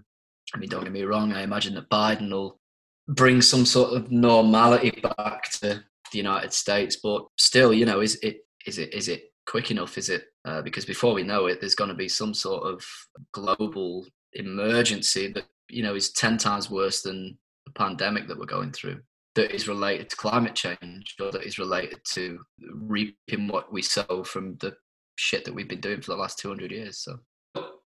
I 0.55 0.59
mean, 0.59 0.69
don't 0.69 0.85
get 0.85 0.93
me 0.93 1.03
wrong, 1.03 1.33
I 1.33 1.43
imagine 1.43 1.75
that 1.75 1.91
Biden 1.91 2.31
will 2.31 2.61
bring 3.09 3.43
some 3.43 3.67
sort 3.67 3.93
of 3.93 4.11
normality 4.11 5.03
back 5.19 5.51
to 5.53 5.85
the 6.13 6.19
United 6.19 6.53
States. 6.53 6.99
But 7.03 7.25
still, 7.39 7.73
you 7.73 7.87
know, 7.87 8.01
is 8.01 8.17
it 8.23 8.39
is 8.67 8.79
it 8.79 8.93
is 8.95 9.09
it 9.09 9.25
quick 9.47 9.71
enough? 9.71 9.99
Is 9.99 10.09
it 10.09 10.25
uh, 10.45 10.63
because 10.63 10.85
before 10.85 11.15
we 11.15 11.23
know 11.23 11.47
it, 11.47 11.61
there's 11.61 11.75
going 11.75 11.91
to 11.91 11.97
be 11.97 12.09
some 12.09 12.35
sort 12.35 12.65
of 12.65 12.85
global 13.33 14.07
emergency 14.35 15.33
that 15.33 15.45
you 15.69 15.83
know 15.83 15.95
is 15.95 16.13
ten 16.13 16.37
times 16.37 16.71
worse 16.71 17.03
than 17.03 17.39
the 17.67 17.73
pandemic 17.73 18.29
that 18.29 18.39
we're 18.39 18.47
going 18.47 18.73
through 18.73 19.01
that 19.35 19.53
is 19.53 19.69
related 19.69 20.09
to 20.09 20.17
climate 20.17 20.55
change 20.55 21.15
or 21.21 21.33
that 21.33 21.45
is 21.45 21.59
related 21.59 21.99
to 22.13 22.39
reaping 22.73 23.49
what 23.49 23.73
we 23.73 23.83
sow 23.83 24.23
from 24.25 24.57
the 24.61 24.75
shit 25.17 25.45
that 25.45 25.55
we've 25.55 25.69
been 25.69 25.81
doing 25.81 26.01
for 26.01 26.13
the 26.13 26.17
last 26.17 26.39
200 26.39 26.71
years 26.71 26.99
so 26.99 27.19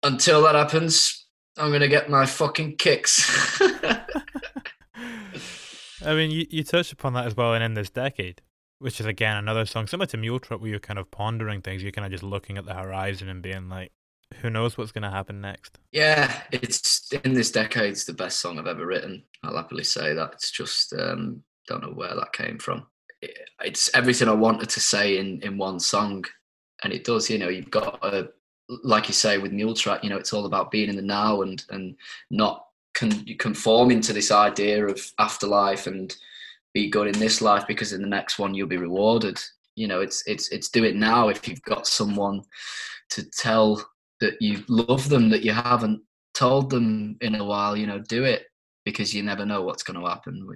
until 0.02 0.42
that 0.42 0.54
happens 0.54 1.26
i'm 1.56 1.72
gonna 1.72 1.88
get 1.88 2.10
my 2.10 2.24
fucking 2.24 2.76
kicks 2.76 3.60
I 6.04 6.14
mean, 6.14 6.30
you, 6.30 6.46
you 6.48 6.64
touched 6.64 6.92
upon 6.92 7.14
that 7.14 7.26
as 7.26 7.36
well 7.36 7.54
in 7.54 7.62
In 7.62 7.74
This 7.74 7.90
Decade, 7.90 8.40
which 8.78 9.00
is 9.00 9.06
again 9.06 9.36
another 9.36 9.66
song 9.66 9.86
similar 9.86 10.06
to 10.06 10.16
Mule 10.16 10.38
Trip 10.38 10.60
where 10.60 10.70
you're 10.70 10.78
kind 10.78 10.98
of 10.98 11.10
pondering 11.10 11.60
things. 11.60 11.82
You're 11.82 11.92
kind 11.92 12.06
of 12.06 12.12
just 12.12 12.22
looking 12.22 12.56
at 12.56 12.64
the 12.64 12.74
horizon 12.74 13.28
and 13.28 13.42
being 13.42 13.68
like, 13.68 13.92
who 14.40 14.50
knows 14.50 14.76
what's 14.76 14.92
going 14.92 15.02
to 15.02 15.10
happen 15.10 15.40
next? 15.40 15.78
Yeah, 15.90 16.42
it's 16.52 17.10
In 17.24 17.32
This 17.32 17.50
Decade, 17.50 17.90
it's 17.90 18.04
the 18.04 18.12
best 18.12 18.40
song 18.40 18.58
I've 18.58 18.66
ever 18.66 18.86
written. 18.86 19.24
I'll 19.42 19.56
happily 19.56 19.84
say 19.84 20.14
that. 20.14 20.32
It's 20.34 20.50
just, 20.50 20.92
um, 20.92 21.42
don't 21.66 21.82
know 21.82 21.92
where 21.92 22.14
that 22.14 22.32
came 22.32 22.58
from. 22.58 22.86
It's 23.64 23.90
everything 23.94 24.28
I 24.28 24.32
wanted 24.32 24.68
to 24.70 24.80
say 24.80 25.18
in, 25.18 25.40
in 25.42 25.58
one 25.58 25.80
song. 25.80 26.24
And 26.84 26.92
it 26.92 27.04
does, 27.04 27.28
you 27.28 27.38
know, 27.38 27.48
you've 27.48 27.70
got 27.70 27.98
a, 28.04 28.28
like 28.84 29.08
you 29.08 29.14
say 29.14 29.38
with 29.38 29.52
Mule 29.52 29.74
track. 29.74 30.04
you 30.04 30.10
know, 30.10 30.16
it's 30.16 30.32
all 30.32 30.46
about 30.46 30.70
being 30.70 30.88
in 30.88 30.96
the 30.96 31.02
now 31.02 31.42
and, 31.42 31.64
and 31.70 31.96
not 32.30 32.66
con- 32.94 33.24
conforming 33.38 34.00
to 34.02 34.12
this 34.12 34.30
idea 34.30 34.86
of 34.86 35.00
afterlife 35.18 35.86
and 35.86 36.16
be 36.74 36.90
good 36.90 37.06
in 37.06 37.18
this 37.18 37.40
life 37.40 37.66
because 37.66 37.92
in 37.92 38.02
the 38.02 38.08
next 38.08 38.38
one 38.38 38.54
you'll 38.54 38.68
be 38.68 38.76
rewarded. 38.76 39.40
You 39.76 39.88
know, 39.88 40.00
it's 40.00 40.22
it's 40.26 40.48
it's 40.50 40.68
do 40.68 40.84
it 40.84 40.96
now 40.96 41.28
if 41.28 41.46
you've 41.48 41.62
got 41.62 41.86
someone 41.86 42.42
to 43.10 43.22
tell 43.30 43.84
that 44.20 44.40
you 44.40 44.64
love 44.68 45.08
them 45.08 45.30
that 45.30 45.42
you 45.42 45.52
haven't 45.52 46.02
told 46.34 46.70
them 46.70 47.16
in 47.20 47.36
a 47.36 47.44
while. 47.44 47.76
You 47.76 47.86
know, 47.86 48.00
do 48.00 48.24
it 48.24 48.46
because 48.84 49.14
you 49.14 49.22
never 49.22 49.46
know 49.46 49.62
what's 49.62 49.82
going 49.82 50.00
to 50.00 50.08
happen 50.08 50.46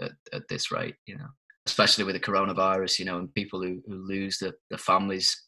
at, 0.00 0.12
at, 0.32 0.48
this 0.48 0.70
rate. 0.70 0.94
You 1.06 1.18
know, 1.18 1.28
especially 1.66 2.04
with 2.04 2.14
the 2.14 2.20
coronavirus. 2.20 2.98
You 2.98 3.04
know, 3.04 3.18
and 3.18 3.34
people 3.34 3.62
who, 3.62 3.82
who 3.86 3.94
lose 3.94 4.38
their, 4.38 4.54
their 4.70 4.78
families 4.78 5.44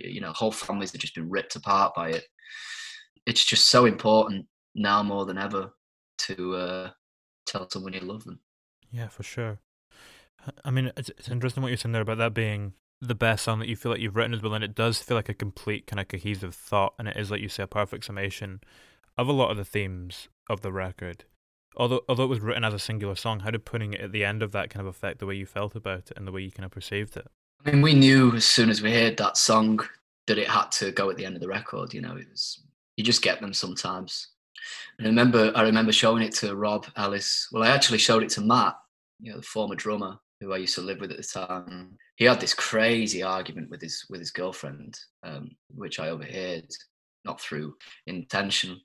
you 0.00 0.20
know 0.20 0.32
whole 0.32 0.52
families 0.52 0.92
have 0.92 1.00
just 1.00 1.14
been 1.14 1.30
ripped 1.30 1.56
apart 1.56 1.94
by 1.94 2.10
it. 2.10 2.24
It's 3.26 3.44
just 3.44 3.68
so 3.68 3.84
important 3.84 4.46
now 4.74 5.02
more 5.02 5.26
than 5.26 5.38
ever 5.38 5.72
to 6.18 6.56
uh, 6.56 6.90
tell 7.46 7.68
someone 7.70 7.92
you 7.92 8.00
love 8.00 8.24
them. 8.24 8.40
Yeah, 8.90 9.08
for 9.08 9.22
sure. 9.22 9.58
I 10.64 10.70
mean, 10.70 10.92
it's, 10.96 11.10
it's 11.10 11.28
interesting 11.28 11.62
what 11.62 11.68
you're 11.68 11.76
saying 11.76 11.92
there 11.92 12.02
about 12.02 12.18
that 12.18 12.34
being 12.34 12.72
the 13.00 13.14
best 13.14 13.44
song 13.44 13.58
that 13.58 13.68
you 13.68 13.76
feel 13.76 13.92
like 13.92 14.00
you've 14.00 14.16
written 14.16 14.34
as 14.34 14.42
well, 14.42 14.54
and 14.54 14.64
it 14.64 14.74
does 14.74 15.00
feel 15.00 15.16
like 15.16 15.28
a 15.28 15.34
complete 15.34 15.86
kind 15.86 16.00
of 16.00 16.08
cohesive 16.08 16.54
thought, 16.54 16.94
and 16.98 17.08
it 17.08 17.16
is, 17.16 17.30
like 17.30 17.40
you 17.40 17.48
say, 17.48 17.62
a 17.62 17.68
perfect 17.68 18.04
summation 18.04 18.60
of 19.16 19.28
a 19.28 19.32
lot 19.32 19.50
of 19.50 19.56
the 19.56 19.64
themes 19.64 20.28
of 20.48 20.62
the 20.62 20.72
record. 20.72 21.24
Although, 21.76 22.00
although 22.08 22.24
it 22.24 22.28
was 22.28 22.40
written 22.40 22.64
as 22.64 22.74
a 22.74 22.78
singular 22.78 23.14
song, 23.14 23.40
how 23.40 23.50
did 23.50 23.64
putting 23.64 23.92
it 23.92 24.00
at 24.00 24.12
the 24.12 24.24
end 24.24 24.42
of 24.42 24.52
that 24.52 24.70
kind 24.70 24.80
of 24.80 24.86
affect 24.86 25.18
the 25.18 25.26
way 25.26 25.34
you 25.34 25.46
felt 25.46 25.76
about 25.76 26.10
it 26.10 26.12
and 26.16 26.26
the 26.26 26.32
way 26.32 26.40
you 26.40 26.50
kind 26.50 26.64
of 26.64 26.72
perceived 26.72 27.16
it? 27.16 27.28
I 27.64 27.70
mean, 27.70 27.82
we 27.82 27.94
knew 27.94 28.34
as 28.34 28.44
soon 28.44 28.70
as 28.70 28.82
we 28.82 28.92
heard 28.92 29.16
that 29.16 29.36
song 29.36 29.80
that 30.26 30.38
it 30.38 30.48
had 30.48 30.70
to 30.72 30.92
go 30.92 31.10
at 31.10 31.16
the 31.16 31.24
end 31.24 31.34
of 31.34 31.40
the 31.40 31.48
record. 31.48 31.92
You 31.92 32.00
know, 32.00 32.16
it 32.16 32.28
was 32.30 32.62
you 32.96 33.04
just 33.04 33.22
get 33.22 33.40
them 33.40 33.54
sometimes. 33.54 34.28
And 34.98 35.06
I 35.06 35.10
remember, 35.10 35.52
I 35.54 35.62
remember 35.62 35.92
showing 35.92 36.22
it 36.22 36.34
to 36.36 36.56
Rob 36.56 36.86
Ellis. 36.96 37.48
Well, 37.52 37.62
I 37.62 37.68
actually 37.68 37.98
showed 37.98 38.22
it 38.22 38.30
to 38.30 38.40
Matt, 38.40 38.74
you 39.20 39.30
know, 39.30 39.38
the 39.38 39.44
former 39.44 39.74
drummer 39.74 40.18
who 40.40 40.52
I 40.52 40.58
used 40.58 40.74
to 40.76 40.82
live 40.82 41.00
with 41.00 41.10
at 41.10 41.16
the 41.16 41.22
time. 41.22 41.96
He 42.16 42.24
had 42.24 42.40
this 42.40 42.54
crazy 42.54 43.22
argument 43.22 43.70
with 43.70 43.80
his 43.80 44.04
with 44.10 44.20
his 44.20 44.30
girlfriend, 44.30 44.98
um, 45.22 45.50
which 45.74 46.00
I 46.00 46.10
overheard, 46.10 46.66
not 47.24 47.40
through 47.40 47.74
intention, 48.06 48.80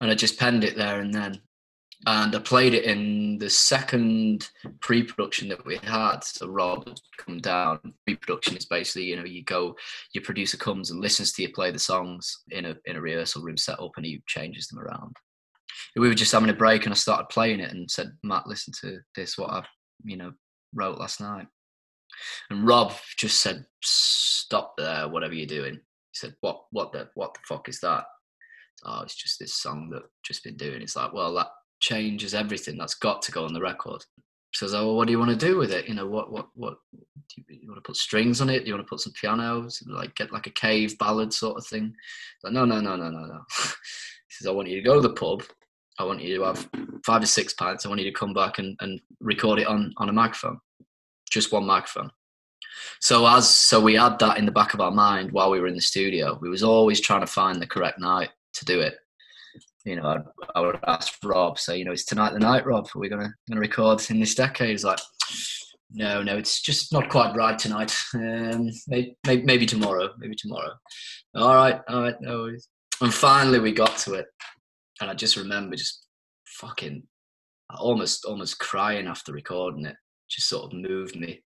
and 0.00 0.10
I 0.10 0.14
just 0.14 0.38
penned 0.38 0.64
it 0.64 0.76
there 0.76 1.00
and 1.00 1.12
then 1.12 1.40
and 2.06 2.34
I 2.34 2.38
played 2.38 2.74
it 2.74 2.84
in 2.84 3.38
the 3.38 3.48
second 3.48 4.50
pre-production 4.80 5.48
that 5.48 5.64
we 5.64 5.76
had. 5.78 6.20
So 6.20 6.48
Rob 6.48 6.86
had 6.86 7.00
come 7.18 7.38
down. 7.38 7.80
Pre-production 8.06 8.56
is 8.56 8.66
basically, 8.66 9.04
you 9.04 9.16
know, 9.16 9.24
you 9.24 9.42
go, 9.44 9.76
your 10.12 10.24
producer 10.24 10.56
comes 10.56 10.90
and 10.90 11.00
listens 11.00 11.32
to 11.32 11.42
you 11.42 11.52
play 11.52 11.70
the 11.70 11.78
songs 11.78 12.42
in 12.50 12.66
a 12.66 12.76
in 12.86 12.96
a 12.96 13.00
rehearsal 13.00 13.42
room 13.42 13.56
set 13.56 13.80
up, 13.80 13.92
and 13.96 14.06
he 14.06 14.22
changes 14.26 14.68
them 14.68 14.80
around. 14.80 15.16
We 15.96 16.08
were 16.08 16.14
just 16.14 16.32
having 16.32 16.50
a 16.50 16.54
break, 16.54 16.84
and 16.84 16.92
I 16.92 16.96
started 16.96 17.28
playing 17.28 17.60
it, 17.60 17.70
and 17.70 17.90
said, 17.90 18.12
"Matt, 18.22 18.46
listen 18.46 18.72
to 18.80 18.98
this. 19.14 19.38
What 19.38 19.50
I, 19.50 19.64
you 20.04 20.16
know, 20.16 20.32
wrote 20.74 20.98
last 20.98 21.20
night." 21.20 21.46
And 22.50 22.66
Rob 22.66 22.92
just 23.16 23.40
said, 23.40 23.64
"Stop 23.82 24.74
there, 24.76 25.08
whatever 25.08 25.34
you're 25.34 25.46
doing." 25.46 25.74
He 25.74 26.14
said, 26.14 26.34
"What? 26.40 26.64
What 26.70 26.92
the? 26.92 27.08
What 27.14 27.34
the 27.34 27.40
fuck 27.46 27.68
is 27.68 27.80
that?" 27.80 28.04
Oh, 28.84 29.00
it's 29.02 29.14
just 29.14 29.38
this 29.38 29.54
song 29.54 29.88
that 29.90 30.02
just 30.22 30.44
been 30.44 30.56
doing. 30.56 30.82
It's 30.82 30.96
like, 30.96 31.12
well, 31.12 31.32
that 31.34 31.48
changes 31.84 32.34
everything. 32.34 32.78
That's 32.78 32.94
got 32.94 33.20
to 33.22 33.32
go 33.32 33.44
on 33.44 33.52
the 33.52 33.60
record. 33.60 34.04
Says, 34.54 34.72
"Oh, 34.72 34.86
well, 34.86 34.96
what 34.96 35.06
do 35.06 35.12
you 35.12 35.18
want 35.18 35.38
to 35.38 35.46
do 35.46 35.58
with 35.58 35.72
it? 35.72 35.88
You 35.88 35.94
know, 35.94 36.06
what, 36.06 36.32
what, 36.32 36.48
what? 36.54 36.78
Do 36.92 37.42
you, 37.48 37.58
you, 37.62 37.68
want 37.68 37.82
to 37.82 37.86
put 37.86 37.96
strings 37.96 38.40
on 38.40 38.48
it? 38.48 38.60
Do 38.60 38.68
you 38.68 38.74
want 38.74 38.86
to 38.86 38.90
put 38.90 39.00
some 39.00 39.12
pianos? 39.12 39.82
Like 39.86 40.14
get 40.14 40.32
like 40.32 40.46
a 40.46 40.50
cave 40.50 40.96
ballad 40.98 41.32
sort 41.32 41.58
of 41.58 41.66
thing?" 41.66 41.94
Like, 42.42 42.52
no, 42.52 42.64
no, 42.64 42.80
no, 42.80 42.96
no, 42.96 43.10
no, 43.10 43.26
no. 43.26 43.40
he 43.56 44.30
says, 44.30 44.46
"I 44.46 44.52
want 44.52 44.68
you 44.68 44.76
to 44.76 44.86
go 44.86 44.94
to 44.94 45.00
the 45.00 45.14
pub. 45.14 45.42
I 45.98 46.04
want 46.04 46.22
you 46.22 46.36
to 46.36 46.44
have 46.44 46.68
five 47.04 47.22
or 47.22 47.26
six 47.26 47.52
pints. 47.52 47.84
I 47.84 47.88
want 47.88 48.00
you 48.00 48.10
to 48.10 48.18
come 48.18 48.32
back 48.32 48.58
and, 48.58 48.76
and 48.80 49.00
record 49.20 49.58
it 49.58 49.66
on 49.66 49.92
on 49.98 50.08
a 50.08 50.12
microphone, 50.12 50.60
just 51.30 51.52
one 51.52 51.66
microphone." 51.66 52.10
So 53.00 53.26
as 53.26 53.52
so 53.52 53.80
we 53.80 53.94
had 53.94 54.18
that 54.20 54.38
in 54.38 54.46
the 54.46 54.52
back 54.52 54.72
of 54.72 54.80
our 54.80 54.90
mind 54.90 55.32
while 55.32 55.50
we 55.50 55.60
were 55.60 55.68
in 55.68 55.74
the 55.74 55.80
studio. 55.80 56.38
We 56.40 56.48
was 56.48 56.62
always 56.62 57.00
trying 57.00 57.20
to 57.20 57.26
find 57.26 57.60
the 57.60 57.66
correct 57.66 57.98
night 57.98 58.30
to 58.54 58.64
do 58.64 58.80
it 58.80 58.94
you 59.84 59.96
know, 59.96 60.06
I'd, 60.06 60.22
I 60.54 60.60
would 60.60 60.78
ask 60.86 61.14
Rob, 61.22 61.58
say, 61.58 61.78
you 61.78 61.84
know, 61.84 61.92
it's 61.92 62.04
tonight 62.04 62.32
the 62.32 62.38
night, 62.38 62.66
Rob. 62.66 62.88
We're 62.94 63.02
we 63.02 63.08
gonna 63.08 63.32
gonna 63.48 63.60
record 63.60 64.02
in 64.10 64.18
this 64.18 64.34
decade? 64.34 64.70
He's 64.70 64.84
like, 64.84 64.98
no, 65.92 66.22
no, 66.22 66.36
it's 66.36 66.60
just 66.62 66.92
not 66.92 67.08
quite 67.08 67.36
right 67.36 67.58
tonight. 67.58 67.94
Um, 68.14 68.70
maybe, 68.88 69.16
maybe 69.24 69.66
tomorrow, 69.66 70.10
maybe 70.18 70.34
tomorrow. 70.34 70.72
All 71.34 71.54
right, 71.54 71.80
all 71.88 72.02
right, 72.02 72.14
no 72.20 72.38
worries. 72.38 72.68
And 73.00 73.12
finally, 73.12 73.60
we 73.60 73.72
got 73.72 73.96
to 73.98 74.14
it, 74.14 74.26
and 75.00 75.10
I 75.10 75.14
just 75.14 75.36
remember 75.36 75.76
just 75.76 76.06
fucking 76.46 77.02
almost 77.76 78.24
almost 78.24 78.58
crying 78.58 79.06
after 79.06 79.32
recording 79.32 79.84
it. 79.84 79.96
Just 80.30 80.48
sort 80.48 80.72
of 80.72 80.78
moved 80.78 81.16
me 81.16 81.42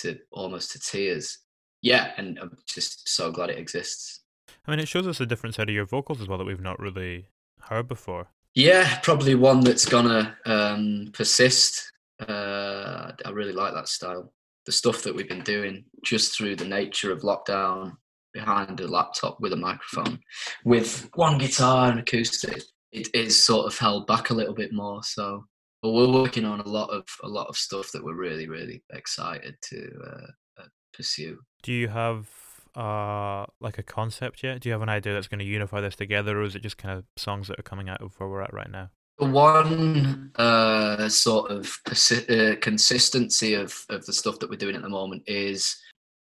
to 0.00 0.18
almost 0.32 0.72
to 0.72 0.80
tears. 0.80 1.38
Yeah, 1.82 2.12
and 2.16 2.38
I'm 2.40 2.56
just 2.66 3.08
so 3.08 3.30
glad 3.30 3.50
it 3.50 3.58
exists. 3.58 4.22
I 4.66 4.70
mean, 4.70 4.80
it 4.80 4.88
shows 4.88 5.06
us 5.06 5.20
a 5.20 5.26
different 5.26 5.54
side 5.54 5.68
of 5.68 5.74
your 5.74 5.86
vocals 5.86 6.20
as 6.20 6.26
well 6.26 6.38
that 6.38 6.44
we've 6.44 6.60
not 6.60 6.80
really 6.80 7.26
heard 7.68 7.88
before? 7.88 8.28
Yeah, 8.54 8.98
probably 9.00 9.34
one 9.34 9.60
that's 9.60 9.84
gonna 9.84 10.36
um, 10.46 11.10
persist. 11.12 11.92
Uh, 12.20 13.12
I 13.24 13.30
really 13.30 13.52
like 13.52 13.74
that 13.74 13.88
style. 13.88 14.32
The 14.64 14.72
stuff 14.72 15.02
that 15.02 15.14
we've 15.14 15.28
been 15.28 15.44
doing 15.44 15.84
just 16.04 16.36
through 16.36 16.56
the 16.56 16.64
nature 16.64 17.12
of 17.12 17.20
lockdown 17.20 17.92
behind 18.32 18.80
a 18.80 18.88
laptop 18.88 19.40
with 19.40 19.52
a 19.52 19.56
microphone, 19.56 20.18
with 20.64 21.08
one 21.14 21.38
guitar 21.38 21.90
and 21.90 22.00
acoustic, 22.00 22.62
it 22.92 23.08
is 23.14 23.44
sort 23.44 23.66
of 23.66 23.78
held 23.78 24.06
back 24.06 24.30
a 24.30 24.34
little 24.34 24.54
bit 24.54 24.72
more. 24.72 25.02
So, 25.02 25.44
but 25.82 25.92
we're 25.92 26.12
working 26.12 26.44
on 26.44 26.60
a 26.60 26.68
lot 26.68 26.88
of 26.90 27.04
a 27.22 27.28
lot 27.28 27.48
of 27.48 27.56
stuff 27.56 27.92
that 27.92 28.02
we're 28.02 28.14
really 28.14 28.48
really 28.48 28.82
excited 28.92 29.54
to 29.62 29.90
uh, 30.06 30.62
uh, 30.62 30.68
pursue. 30.94 31.38
Do 31.62 31.72
you 31.72 31.88
have 31.88 32.28
uh 32.76 33.46
like 33.60 33.78
a 33.78 33.82
concept 33.82 34.42
yet? 34.42 34.60
Do 34.60 34.68
you 34.68 34.72
have 34.72 34.82
an 34.82 34.88
idea 34.88 35.14
that's 35.14 35.28
going 35.28 35.38
to 35.38 35.44
unify 35.44 35.80
this 35.80 35.96
together, 35.96 36.40
or 36.40 36.42
is 36.42 36.54
it 36.54 36.62
just 36.62 36.78
kind 36.78 36.96
of 36.98 37.04
songs 37.16 37.48
that 37.48 37.58
are 37.58 37.64
coming 37.64 37.88
out 37.88 38.02
of 38.02 38.14
where 38.18 38.28
we're 38.28 38.42
at 38.42 38.52
right 38.52 38.70
now? 38.70 38.90
One 39.18 40.30
uh, 40.36 41.08
sort 41.08 41.50
of 41.50 41.78
persi- 41.84 42.28
uh, 42.30 42.56
consistency 42.60 43.54
of 43.54 43.74
of 43.88 44.04
the 44.04 44.12
stuff 44.12 44.38
that 44.40 44.50
we're 44.50 44.56
doing 44.56 44.76
at 44.76 44.82
the 44.82 44.90
moment 44.90 45.22
is 45.26 45.76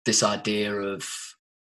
this 0.05 0.23
idea 0.23 0.73
of 0.73 1.07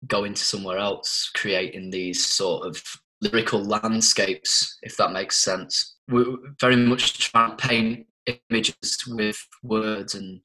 going 0.06 0.34
to 0.34 0.44
somewhere 0.44 0.78
else, 0.78 1.30
creating 1.34 1.90
these 1.90 2.24
sort 2.24 2.66
of 2.66 2.82
lyrical 3.20 3.64
landscapes, 3.64 4.78
if 4.82 4.96
that 4.98 5.12
makes 5.12 5.38
sense. 5.38 5.96
We're 6.08 6.36
very 6.60 6.76
much 6.76 7.18
trying 7.30 7.56
to 7.56 7.66
paint 7.66 8.06
images 8.50 9.04
with 9.08 9.38
words 9.62 10.14
and 10.14 10.40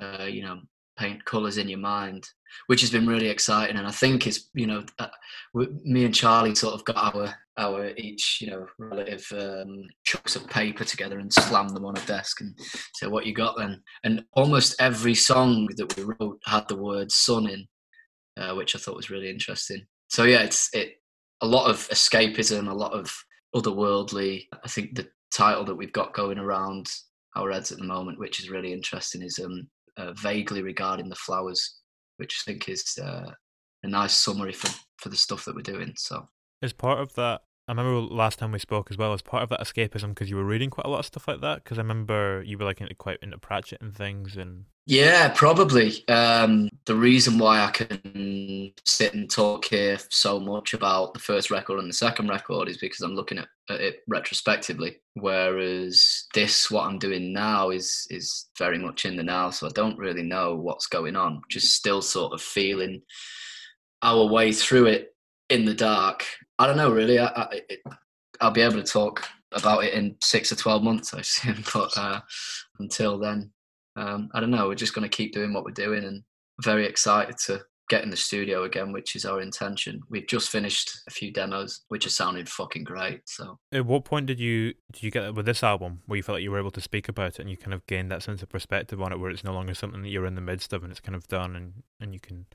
uh, 0.00 0.24
you 0.24 0.42
know 0.42 0.60
paint 0.98 1.24
colors 1.24 1.58
in 1.58 1.68
your 1.68 1.78
mind 1.78 2.26
which 2.66 2.80
has 2.80 2.90
been 2.90 3.06
really 3.06 3.28
exciting. 3.28 3.76
And 3.76 3.86
I 3.86 3.90
think 3.90 4.26
it's 4.26 4.48
you 4.54 4.66
know, 4.66 4.84
uh, 4.98 5.08
me 5.54 6.04
and 6.04 6.14
Charlie 6.14 6.54
sort 6.54 6.74
of 6.74 6.84
got 6.84 6.96
our 6.96 7.34
our 7.58 7.88
each 7.96 8.38
you 8.40 8.50
know 8.50 8.66
relative 8.78 9.26
um, 9.32 9.84
chunks 10.04 10.36
of 10.36 10.48
paper 10.48 10.84
together 10.84 11.18
and 11.18 11.32
slammed 11.32 11.74
them 11.76 11.84
on 11.84 11.96
a 11.96 12.06
desk 12.06 12.40
and 12.40 12.58
say 12.94 13.06
what 13.06 13.26
you 13.26 13.34
got 13.34 13.56
then. 13.58 13.82
And 14.04 14.24
almost 14.34 14.80
every 14.80 15.14
song 15.14 15.68
that 15.76 15.96
we 15.96 16.04
wrote 16.04 16.40
had 16.46 16.68
the 16.68 16.76
word 16.76 17.10
"sun" 17.10 17.48
in, 17.48 17.66
uh, 18.36 18.54
which 18.54 18.74
I 18.74 18.78
thought 18.78 18.96
was 18.96 19.10
really 19.10 19.30
interesting. 19.30 19.84
So 20.08 20.24
yeah, 20.24 20.42
it's 20.42 20.68
it 20.72 20.94
a 21.40 21.46
lot 21.46 21.68
of 21.70 21.88
escapism, 21.88 22.70
a 22.70 22.74
lot 22.74 22.92
of 22.92 23.12
otherworldly. 23.54 24.46
I 24.64 24.68
think 24.68 24.94
the 24.94 25.08
title 25.34 25.64
that 25.64 25.74
we've 25.74 25.92
got 25.92 26.14
going 26.14 26.38
around 26.38 26.86
our 27.34 27.50
heads 27.50 27.72
at 27.72 27.78
the 27.78 27.84
moment, 27.84 28.18
which 28.18 28.40
is 28.40 28.50
really 28.50 28.72
interesting, 28.72 29.22
is 29.22 29.40
um, 29.42 29.66
uh, 29.96 30.12
vaguely 30.12 30.62
regarding 30.62 31.08
the 31.08 31.16
flowers 31.16 31.82
which 32.16 32.42
I 32.42 32.52
think 32.52 32.68
is 32.68 32.98
uh, 33.02 33.32
a 33.82 33.88
nice 33.88 34.14
summary 34.14 34.52
for, 34.52 34.70
for 34.98 35.08
the 35.08 35.16
stuff 35.16 35.44
that 35.44 35.54
we're 35.54 35.62
doing. 35.62 35.94
So, 35.96 36.28
as 36.62 36.72
part 36.72 37.00
of 37.00 37.14
that, 37.14 37.42
I 37.66 37.72
remember 37.72 38.00
last 38.00 38.38
time 38.38 38.52
we 38.52 38.58
spoke 38.58 38.90
as 38.90 38.96
well 38.98 39.12
as 39.12 39.22
part 39.22 39.42
of 39.42 39.48
that 39.50 39.60
escapism 39.60 40.10
because 40.10 40.30
you 40.30 40.36
were 40.36 40.44
reading 40.44 40.70
quite 40.70 40.86
a 40.86 40.90
lot 40.90 41.00
of 41.00 41.06
stuff 41.06 41.26
like 41.26 41.40
that. 41.40 41.64
Because 41.64 41.78
I 41.78 41.82
remember 41.82 42.42
you 42.46 42.58
were 42.58 42.64
like 42.64 42.80
into, 42.80 42.94
quite 42.94 43.18
into 43.22 43.38
Pratchett 43.38 43.80
and 43.80 43.94
things, 43.94 44.36
and 44.36 44.66
yeah, 44.86 45.28
probably. 45.28 46.06
Um, 46.08 46.68
the 46.86 46.96
reason 46.96 47.38
why 47.38 47.60
I 47.60 47.70
can 47.70 48.72
sit 48.84 49.14
and 49.14 49.30
talk 49.30 49.66
here 49.66 49.96
so 50.10 50.40
much 50.40 50.74
about 50.74 51.14
the 51.14 51.20
first 51.20 51.52
record 51.52 51.78
and 51.78 51.88
the 51.88 51.94
second 51.94 52.28
record 52.28 52.68
is 52.68 52.78
because 52.78 53.00
I'm 53.00 53.14
looking 53.14 53.38
at, 53.38 53.48
at 53.70 53.80
it 53.80 54.00
retrospectively. 54.08 54.96
Whereas 55.14 56.24
this, 56.34 56.68
what 56.68 56.86
I'm 56.86 56.98
doing 56.98 57.32
now, 57.32 57.70
is 57.70 58.08
is 58.10 58.48
very 58.58 58.78
much 58.78 59.04
in 59.04 59.16
the 59.16 59.22
now, 59.22 59.50
so 59.50 59.68
I 59.68 59.70
don't 59.70 59.98
really 59.98 60.22
know 60.22 60.56
what's 60.56 60.88
going 60.88 61.14
on. 61.14 61.42
Just 61.48 61.74
still 61.74 62.02
sort 62.02 62.32
of 62.32 62.42
feeling 62.42 63.02
our 64.02 64.26
way 64.26 64.52
through 64.52 64.86
it 64.86 65.14
in 65.48 65.64
the 65.64 65.74
dark. 65.74 66.26
I 66.58 66.66
don't 66.66 66.76
know 66.76 66.90
really. 66.90 67.20
I, 67.20 67.26
I, 67.26 67.60
it, 67.68 67.80
I'll 68.40 68.50
be 68.50 68.62
able 68.62 68.82
to 68.82 68.84
talk 68.84 69.28
about 69.52 69.84
it 69.84 69.94
in 69.94 70.16
six 70.20 70.50
or 70.50 70.56
twelve 70.56 70.82
months, 70.82 71.14
I 71.14 71.20
assume. 71.20 71.62
But 71.72 71.96
uh, 71.96 72.20
until 72.80 73.18
then, 73.18 73.52
um, 73.96 74.30
I 74.34 74.40
don't 74.40 74.50
know. 74.50 74.68
We're 74.68 74.74
just 74.74 74.94
going 74.94 75.08
to 75.08 75.16
keep 75.16 75.32
doing 75.32 75.52
what 75.52 75.64
we're 75.64 75.72
doing, 75.72 76.04
and 76.04 76.22
very 76.62 76.86
excited 76.86 77.36
to 77.46 77.62
get 77.88 78.04
in 78.04 78.10
the 78.10 78.16
studio 78.16 78.64
again, 78.64 78.92
which 78.92 79.16
is 79.16 79.24
our 79.24 79.40
intention. 79.40 80.00
We've 80.08 80.26
just 80.26 80.48
finished 80.48 80.90
a 81.06 81.10
few 81.10 81.32
demos, 81.32 81.82
which 81.88 82.06
are 82.06 82.10
sounding 82.10 82.46
fucking 82.46 82.84
great. 82.84 83.20
So, 83.26 83.58
at 83.72 83.84
what 83.84 84.04
point 84.04 84.26
did 84.26 84.40
you 84.40 84.74
did 84.92 85.02
you 85.02 85.10
get 85.10 85.34
with 85.34 85.46
this 85.46 85.62
album 85.62 86.00
where 86.06 86.16
you 86.16 86.22
felt 86.22 86.36
like 86.36 86.42
you 86.42 86.50
were 86.50 86.58
able 86.58 86.70
to 86.70 86.80
speak 86.80 87.08
about 87.08 87.34
it 87.34 87.40
and 87.40 87.50
you 87.50 87.56
kind 87.56 87.74
of 87.74 87.86
gained 87.86 88.10
that 88.10 88.22
sense 88.22 88.42
of 88.42 88.48
perspective 88.48 89.00
on 89.02 89.12
it, 89.12 89.18
where 89.18 89.30
it's 89.30 89.44
no 89.44 89.52
longer 89.52 89.74
something 89.74 90.02
that 90.02 90.08
you're 90.08 90.26
in 90.26 90.36
the 90.36 90.40
midst 90.40 90.72
of 90.72 90.82
and 90.82 90.90
it's 90.90 91.00
kind 91.00 91.16
of 91.16 91.28
done 91.28 91.54
and 91.54 91.82
and 92.00 92.14
you 92.14 92.20
can 92.20 92.46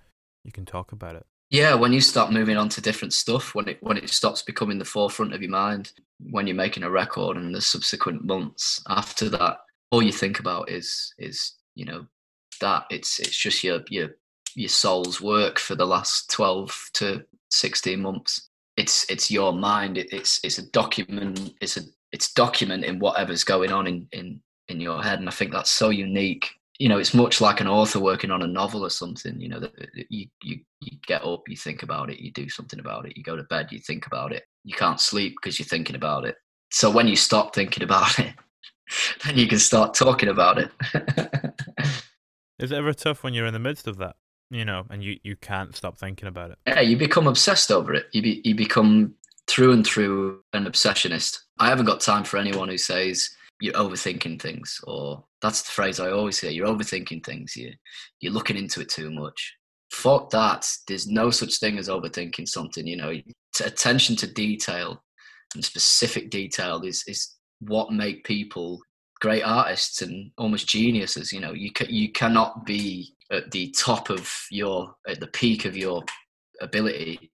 you 0.43 0.51
can 0.51 0.65
talk 0.65 0.91
about 0.91 1.15
it. 1.15 1.25
Yeah, 1.49 1.75
when 1.75 1.93
you 1.93 2.01
start 2.01 2.33
moving 2.33 2.57
on 2.57 2.67
to 2.69 2.81
different 2.81 3.13
stuff, 3.13 3.55
when 3.55 3.69
it 3.69 3.77
when 3.81 3.97
it 3.97 4.09
stops 4.09 4.41
becoming 4.41 4.79
the 4.79 4.85
forefront 4.85 5.33
of 5.33 5.41
your 5.41 5.51
mind, 5.51 5.91
when 6.19 6.47
you're 6.47 6.55
making 6.55 6.83
a 6.83 6.89
record 6.89 7.37
and 7.37 7.53
the 7.53 7.61
subsequent 7.61 8.25
months 8.25 8.81
after 8.89 9.29
that, 9.29 9.59
all 9.91 10.03
you 10.03 10.11
think 10.11 10.39
about 10.39 10.69
is 10.69 11.13
is 11.17 11.53
you 11.75 11.85
know 11.85 12.05
that. 12.61 12.85
It's 12.89 13.19
it's 13.19 13.37
just 13.37 13.63
your 13.63 13.81
your 13.89 14.09
your 14.55 14.69
soul's 14.69 15.21
work 15.21 15.59
for 15.59 15.75
the 15.75 15.85
last 15.85 16.31
12 16.31 16.89
to 16.95 17.25
16 17.51 18.01
months. 18.01 18.49
It's 18.75 19.09
it's 19.09 19.31
your 19.31 19.53
mind. 19.53 19.97
It, 19.97 20.11
it's 20.11 20.39
it's 20.43 20.57
a 20.57 20.69
document 20.71 21.53
it's 21.61 21.77
a 21.77 21.81
it's 22.11 22.33
documenting 22.33 22.99
whatever's 22.99 23.43
going 23.43 23.71
on 23.71 23.87
in 23.87 24.07
in 24.11 24.41
in 24.69 24.81
your 24.81 25.01
head 25.01 25.19
and 25.19 25.29
i 25.29 25.31
think 25.31 25.51
that's 25.51 25.71
so 25.71 25.89
unique. 25.89 26.49
You 26.79 26.89
know 26.89 26.99
it's 26.99 27.13
much 27.13 27.41
like 27.41 27.59
an 27.59 27.67
author 27.67 27.99
working 27.99 28.29
on 28.29 28.43
a 28.43 28.47
novel 28.47 28.85
or 28.85 28.91
something 28.91 29.39
you 29.41 29.49
know 29.49 29.59
that 29.59 29.73
you 30.09 30.27
you 30.43 30.59
you 30.79 30.97
get 31.07 31.23
up 31.23 31.43
you 31.47 31.57
think 31.57 31.81
about 31.81 32.11
it 32.11 32.19
you 32.19 32.31
do 32.31 32.49
something 32.49 32.79
about 32.79 33.07
it 33.07 33.17
you 33.17 33.23
go 33.23 33.35
to 33.35 33.43
bed 33.43 33.71
you 33.71 33.79
think 33.79 34.05
about 34.05 34.31
it. 34.31 34.43
You 34.63 34.75
can't 34.75 35.01
sleep 35.01 35.35
because 35.41 35.57
you're 35.57 35.65
thinking 35.65 35.95
about 35.95 36.25
it. 36.25 36.35
So 36.71 36.91
when 36.91 37.07
you 37.07 37.15
stop 37.15 37.55
thinking 37.55 37.83
about 37.83 38.19
it 38.19 38.35
then 39.25 39.37
you 39.37 39.47
can 39.47 39.59
start 39.59 39.93
talking 39.93 40.29
about 40.29 40.57
it. 40.59 40.71
Is 42.59 42.71
it 42.71 42.77
ever 42.77 42.93
tough 42.93 43.23
when 43.23 43.33
you're 43.33 43.45
in 43.45 43.53
the 43.53 43.59
midst 43.59 43.87
of 43.87 43.97
that? 43.97 44.15
You 44.49 44.65
know, 44.65 44.85
and 44.89 45.03
you, 45.03 45.17
you 45.23 45.35
can't 45.35 45.75
stop 45.75 45.97
thinking 45.97 46.27
about 46.27 46.51
it. 46.51 46.57
Yeah, 46.65 46.79
you 46.79 46.97
become 46.97 47.27
obsessed 47.27 47.71
over 47.71 47.93
it. 47.93 48.05
You 48.13 48.21
be, 48.21 48.41
you 48.45 48.55
become 48.55 49.13
through 49.47 49.73
and 49.73 49.85
through 49.85 50.41
an 50.53 50.65
obsessionist. 50.65 51.39
I 51.59 51.67
haven't 51.67 51.85
got 51.85 51.99
time 51.99 52.23
for 52.23 52.37
anyone 52.37 52.69
who 52.69 52.77
says 52.77 53.29
you're 53.59 53.73
overthinking 53.73 54.41
things, 54.41 54.79
or 54.85 55.25
that's 55.41 55.63
the 55.63 55.71
phrase 55.71 55.99
I 55.99 56.11
always 56.11 56.39
hear. 56.39 56.51
You're 56.51 56.67
overthinking 56.67 57.25
things. 57.25 57.55
You 57.55 57.73
you're 58.21 58.33
looking 58.33 58.57
into 58.57 58.81
it 58.81 58.89
too 58.89 59.11
much. 59.11 59.55
Fuck 59.91 60.29
that. 60.31 60.65
There's 60.87 61.07
no 61.07 61.29
such 61.29 61.59
thing 61.59 61.77
as 61.77 61.89
overthinking 61.89 62.47
something. 62.47 62.85
You 62.85 62.97
know, 62.97 63.13
attention 63.63 64.15
to 64.17 64.31
detail 64.31 65.03
and 65.55 65.63
specific 65.63 66.29
detail 66.29 66.81
is 66.81 67.03
is 67.07 67.36
what 67.59 67.91
make 67.91 68.23
people 68.23 68.81
great 69.19 69.43
artists 69.43 70.01
and 70.01 70.31
almost 70.37 70.67
geniuses. 70.67 71.31
You 71.31 71.39
know, 71.39 71.53
you 71.53 71.71
ca- 71.71 71.87
you 71.89 72.11
cannot 72.11 72.65
be 72.65 73.13
at 73.31 73.51
the 73.51 73.71
top 73.71 74.09
of 74.09 74.31
your 74.51 74.93
at 75.07 75.19
the 75.19 75.27
peak 75.27 75.65
of 75.65 75.75
your 75.75 76.03
ability 76.61 77.31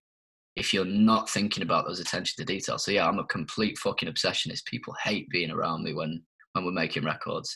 if 0.56 0.72
you're 0.72 0.84
not 0.84 1.28
thinking 1.28 1.62
about 1.62 1.86
those 1.86 2.00
attention 2.00 2.34
to 2.38 2.44
detail. 2.44 2.78
So 2.78 2.90
yeah, 2.92 3.08
I'm 3.08 3.18
a 3.18 3.24
complete 3.24 3.76
fucking 3.78 4.08
obsessionist. 4.08 4.64
People 4.66 4.94
hate 5.02 5.28
being 5.30 5.50
around 5.50 5.82
me 5.82 5.94
when 5.94 6.22
when 6.52 6.64
we're 6.64 6.72
making 6.72 7.04
records, 7.04 7.54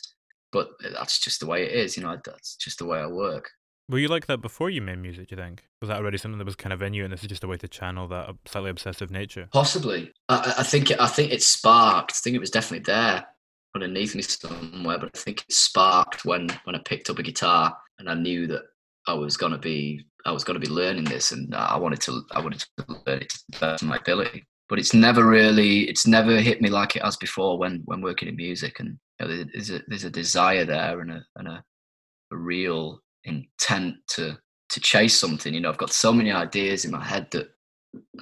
but 0.51 0.69
eh, 0.83 0.89
that's 0.93 1.19
just 1.19 1.39
the 1.39 1.47
way 1.47 1.63
it 1.63 1.73
is. 1.73 1.95
You 1.95 2.03
know, 2.03 2.17
that's 2.25 2.55
just 2.57 2.79
the 2.79 2.85
way 2.85 2.99
I 2.99 3.07
work. 3.07 3.49
Were 3.89 3.97
you 3.97 4.07
like 4.07 4.27
that 4.27 4.39
before 4.39 4.69
you 4.69 4.83
made 4.83 4.99
music? 4.99 5.29
Do 5.29 5.35
you 5.35 5.41
think 5.41 5.63
was 5.81 5.87
that 5.87 5.97
already 5.97 6.19
something 6.19 6.37
that 6.37 6.45
was 6.45 6.55
kind 6.55 6.71
of 6.71 6.81
in 6.83 6.93
you, 6.93 7.03
and 7.03 7.11
this 7.11 7.23
is 7.23 7.27
just 7.27 7.43
a 7.43 7.47
way 7.47 7.57
to 7.57 7.67
channel 7.67 8.07
that 8.09 8.35
slightly 8.45 8.69
obsessive 8.69 9.09
nature? 9.09 9.49
Possibly. 9.51 10.13
I, 10.29 10.53
I 10.59 10.63
think 10.63 10.91
it, 10.91 11.01
I 11.01 11.07
think 11.07 11.31
it 11.31 11.41
sparked. 11.41 12.11
I 12.11 12.17
think 12.21 12.35
it 12.35 12.39
was 12.39 12.51
definitely 12.51 12.83
there 12.83 13.25
underneath 13.73 14.13
me 14.13 14.21
somewhere, 14.21 14.99
but 14.99 15.09
I 15.15 15.17
think 15.17 15.41
it 15.41 15.51
sparked 15.51 16.23
when 16.23 16.49
when 16.65 16.75
I 16.75 16.79
picked 16.85 17.09
up 17.09 17.17
a 17.17 17.23
guitar 17.23 17.75
and 17.97 18.07
I 18.07 18.13
knew 18.13 18.45
that 18.47 18.61
I 19.07 19.15
was 19.15 19.37
gonna 19.37 19.57
be 19.57 20.05
I 20.23 20.31
was 20.31 20.43
gonna 20.43 20.59
be 20.59 20.67
learning 20.67 21.05
this, 21.05 21.31
and 21.31 21.55
I 21.55 21.75
wanted 21.75 22.01
to 22.01 22.21
I 22.31 22.41
wanted 22.41 22.59
to 22.77 22.85
learn 23.07 23.23
it 23.23 23.29
to 23.29 23.39
the 23.49 23.57
best 23.59 23.81
of 23.81 23.87
my 23.87 23.97
ability. 23.97 24.45
But 24.67 24.77
it's 24.77 24.93
never 24.93 25.25
really 25.25 25.89
it's 25.89 26.05
never 26.05 26.39
hit 26.39 26.61
me 26.61 26.69
like 26.69 26.95
it 26.95 27.01
has 27.01 27.17
before 27.17 27.57
when 27.57 27.81
when 27.85 28.01
working 28.01 28.27
in 28.29 28.35
music, 28.35 28.79
and 28.79 28.99
you 29.19 29.27
know, 29.27 29.43
there's 29.51 29.71
a 29.71 29.81
there's 29.87 30.03
a 30.03 30.11
desire 30.11 30.65
there 30.65 30.99
and 30.99 31.09
a 31.09 31.25
and 31.37 31.47
a, 31.47 31.63
a 32.31 32.37
real 32.37 33.01
intent 33.29 33.95
to 34.07 34.37
to 34.69 34.79
chase 34.79 35.17
something. 35.17 35.53
You 35.53 35.61
know, 35.61 35.69
I've 35.69 35.77
got 35.77 35.91
so 35.91 36.13
many 36.13 36.31
ideas 36.31 36.85
in 36.85 36.91
my 36.91 37.03
head 37.03 37.27
that 37.31 37.49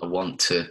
I 0.02 0.06
want 0.06 0.40
to 0.42 0.68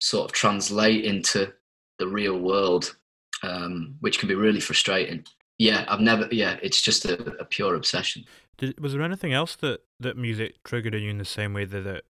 sort 0.00 0.24
of 0.24 0.32
translate 0.32 1.04
into 1.04 1.52
the 1.98 2.08
real 2.08 2.38
world, 2.38 2.96
um, 3.42 3.96
which 4.00 4.18
can 4.18 4.28
be 4.28 4.34
really 4.34 4.60
frustrating. 4.60 5.24
Yeah, 5.58 5.84
I've 5.88 6.00
never. 6.00 6.28
Yeah, 6.30 6.56
it's 6.62 6.80
just 6.80 7.04
a, 7.04 7.22
a 7.38 7.44
pure 7.44 7.74
obsession. 7.74 8.24
Did, 8.58 8.80
was 8.80 8.92
there 8.92 9.02
anything 9.02 9.32
else 9.32 9.56
that 9.56 9.80
that 10.00 10.16
music 10.16 10.62
triggered 10.64 10.94
in 10.94 11.02
you 11.02 11.10
in 11.10 11.18
the 11.18 11.24
same 11.24 11.52
way 11.54 11.64
that 11.64 11.86
it 11.86 12.04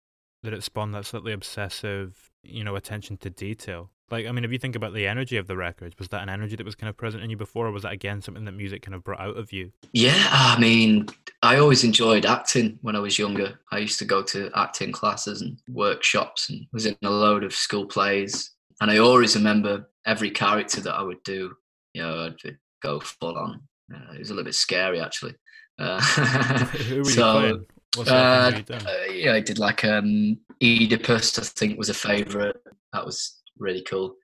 that 0.44 0.54
it 0.54 0.64
spawned 0.64 0.94
that 0.96 1.06
slightly 1.06 1.34
obsessive, 1.34 2.32
you 2.44 2.64
know, 2.64 2.76
attention 2.76 3.18
to 3.18 3.30
detail? 3.30 3.90
Like, 4.12 4.28
I 4.28 4.32
mean, 4.34 4.44
if 4.44 4.52
you 4.52 4.58
think 4.58 4.76
about 4.76 4.94
the 4.94 5.08
energy 5.08 5.38
of 5.38 5.48
the 5.48 5.56
records, 5.56 5.96
was 5.98 6.10
that 6.10 6.22
an 6.22 6.30
energy 6.30 6.58
that 6.58 6.66
was 6.66 6.76
kind 6.76 6.90
of 6.90 6.98
present 6.98 7.24
in 7.24 7.30
you 7.30 7.38
before, 7.38 7.68
or 7.68 7.72
was 7.72 7.84
that 7.84 7.94
again 7.94 8.22
something 8.22 8.44
that 8.44 8.52
music 8.52 8.82
kind 8.82 8.94
of 8.94 9.04
brought 9.04 9.22
out 9.22 9.38
of 9.38 9.54
you? 9.54 9.72
Yeah, 9.94 10.28
I 10.30 10.60
mean, 10.60 11.08
I 11.42 11.58
always 11.58 11.86
enjoyed 11.86 12.26
acting 12.26 12.78
when 12.82 12.96
I 12.96 13.00
was 13.00 13.18
younger. 13.18 13.60
I 13.72 13.78
used 13.78 14.00
to 14.00 14.06
go 14.06 14.22
to 14.24 14.52
acting 14.54 14.92
classes 14.92 15.42
and 15.42 15.58
workshops 15.70 16.50
and 16.50 16.68
was 16.74 16.86
in 16.86 16.98
a 17.04 17.10
load 17.10 17.46
of 17.46 17.54
school 17.54 17.86
plays. 17.86 18.52
And 18.82 18.92
I 18.92 18.98
always 18.98 19.36
remember 19.36 19.90
every 20.06 20.32
character 20.32 20.82
that 20.82 20.94
I 20.94 21.04
would 21.04 21.24
do, 21.24 21.54
you 21.94 22.02
know, 22.02 22.26
I'd 22.26 22.58
go 22.82 23.00
full 23.00 23.38
on. 23.38 23.62
Uh, 23.94 24.14
it 24.14 24.20
was 24.20 24.30
a 24.30 24.34
little 24.34 24.46
bit 24.46 24.56
scary, 24.56 25.00
actually. 25.00 25.36
Uh, 25.80 26.02
Who 26.90 26.98
were 26.98 27.04
so, 27.06 27.46
you 27.46 27.66
playing? 27.94 28.08
Uh, 28.08 28.62
uh, 28.72 29.12
yeah, 29.12 29.34
I 29.34 29.40
did 29.40 29.60
like 29.60 29.86
um, 29.86 30.38
Oedipus. 30.62 31.40
I 31.40 31.44
think 31.44 31.78
was 31.78 31.90
a 31.90 31.94
favourite. 31.94 32.56
That 32.94 33.06
was 33.06 33.41
really 33.62 33.84
cool. 33.84 34.16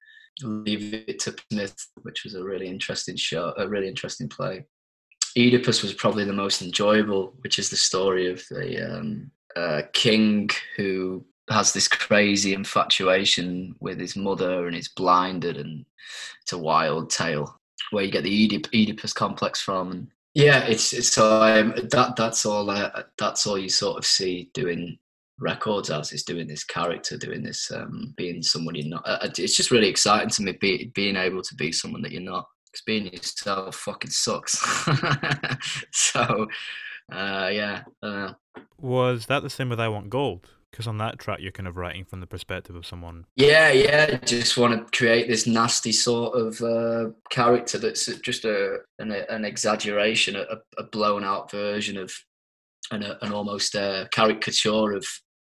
Leave 0.42 0.94
it 0.94 1.20
to 1.20 1.36
Smith, 1.52 1.76
which 2.02 2.24
was 2.24 2.36
a 2.36 2.44
really 2.44 2.68
interesting 2.68 3.16
show, 3.16 3.54
a 3.58 3.68
really 3.68 3.88
interesting 3.88 4.28
play. 4.28 4.66
Oedipus 5.38 5.84
was 5.84 5.94
probably 5.94 6.26
the 6.26 6.34
most 6.34 6.62
enjoyable, 6.62 7.34
which 7.42 7.60
is 7.60 7.70
the 7.70 7.76
story 7.76 8.32
of 8.32 8.44
the 8.50 8.98
um, 8.98 9.32
uh, 9.56 9.84
king 9.94 10.50
who 10.76 11.26
has 11.50 11.72
this 11.72 11.88
crazy 11.88 12.54
infatuation 12.54 13.76
with 13.80 14.00
his 14.00 14.16
mother 14.16 14.68
and 14.68 14.76
is 14.76 14.90
blinded, 14.90 15.58
and 15.58 15.86
it's 16.42 16.54
a 16.54 16.58
wild 16.58 17.10
tale 17.10 17.60
where 17.92 18.04
you 18.04 18.12
get 18.12 18.24
the 18.24 18.50
Oedip- 18.50 18.74
Oedipus 18.74 19.14
complex 19.14 19.62
from. 19.62 19.92
And 19.92 20.08
yeah, 20.34 20.66
it's, 20.66 20.94
it's 20.94 21.14
so 21.14 21.42
um, 21.42 21.74
that 21.92 22.16
that's 22.16 22.46
all 22.46 22.70
uh, 22.70 23.04
that's 23.18 23.48
all 23.48 23.58
you 23.58 23.70
sort 23.70 23.98
of 23.98 24.06
see 24.06 24.50
doing 24.54 24.98
records 25.40 25.90
as 25.90 26.12
is 26.14 26.24
doing 26.24 26.48
this 26.48 26.64
character, 26.64 27.18
doing 27.18 27.44
this, 27.44 27.72
um, 27.72 28.14
being 28.18 28.42
someone 28.42 28.76
you're 28.76 28.88
not. 28.88 29.04
Uh, 29.06 29.30
it's 29.38 29.56
just 29.56 29.72
really 29.72 29.88
exciting 29.88 30.30
to 30.30 30.42
me 30.44 30.54
be, 30.54 30.92
being 30.96 31.16
able 31.16 31.42
to 31.42 31.56
be 31.56 31.72
someone 31.72 32.02
that 32.02 32.12
you're 32.12 32.22
not. 32.22 32.48
Because 32.66 32.82
being 32.86 33.06
yourself 33.08 33.76
fucking 33.76 34.12
sucks. 34.12 34.60
so, 35.94 36.48
uh, 37.12 37.50
yeah. 37.52 37.84
Uh, 38.04 38.34
Was 38.80 39.28
that 39.28 39.44
the 39.44 39.50
same 39.50 39.70
with 39.70 39.80
I 39.80 39.88
Want 39.88 40.10
Gold? 40.10 40.50
Because 40.72 40.88
on 40.88 40.98
that 40.98 41.18
track, 41.18 41.40
you're 41.40 41.54
kind 41.54 41.68
of 41.68 41.78
writing 41.78 42.04
from 42.04 42.20
the 42.20 42.28
perspective 42.28 42.76
of 42.76 42.86
someone. 42.86 43.26
Yeah, 43.36 43.72
yeah. 43.72 44.18
Just 44.18 44.58
want 44.58 44.74
to 44.92 44.98
create 44.98 45.28
this 45.28 45.48
nasty 45.48 45.94
sort 45.94 46.38
of 46.38 46.62
uh, 46.62 47.12
character 47.30 47.78
that's 47.78 48.08
just 48.18 48.44
a 48.44 48.80
an, 49.00 49.12
an 49.12 49.46
exaggeration, 49.46 50.36
a, 50.36 50.46
a 50.78 50.84
blown 50.84 51.24
out 51.24 51.50
version 51.50 51.98
of 51.98 52.14
an, 52.92 53.04
an 53.22 53.32
almost 53.32 53.76
a 53.76 54.08
caricature 54.12 54.92
of 54.92 55.06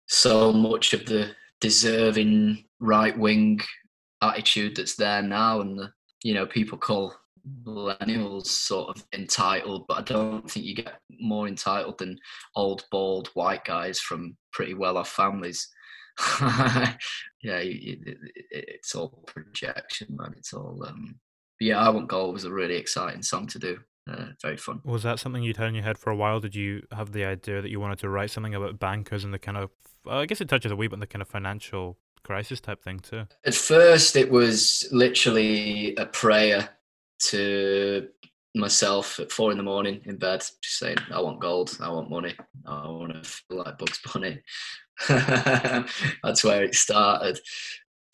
so 0.09 0.53
much 0.53 0.95
of 0.95 1.07
the 1.07 1.31
deserving 1.61 2.65
right 2.81 3.17
wing 3.17 3.61
attitude 4.23 4.77
that's 4.77 4.97
there 4.97 5.23
now, 5.23 5.61
and 5.61 5.79
the 5.79 5.93
you 6.25 6.35
know 6.35 6.47
people 6.47 6.79
call 6.79 7.15
millennials 7.65 8.47
sort 8.47 8.97
of 8.97 9.07
entitled, 9.13 9.87
but 9.87 9.99
I 9.99 10.03
don't 10.03 10.51
think 10.51 10.67
you 10.67 10.75
get 10.75 11.01
more 11.21 11.49
entitled 11.49 11.99
than 11.99 12.19
old 12.57 12.85
bald 12.91 13.29
white 13.35 13.65
guys 13.65 14.01
from 14.01 14.37
pretty 14.53 14.75
well 14.75 14.99
off 14.99 15.09
families. 15.09 15.69
yeah, 16.41 17.61
it's 17.63 18.95
all 18.95 19.23
projection, 19.27 20.09
man. 20.11 20.35
It's 20.37 20.53
all. 20.53 20.85
Um, 20.87 21.17
yeah, 21.61 21.79
I 21.79 21.89
Want 21.89 22.09
Gold 22.09 22.35
was 22.35 22.45
a 22.45 22.53
really 22.53 22.77
exciting 22.77 23.23
song 23.23 23.47
to 23.49 23.59
do 23.59 23.79
uh, 24.09 24.27
very 24.41 24.57
fun. 24.57 24.81
Was 24.85 25.03
that 25.03 25.19
something 25.19 25.43
you'd 25.43 25.57
had 25.57 25.69
in 25.69 25.75
your 25.75 25.85
head 25.85 25.99
for 25.99 26.11
a 26.11 26.17
while? 26.17 26.41
Did 26.41 26.55
you 26.55 26.87
have 26.93 27.13
the 27.13 27.25
idea 27.25 27.61
that 27.61 27.71
you 27.71 27.81
wanted 27.81 27.99
to 28.01 28.09
write 28.09 28.31
something 28.31 28.55
about 28.55 28.79
bankers 28.79 29.25
and 29.25 29.35
the 29.35 29.39
kind 29.39 29.57
of, 29.57 29.71
I 30.07 30.27
guess 30.27 30.41
it 30.41 30.49
touches 30.49 30.73
a 30.73 30.77
wee 30.77 30.89
bit 30.89 30.95
on 30.95 31.01
the 31.01 31.07
kind 31.07 31.23
of 31.23 31.29
financial 31.29 31.99
crisis 32.23 32.61
type 32.61 32.83
thing 32.83 33.01
too? 33.01 33.27
At 33.45 33.55
first, 33.55 34.17
it 34.17 34.31
was 34.31 34.89
literally 34.93 35.95
a 35.97 36.07
prayer 36.07 36.71
to 37.21 38.09
myself 38.55 39.21
at 39.21 39.31
four 39.31 39.51
in 39.51 39.59
the 39.59 39.63
morning 39.63 40.01
in 40.05 40.17
bed, 40.17 40.41
just 40.41 40.79
saying, 40.79 40.99
I 41.13 41.21
want 41.21 41.41
gold, 41.41 41.77
I 41.81 41.91
want 41.91 42.11
money, 42.11 42.35
I 42.67 42.89
want 42.89 43.13
to 43.13 43.29
feel 43.29 43.59
like 43.59 43.79
Bugs 43.79 44.01
Bunny. 44.05 44.41
That's 45.09 46.45
where 46.45 46.65
it 46.65 46.75
started. 46.75 47.39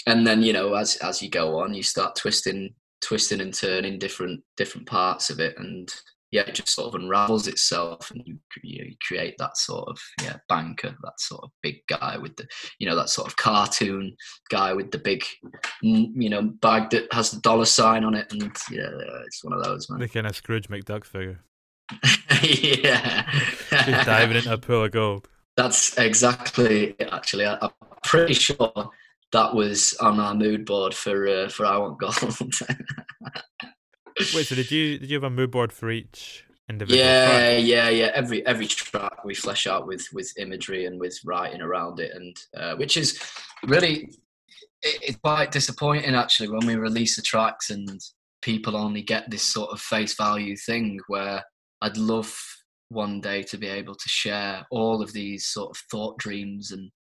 And 0.07 0.26
then, 0.26 0.42
you 0.42 0.53
know, 0.53 0.74
as 0.74 0.97
as 0.97 1.22
you 1.22 1.30
go 1.30 1.61
on, 1.61 1.72
you 1.72 1.82
start 1.82 2.16
twisting 2.16 2.74
twisting 3.05 3.41
and 3.41 3.55
turning 3.55 3.99
different 3.99 4.43
different 4.57 4.87
parts 4.87 5.31
of 5.31 5.41
it. 5.41 5.55
And 5.59 5.93
yeah 6.35 6.43
it 6.49 6.55
just 6.55 6.69
sort 6.69 6.89
of 6.89 7.01
unravels 7.01 7.47
itself 7.47 8.11
and 8.11 8.21
you, 8.27 8.37
you, 8.65 8.95
create 9.07 9.37
that 9.39 9.57
sort 9.57 9.89
of 9.89 9.97
yeah 10.21 10.37
banker 10.49 10.95
that 11.03 11.21
sort 11.21 11.45
of 11.45 11.51
big 11.63 11.77
guy 11.89 12.19
with 12.19 12.35
the 12.37 12.47
you 12.81 12.89
know 12.89 12.97
that 12.97 13.09
sort 13.09 13.29
of 13.29 13.37
cartoon 13.37 14.15
guy 14.51 14.73
with 14.73 14.91
the 14.91 14.99
big 14.99 15.23
you 15.83 16.29
know 16.29 16.43
bag 16.61 16.91
that 16.91 17.07
has 17.13 17.31
the 17.31 17.41
dollar 17.41 17.65
sign 17.65 18.05
on 18.05 18.15
it. 18.15 18.31
And 18.33 18.43
yeah 18.71 18.91
it's 19.25 19.45
one 19.45 19.53
of 19.53 19.63
those 19.63 19.89
man. 19.89 20.01
The 20.01 20.09
kind 20.09 20.27
of 20.27 20.35
scrooge 20.35 20.69
mcduck 20.69 21.05
figure. 21.05 21.41
Yeah. 22.43 23.31
Just 23.71 24.07
diving 24.07 24.37
into 24.37 24.53
a 24.53 24.59
pool 24.59 24.85
of 24.85 24.91
gold. 24.91 25.29
That's 25.57 25.97
exactly 25.97 26.95
it 26.99 27.09
actually 27.13 27.47
I, 27.47 27.57
i'm 27.63 27.71
pretty 28.03 28.35
sure 28.35 28.91
that 29.35 29.53
was 29.53 29.95
on 30.01 30.20
our 30.20 30.35
mood 30.35 30.64
board 30.64 30.95
for 30.95 31.26
uh, 31.28 31.49
for 31.49 31.66
I 31.66 31.76
Want 31.76 31.99
Gold. 31.99 32.14
Wait, 34.16 34.47
so 34.47 34.55
did 34.55 34.70
you 34.70 34.99
did 34.99 35.11
you 35.11 35.16
have 35.16 35.24
a 35.24 35.30
mood 35.30 35.51
board 35.51 35.72
for 35.72 35.91
each 35.91 36.47
individual? 36.70 37.05
Yeah, 37.05 37.26
track? 37.26 37.64
yeah, 37.66 37.89
yeah. 37.89 38.11
Every 38.14 38.47
every 38.47 38.66
track 38.68 39.24
we 39.24 39.35
flesh 39.35 39.66
out 39.66 39.89
with 39.89 40.07
with 40.12 40.32
imagery 40.39 40.87
and 40.87 41.01
with 41.01 41.18
writing 41.24 41.61
around 41.61 41.99
it, 41.99 42.12
and 42.14 42.37
uh, 42.57 42.76
which 42.76 42.97
is 42.97 43.20
really 43.66 44.09
it, 44.82 44.99
it's 45.03 45.18
quite 45.18 45.51
disappointing 45.51 46.14
actually 46.14 46.49
when 46.49 46.64
we 46.64 46.76
release 46.76 47.16
the 47.16 47.22
tracks 47.22 47.70
and 47.70 48.01
people 48.41 48.76
only 48.76 49.03
get 49.03 49.28
this 49.30 49.43
sort 49.43 49.70
of 49.70 49.80
face 49.80 50.14
value 50.14 50.57
thing 50.57 51.01
where 51.09 51.43
I'd 51.82 51.97
love 51.97 52.32
one 52.89 53.20
day 53.20 53.43
to 53.43 53.57
be 53.57 53.66
able 53.66 53.97
to 53.97 54.09
share 54.09 54.64
all 54.70 55.03
of 55.03 55.12
these 55.12 55.47
sort 55.47 55.70
of 55.70 55.82
thought 55.91 56.18
dreams 56.18 56.70
and 56.70 56.93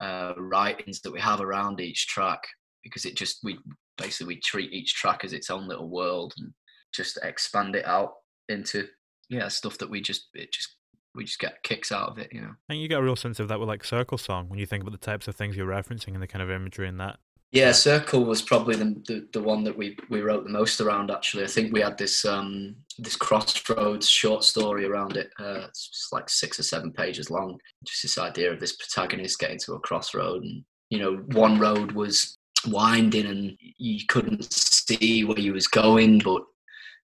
uh, 0.00 0.34
writings 0.36 1.00
that 1.02 1.12
we 1.12 1.20
have 1.20 1.40
around 1.40 1.80
each 1.80 2.06
track 2.06 2.42
because 2.82 3.04
it 3.04 3.16
just 3.16 3.40
we 3.42 3.58
basically 3.98 4.34
we 4.34 4.40
treat 4.40 4.72
each 4.72 4.94
track 4.94 5.24
as 5.24 5.32
its 5.32 5.50
own 5.50 5.68
little 5.68 5.88
world 5.88 6.32
and 6.38 6.52
just 6.94 7.18
expand 7.22 7.76
it 7.76 7.86
out 7.86 8.12
into 8.48 8.86
yeah 9.28 9.48
stuff 9.48 9.78
that 9.78 9.90
we 9.90 10.00
just 10.00 10.28
it 10.34 10.52
just 10.52 10.76
we 11.14 11.24
just 11.24 11.38
get 11.38 11.62
kicks 11.62 11.92
out 11.92 12.08
of 12.08 12.18
it 12.18 12.28
you 12.32 12.40
know. 12.40 12.54
And 12.68 12.80
you 12.80 12.88
get 12.88 13.00
a 13.00 13.02
real 13.02 13.16
sense 13.16 13.40
of 13.40 13.48
that 13.48 13.60
with 13.60 13.68
like 13.68 13.84
circle 13.84 14.18
song 14.18 14.48
when 14.48 14.58
you 14.58 14.66
think 14.66 14.82
about 14.82 14.92
the 14.92 15.06
types 15.06 15.28
of 15.28 15.36
things 15.36 15.56
you're 15.56 15.66
referencing 15.66 16.14
and 16.14 16.22
the 16.22 16.26
kind 16.26 16.42
of 16.42 16.50
imagery 16.50 16.88
in 16.88 16.98
that 16.98 17.18
yeah, 17.52 17.72
Circle 17.72 18.24
was 18.24 18.42
probably 18.42 18.76
the, 18.76 19.02
the, 19.08 19.26
the 19.32 19.42
one 19.42 19.64
that 19.64 19.76
we 19.76 19.96
we 20.08 20.20
wrote 20.20 20.44
the 20.44 20.50
most 20.50 20.80
around. 20.80 21.10
Actually, 21.10 21.42
I 21.42 21.48
think 21.48 21.72
we 21.72 21.80
had 21.80 21.98
this 21.98 22.24
um 22.24 22.76
this 22.98 23.16
crossroads 23.16 24.08
short 24.08 24.44
story 24.44 24.86
around 24.86 25.16
it. 25.16 25.30
Uh, 25.38 25.64
it's 25.68 26.08
like 26.12 26.28
six 26.28 26.60
or 26.60 26.62
seven 26.62 26.92
pages 26.92 27.28
long. 27.28 27.58
Just 27.84 28.02
this 28.02 28.18
idea 28.18 28.52
of 28.52 28.60
this 28.60 28.76
protagonist 28.76 29.40
getting 29.40 29.58
to 29.60 29.74
a 29.74 29.80
crossroad, 29.80 30.42
and 30.44 30.64
you 30.90 31.00
know, 31.00 31.16
one 31.32 31.58
road 31.58 31.92
was 31.92 32.36
winding, 32.68 33.26
and 33.26 33.58
you 33.78 34.06
couldn't 34.06 34.52
see 34.52 35.24
where 35.24 35.36
he 35.36 35.50
was 35.50 35.66
going, 35.66 36.20
but 36.20 36.42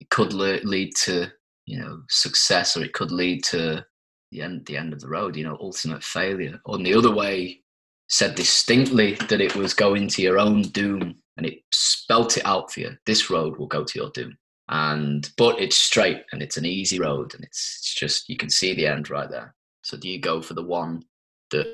it 0.01 0.09
could 0.11 0.33
le- 0.33 0.61
lead 0.63 0.95
to 1.03 1.33
you 1.67 1.81
know 1.81 2.03
success, 2.09 2.77
or 2.77 2.85
it 2.85 2.93
could 2.93 3.11
lead 3.11 3.43
to 3.45 3.85
the 4.31 4.43
end 4.43 4.67
the 4.67 4.77
end 4.77 4.93
of 4.93 5.01
the 5.01 5.09
road. 5.09 5.35
You 5.35 5.49
know, 5.49 5.59
ultimate 5.61 6.05
failure. 6.05 6.61
On 6.67 6.85
the 6.85 6.95
other 6.95 7.13
way, 7.13 7.61
said 8.09 8.35
distinctly 8.35 9.15
that 9.29 9.41
it 9.41 9.55
was 9.55 9.75
going 9.75 10.09
to 10.09 10.23
your 10.23 10.39
own 10.39 10.63
doom 10.63 11.15
and 11.37 11.47
it 11.47 11.61
spelt 11.73 12.37
it 12.37 12.47
out 12.47 12.73
for 12.73 12.81
you. 12.81 12.97
This 13.07 13.31
road 13.31 13.57
will 13.57 13.67
go 13.67 13.85
to 13.85 13.99
your 13.99 14.11
doom. 14.11 14.37
and 14.69 15.31
but 15.37 15.61
it's 15.61 15.77
straight 15.77 16.23
and 16.33 16.43
it's 16.43 16.57
an 16.57 16.67
easy 16.67 16.99
road 16.99 17.35
and 17.35 17.45
it's, 17.45 17.79
it's 17.79 17.95
just 17.95 18.29
you 18.29 18.37
can 18.37 18.51
see 18.51 18.75
the 18.75 18.87
end 18.87 19.09
right 19.09 19.31
there 19.31 19.55
so 19.83 19.97
do 19.97 20.09
you 20.09 20.21
go 20.21 20.43
for 20.43 20.55
the 20.55 20.63
one 20.63 21.03
that 21.51 21.67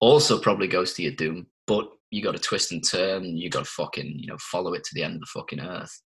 also 0.00 0.38
probably 0.38 0.68
goes 0.68 0.94
to 0.94 1.02
your 1.02 1.12
doom 1.12 1.46
but 1.66 1.88
you 2.10 2.22
got 2.22 2.32
to 2.32 2.38
twist 2.38 2.70
and 2.72 2.88
turn 2.88 3.24
you 3.36 3.50
got 3.50 3.64
to 3.64 3.70
fucking 3.70 4.18
you 4.18 4.28
know 4.28 4.38
follow 4.38 4.72
it 4.74 4.84
to 4.84 4.94
the 4.94 5.02
end 5.02 5.14
of 5.14 5.20
the 5.20 5.26
fucking 5.26 5.60
earth 5.60 6.00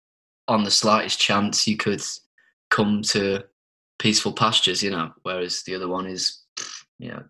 on 0.49 0.65
the 0.65 0.71
slightest 0.71 1.21
chance 1.21 1.69
you 1.69 1.77
could 1.77 2.03
come 2.71 3.03
to 3.03 3.43
peaceful 3.99 4.33
pastures 4.33 4.83
you 4.83 4.91
know 4.91 5.11
whereas 5.23 5.63
the 5.65 5.75
other 5.75 5.89
one 5.89 6.07
is 6.07 6.45
you 6.99 7.11
know 7.11 7.23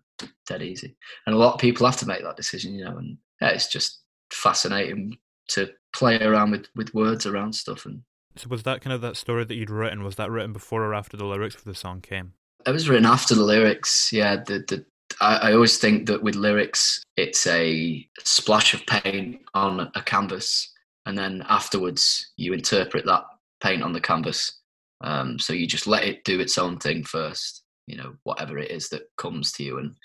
dead 0.47 0.61
easy 0.61 0.95
and 1.25 1.35
a 1.35 1.37
lot 1.37 1.53
of 1.53 1.59
people 1.59 1.85
have 1.85 1.97
to 1.97 2.07
make 2.07 2.23
that 2.23 2.37
decision 2.37 2.73
you 2.73 2.85
know 2.85 2.97
and 2.97 3.17
yeah, 3.41 3.49
it's 3.49 3.67
just 3.67 4.01
fascinating 4.31 5.17
to 5.47 5.69
play 5.93 6.21
around 6.21 6.51
with 6.51 6.67
with 6.75 6.93
words 6.93 7.25
around 7.25 7.53
stuff 7.53 7.85
and 7.85 8.01
so 8.35 8.49
was 8.49 8.63
that 8.63 8.81
kind 8.81 8.93
of 8.93 9.01
that 9.01 9.17
story 9.17 9.45
that 9.45 9.55
you'd 9.55 9.69
written? 9.69 10.03
Was 10.03 10.15
that 10.15 10.31
written 10.31 10.53
before 10.53 10.83
or 10.83 10.93
after 10.93 11.17
the 11.17 11.25
lyrics 11.25 11.55
for 11.55 11.65
the 11.65 11.75
song 11.75 12.01
came? 12.01 12.33
It 12.65 12.71
was 12.71 12.89
written 12.89 13.05
after 13.05 13.35
the 13.35 13.43
lyrics. 13.43 14.11
Yeah, 14.11 14.37
the 14.37 14.63
the 14.67 14.85
I, 15.21 15.49
I 15.49 15.53
always 15.53 15.77
think 15.77 16.07
that 16.07 16.23
with 16.23 16.35
lyrics, 16.35 17.03
it's 17.17 17.45
a 17.47 18.07
splash 18.23 18.73
of 18.73 18.85
paint 18.87 19.41
on 19.53 19.91
a 19.95 20.01
canvas, 20.01 20.71
and 21.05 21.17
then 21.17 21.43
afterwards 21.47 22.31
you 22.37 22.53
interpret 22.53 23.05
that 23.05 23.23
paint 23.61 23.83
on 23.83 23.93
the 23.93 24.01
canvas. 24.01 24.59
Um, 25.01 25.37
so 25.37 25.53
you 25.53 25.67
just 25.67 25.85
let 25.85 26.05
it 26.05 26.23
do 26.23 26.39
its 26.39 26.57
own 26.57 26.79
thing 26.79 27.03
first. 27.03 27.62
You 27.87 27.97
know, 27.97 28.15
whatever 28.23 28.57
it 28.57 28.71
is 28.71 28.89
that 28.89 29.03
comes 29.17 29.51
to 29.53 29.63
you, 29.63 29.77
and 29.79 29.95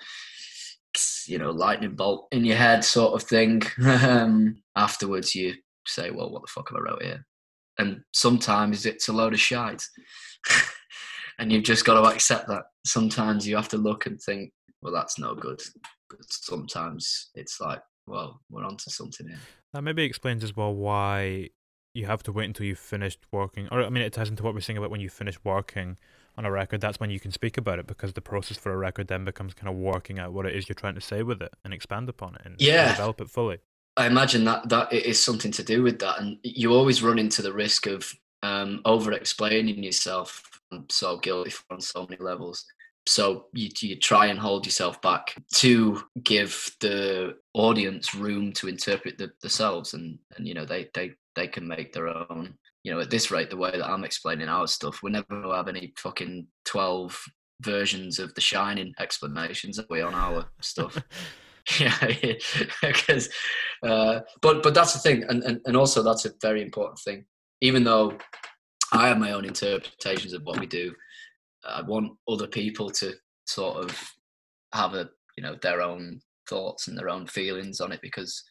you 1.26 1.38
know, 1.38 1.50
lightning 1.50 1.94
bolt 1.94 2.28
in 2.32 2.44
your 2.44 2.56
head, 2.56 2.84
sort 2.84 3.14
of 3.14 3.28
thing. 3.28 3.62
um, 3.86 4.62
afterwards, 4.76 5.34
you 5.34 5.54
say, 5.86 6.10
"Well, 6.10 6.30
what 6.30 6.42
the 6.42 6.48
fuck 6.48 6.70
have 6.70 6.78
I 6.78 6.90
wrote 6.90 7.02
here?" 7.02 7.24
and 7.78 8.02
sometimes 8.12 8.84
it's 8.84 9.08
a 9.08 9.12
load 9.12 9.32
of 9.32 9.40
shite. 9.40 9.82
and 11.38 11.52
you've 11.52 11.64
just 11.64 11.84
got 11.84 12.00
to 12.00 12.08
accept 12.08 12.48
that. 12.48 12.64
Sometimes 12.84 13.46
you 13.46 13.56
have 13.56 13.68
to 13.68 13.78
look 13.78 14.06
and 14.06 14.20
think, 14.20 14.52
well, 14.82 14.92
that's 14.92 15.18
no 15.18 15.34
good. 15.34 15.62
But 16.10 16.18
sometimes 16.28 17.30
it's 17.34 17.60
like, 17.60 17.80
well, 18.06 18.40
we're 18.50 18.64
onto 18.64 18.90
something 18.90 19.28
here. 19.28 19.38
That 19.72 19.82
maybe 19.82 20.02
explains 20.02 20.42
as 20.42 20.56
well 20.56 20.74
why 20.74 21.50
you 21.94 22.06
have 22.06 22.22
to 22.24 22.32
wait 22.32 22.46
until 22.46 22.66
you've 22.66 22.78
finished 22.78 23.20
working. 23.32 23.68
Or, 23.70 23.82
I 23.82 23.88
mean, 23.90 24.02
it 24.02 24.12
ties 24.12 24.28
into 24.28 24.42
what 24.42 24.54
we're 24.54 24.60
saying 24.60 24.78
about 24.78 24.90
when 24.90 25.00
you 25.00 25.08
finish 25.08 25.38
working 25.44 25.98
on 26.38 26.46
a 26.46 26.50
record. 26.50 26.80
That's 26.80 27.00
when 27.00 27.10
you 27.10 27.18
can 27.18 27.32
speak 27.32 27.58
about 27.58 27.80
it 27.80 27.86
because 27.86 28.12
the 28.12 28.20
process 28.20 28.56
for 28.56 28.72
a 28.72 28.76
record 28.76 29.08
then 29.08 29.24
becomes 29.24 29.54
kind 29.54 29.68
of 29.68 29.74
working 29.74 30.20
out 30.20 30.32
what 30.32 30.46
it 30.46 30.54
is 30.54 30.68
you're 30.68 30.74
trying 30.74 30.94
to 30.94 31.00
say 31.00 31.24
with 31.24 31.42
it 31.42 31.52
and 31.64 31.74
expand 31.74 32.08
upon 32.08 32.36
it 32.36 32.42
and 32.44 32.54
yeah. 32.58 32.92
develop 32.92 33.20
it 33.20 33.28
fully. 33.28 33.58
I 33.96 34.06
imagine 34.06 34.44
that 34.44 34.68
that 34.68 34.92
it 34.92 35.04
is 35.04 35.20
something 35.20 35.50
to 35.50 35.64
do 35.64 35.82
with 35.82 35.98
that, 35.98 36.20
and 36.20 36.38
you 36.44 36.72
always 36.72 37.02
run 37.02 37.18
into 37.18 37.42
the 37.42 37.52
risk 37.52 37.86
of 37.86 38.14
um, 38.44 38.80
over 38.84 39.12
explaining 39.12 39.82
yourself. 39.82 40.60
I'm 40.70 40.86
so 40.88 41.18
guilty 41.18 41.52
on 41.70 41.80
so 41.80 42.06
many 42.08 42.22
levels. 42.22 42.64
So 43.08 43.46
you 43.52 43.70
you 43.80 43.96
try 43.96 44.26
and 44.26 44.38
hold 44.38 44.66
yourself 44.66 45.02
back 45.02 45.34
to 45.54 46.00
give 46.22 46.70
the 46.78 47.36
audience 47.54 48.14
room 48.14 48.52
to 48.52 48.68
interpret 48.68 49.18
the, 49.18 49.32
themselves, 49.40 49.94
and 49.94 50.16
and 50.36 50.46
you 50.46 50.54
know 50.54 50.64
they 50.64 50.88
they 50.94 51.14
they 51.34 51.48
can 51.48 51.66
make 51.66 51.92
their 51.92 52.06
own. 52.06 52.54
You 52.84 52.92
know, 52.92 53.00
at 53.00 53.10
this 53.10 53.30
rate, 53.30 53.50
the 53.50 53.56
way 53.56 53.70
that 53.72 53.88
I'm 53.88 54.04
explaining 54.04 54.48
our 54.48 54.66
stuff, 54.66 55.02
we 55.02 55.10
never 55.10 55.26
will 55.30 55.54
have 55.54 55.68
any 55.68 55.92
fucking 55.96 56.46
twelve 56.64 57.20
versions 57.60 58.18
of 58.18 58.34
the 58.34 58.40
Shining 58.40 58.94
explanations, 59.00 59.78
are 59.78 59.86
we, 59.90 60.00
on 60.00 60.14
our 60.14 60.46
stuff? 60.60 60.96
yeah, 61.78 61.98
because 62.80 63.28
uh, 63.86 64.20
but 64.40 64.62
but 64.62 64.72
that's 64.72 64.94
the 64.94 64.98
thing, 65.00 65.24
and, 65.28 65.42
and 65.42 65.60
and 65.66 65.76
also 65.76 66.02
that's 66.02 66.24
a 66.24 66.32
very 66.40 66.62
important 66.62 66.98
thing. 67.00 67.26
Even 67.60 67.84
though 67.84 68.16
I 68.92 69.08
have 69.08 69.18
my 69.18 69.32
own 69.32 69.44
interpretations 69.44 70.32
of 70.32 70.42
what 70.44 70.58
we 70.58 70.66
do, 70.66 70.94
I 71.68 71.82
want 71.82 72.12
other 72.26 72.46
people 72.46 72.88
to 72.92 73.12
sort 73.46 73.84
of 73.84 74.14
have 74.72 74.94
a 74.94 75.10
you 75.36 75.42
know 75.42 75.56
their 75.62 75.82
own 75.82 76.20
thoughts 76.48 76.88
and 76.88 76.96
their 76.96 77.08
own 77.08 77.26
feelings 77.26 77.80
on 77.80 77.92
it 77.92 78.00
because 78.02 78.42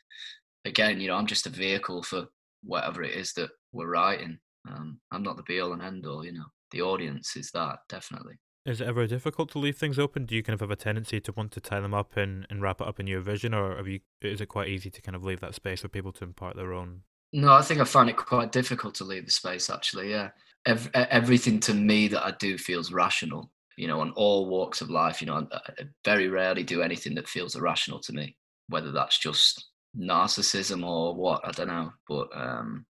again 0.65 0.99
you 0.99 1.07
know 1.07 1.15
i'm 1.15 1.28
just 1.28 1.45
a 1.45 1.49
vehicle 1.49 2.01
for 2.03 2.25
whatever 2.63 3.03
it 3.03 3.13
is 3.13 3.34
that 3.34 3.49
we're 3.78 3.88
writing 3.88 4.38
um, 4.69 4.99
i'm 5.11 5.23
not 5.23 5.38
the 5.38 5.43
be 5.43 5.59
all 5.59 5.73
and 5.73 5.82
end 5.82 6.05
all 6.05 6.25
you 6.25 6.34
know 6.34 6.45
the 6.71 6.82
audience 6.82 7.36
is 7.36 7.51
that 7.51 7.80
definitely 7.88 8.34
is 8.67 8.82
it 8.82 8.88
ever 8.88 9.07
difficult 9.07 9.49
to 9.51 9.59
leave 9.59 9.78
things 9.78 9.97
open? 9.97 10.25
Do 10.25 10.36
you 10.36 10.43
kind 10.43 10.53
of 10.53 10.59
have 10.59 10.71
a 10.71 10.75
tendency 10.75 11.21
to 11.21 11.32
want 11.32 11.53
to 11.53 11.61
tie 11.61 11.80
them 11.80 11.93
up 11.93 12.17
and, 12.17 12.45
and 12.49 12.61
wrap 12.61 12.82
it 12.82 12.88
up 12.88 12.99
in 12.99 13.07
your 13.07 13.21
vision, 13.21 13.53
or 13.53 13.78
have 13.78 13.88
you, 13.88 14.01
is 14.21 14.41
it 14.41 14.47
quite 14.47 14.67
easy 14.67 14.89
to 14.89 15.01
kind 15.01 15.15
of 15.15 15.23
leave 15.23 15.39
that 15.39 15.55
space 15.55 15.80
for 15.80 15.88
people 15.88 16.11
to 16.11 16.25
impart 16.25 16.57
their 16.57 16.73
own? 16.73 17.03
No, 17.32 17.53
I 17.53 17.61
think 17.61 17.80
I 17.80 17.86
find 17.86 18.09
it 18.09 18.17
quite 18.17 18.51
difficult 18.51 18.93
to 18.95 19.05
leave 19.05 19.25
the 19.25 19.32
space. 19.32 19.69
Actually, 19.69 20.11
yeah, 20.11 20.32
Every, 20.65 20.91
everything 20.93 21.61
to 21.61 21.73
me 21.73 22.09
that 22.09 22.25
I 22.25 22.32
do 22.32 22.57
feels 22.57 22.91
rational. 22.91 23.49
You 23.78 23.88
know, 23.88 24.01
on 24.01 24.11
all 24.11 24.49
walks 24.49 24.82
of 24.82 24.89
life. 24.89 25.21
You 25.21 25.28
know, 25.28 25.47
I, 25.51 25.57
I 25.57 25.84
very 26.03 26.28
rarely 26.28 26.63
do 26.63 26.82
anything 26.82 27.15
that 27.15 27.30
feels 27.30 27.55
irrational 27.55 27.99
to 28.01 28.11
me. 28.11 28.36
Whether 28.67 28.91
that's 28.91 29.17
just 29.17 29.69
narcissism 29.97 30.86
or 30.86 31.15
what, 31.15 31.41
I 31.47 31.51
don't 31.51 31.67
know. 31.67 31.93
But 32.07 32.28
um, 32.34 32.86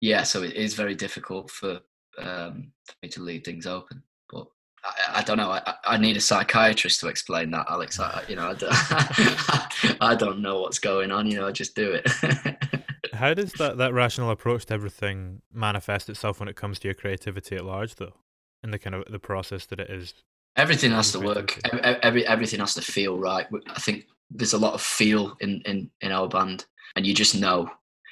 yeah, 0.00 0.22
so 0.22 0.42
it 0.42 0.54
is 0.54 0.74
very 0.74 0.94
difficult 0.94 1.50
for 1.50 1.80
um, 2.18 2.72
for 2.86 2.94
me 3.02 3.08
to 3.10 3.22
leave 3.22 3.44
things 3.44 3.66
open. 3.66 4.02
But 4.30 4.46
I, 4.84 5.20
I, 5.20 5.22
don't 5.22 5.36
know. 5.36 5.50
I, 5.50 5.74
I 5.84 5.96
need 5.96 6.16
a 6.16 6.20
psychiatrist 6.20 7.00
to 7.00 7.08
explain 7.08 7.50
that, 7.52 7.66
Alex. 7.68 8.00
I, 8.00 8.22
you 8.28 8.36
know, 8.36 8.48
I 8.48 8.54
don't, 8.54 8.72
I 10.02 10.14
don't 10.14 10.40
know 10.40 10.60
what's 10.60 10.78
going 10.78 11.10
on. 11.10 11.26
You 11.26 11.38
know, 11.38 11.48
I 11.48 11.52
just 11.52 11.74
do 11.74 11.92
it. 11.92 12.10
How 13.14 13.34
does 13.34 13.52
that, 13.54 13.76
that 13.78 13.92
rational 13.92 14.30
approach 14.30 14.66
to 14.66 14.74
everything 14.74 15.42
manifest 15.52 16.08
itself 16.08 16.40
when 16.40 16.48
it 16.48 16.56
comes 16.56 16.78
to 16.80 16.88
your 16.88 16.94
creativity 16.94 17.56
at 17.56 17.64
large, 17.64 17.96
though, 17.96 18.14
in 18.62 18.70
the 18.70 18.78
kind 18.78 18.96
of 18.96 19.04
the 19.10 19.18
process 19.18 19.66
that 19.66 19.80
it 19.80 19.90
is? 19.90 20.14
Everything 20.56 20.90
has 20.92 21.12
to 21.12 21.20
work. 21.20 21.60
Every, 21.64 21.80
every 21.80 22.26
everything 22.26 22.60
has 22.60 22.74
to 22.74 22.82
feel 22.82 23.18
right. 23.18 23.46
I 23.68 23.78
think 23.78 24.06
there's 24.30 24.52
a 24.52 24.58
lot 24.58 24.74
of 24.74 24.82
feel 24.82 25.36
in 25.40 25.62
in 25.64 25.90
in 26.00 26.12
our 26.12 26.28
band, 26.28 26.66
and 26.96 27.06
you 27.06 27.14
just 27.14 27.38
know 27.38 27.70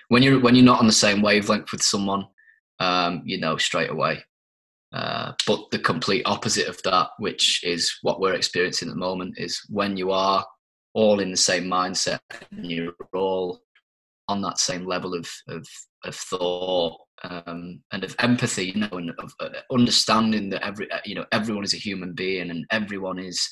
when 0.08 0.22
you're 0.22 0.40
when 0.40 0.54
you're 0.54 0.64
not 0.64 0.80
on 0.80 0.86
the 0.86 0.92
same 0.92 1.22
wavelength 1.22 1.72
with 1.72 1.82
someone. 1.82 2.26
Um, 2.80 3.22
you 3.24 3.40
know 3.40 3.56
straight 3.56 3.90
away 3.90 4.22
uh, 4.92 5.32
but 5.46 5.70
the 5.70 5.78
complete 5.78 6.22
opposite 6.24 6.66
of 6.66 6.80
that, 6.82 7.10
which 7.18 7.62
is 7.62 7.94
what 8.02 8.20
we're 8.20 8.34
experiencing 8.34 8.88
at 8.88 8.94
the 8.94 9.00
moment, 9.00 9.34
is 9.38 9.60
when 9.68 9.96
you 9.96 10.10
are 10.10 10.44
all 10.94 11.20
in 11.20 11.30
the 11.30 11.36
same 11.36 11.64
mindset 11.64 12.20
and 12.50 12.70
you're 12.70 12.94
all 13.12 13.60
on 14.28 14.40
that 14.42 14.58
same 14.58 14.86
level 14.86 15.14
of 15.14 15.30
of, 15.48 15.66
of 16.04 16.14
thought 16.14 16.98
um, 17.24 17.82
and 17.92 18.02
of 18.02 18.16
empathy, 18.18 18.66
you 18.66 18.80
know, 18.80 18.88
and 18.92 19.10
of 19.18 19.32
uh, 19.40 19.50
understanding 19.70 20.48
that 20.50 20.64
every 20.64 20.90
uh, 20.90 21.00
you 21.04 21.14
know 21.14 21.26
everyone 21.32 21.64
is 21.64 21.74
a 21.74 21.78
human 21.78 22.14
being 22.14 22.50
and 22.50 22.64
everyone 22.70 23.18
is 23.18 23.46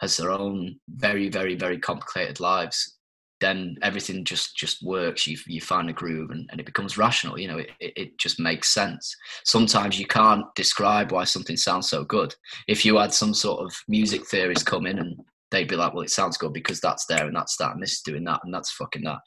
has 0.00 0.16
their 0.16 0.32
own 0.32 0.76
very 0.88 1.28
very 1.28 1.54
very 1.54 1.78
complicated 1.78 2.40
lives 2.40 2.98
then 3.40 3.76
everything 3.82 4.24
just 4.24 4.56
just 4.56 4.82
works. 4.82 5.26
You 5.26 5.36
you 5.46 5.60
find 5.60 5.88
a 5.88 5.92
groove 5.92 6.30
and, 6.30 6.48
and 6.50 6.60
it 6.60 6.66
becomes 6.66 6.98
rational 6.98 7.38
you 7.38 7.48
know 7.48 7.58
it, 7.58 7.70
it, 7.80 8.18
just 8.18 8.38
makes 8.38 8.72
sense. 8.72 9.14
Sometimes 9.44 9.98
you 9.98 10.06
can't 10.06 10.44
describe 10.54 11.10
why 11.10 11.24
something 11.24 11.56
sounds 11.56 11.88
so 11.88 12.04
good. 12.04 12.34
If 12.68 12.84
you 12.84 12.98
had 12.98 13.12
some 13.12 13.34
sort 13.34 13.60
of 13.60 13.74
music 13.88 14.26
theories 14.26 14.62
come 14.62 14.86
in 14.86 14.98
and 14.98 15.16
they'd 15.50 15.68
be 15.68 15.76
like 15.76 15.94
well 15.94 16.04
it 16.04 16.10
sounds 16.10 16.36
good 16.36 16.52
because 16.52 16.80
that's 16.80 17.06
there 17.06 17.26
and 17.26 17.34
that's 17.34 17.56
that 17.56 17.72
and 17.72 17.82
this 17.82 17.92
is 17.92 18.02
doing 18.02 18.24
that 18.24 18.40
and 18.44 18.52
that's 18.52 18.72
fucking 18.72 19.04
that. 19.04 19.20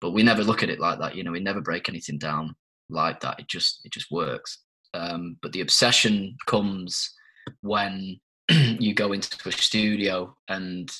But 0.00 0.12
we 0.12 0.22
never 0.22 0.42
look 0.42 0.62
at 0.62 0.70
it 0.70 0.80
like 0.80 0.98
that 1.00 1.14
you 1.14 1.22
know 1.22 1.32
we 1.32 1.40
never 1.40 1.60
break 1.60 1.88
anything 1.88 2.18
down 2.18 2.54
like 2.88 3.20
that. 3.20 3.38
It 3.38 3.48
just 3.48 3.80
it 3.84 3.92
just 3.92 4.10
works. 4.10 4.58
Um, 4.94 5.36
but 5.42 5.52
the 5.52 5.60
obsession 5.60 6.36
comes 6.46 7.12
when 7.60 8.18
you 8.50 8.94
go 8.94 9.12
into 9.12 9.36
a 9.46 9.52
studio 9.52 10.34
and 10.48 10.90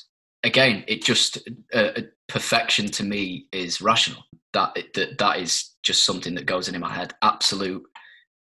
again, 0.46 0.84
it 0.86 1.02
just 1.02 1.38
uh, 1.74 1.90
perfection 2.28 2.90
to 2.92 3.04
me 3.04 3.46
is 3.52 3.80
rational. 3.80 4.22
That 4.52 4.76
that 4.94 5.18
that 5.18 5.38
is 5.38 5.74
just 5.82 6.04
something 6.04 6.34
that 6.34 6.46
goes 6.46 6.68
in 6.68 6.80
my 6.80 6.92
head. 6.92 7.14
Absolute 7.22 7.82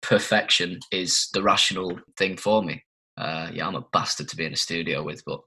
perfection 0.02 0.80
is 0.92 1.30
the 1.34 1.44
rational 1.44 2.00
thing 2.18 2.38
for 2.38 2.64
me. 2.64 2.84
Uh, 3.18 3.50
yeah, 3.54 3.68
I'm 3.68 3.76
a 3.76 3.86
bastard 3.92 4.30
to 4.30 4.36
be 4.36 4.46
in 4.46 4.54
a 4.54 4.58
studio 4.58 5.04
with, 5.04 5.24
but 5.26 5.42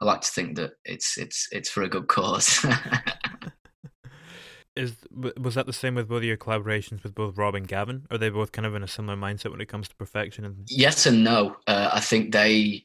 I 0.00 0.04
like 0.04 0.20
to 0.22 0.30
think 0.30 0.56
that 0.56 0.72
it's 0.84 1.16
it's 1.16 1.48
it's 1.52 1.70
for 1.70 1.82
a 1.82 1.88
good 1.88 2.08
cause. 2.08 2.64
is 4.76 4.96
was 5.14 5.54
that 5.54 5.66
the 5.66 5.72
same 5.72 5.94
with 5.94 6.08
both 6.08 6.22
your 6.22 6.36
collaborations 6.36 7.02
with 7.02 7.14
both 7.14 7.36
Rob 7.36 7.54
and 7.54 7.66
Gavin? 7.66 8.06
Are 8.10 8.18
they 8.18 8.28
both 8.28 8.52
kind 8.52 8.66
of 8.66 8.74
in 8.74 8.82
a 8.82 8.88
similar 8.88 9.16
mindset 9.16 9.50
when 9.50 9.60
it 9.60 9.68
comes 9.68 9.88
to 9.88 9.96
perfection? 9.96 10.44
And 10.44 10.66
yes 10.68 11.06
and 11.06 11.24
no. 11.24 11.56
Uh, 11.66 11.90
I 11.92 12.00
think 12.00 12.32
they 12.32 12.84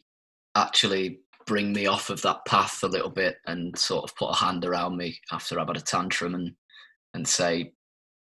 actually 0.56 1.20
bring 1.50 1.74
me 1.74 1.88
off 1.88 2.12
of 2.12 2.22
that 2.22 2.45
path 2.45 2.84
a 2.84 2.88
little 2.88 3.10
bit 3.10 3.38
and 3.47 3.76
sort 3.76 4.04
of 4.04 4.16
put 4.16 4.30
a 4.30 4.36
hand 4.36 4.66
around 4.66 4.95
me 4.95 5.18
after 5.32 5.60
I've 5.60 5.68
had 5.68 5.78
a 5.78 5.82
tantrum 5.82 6.36
and 6.36 6.52
and 7.16 7.28
say, 7.28 7.74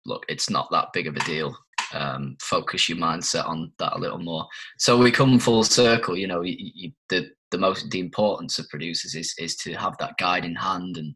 look, 0.05 0.23
it's 0.29 0.49
not 0.49 0.69
that 0.71 0.93
big 0.93 1.07
of 1.07 1.17
a 1.17 1.19
deal. 1.25 1.53
Um, 1.93 2.37
focus 2.41 2.87
your 2.87 2.97
mindset 2.97 3.45
on 3.45 3.73
that 3.79 3.97
a 3.97 3.99
little 3.99 4.19
more. 4.19 4.47
So 4.77 4.97
we 4.97 5.11
come 5.11 5.39
full 5.39 5.65
circle. 5.65 6.15
You 6.15 6.27
know, 6.27 6.41
you, 6.41 6.55
you, 6.57 6.91
the 7.09 7.29
the 7.51 7.57
most 7.57 7.89
the 7.91 7.99
importance 7.99 8.59
of 8.59 8.69
producers 8.69 9.13
is 9.13 9.35
is 9.37 9.57
to 9.57 9.73
have 9.73 9.97
that 9.97 10.17
guide 10.17 10.45
in 10.45 10.55
hand 10.55 10.95
and 10.95 11.13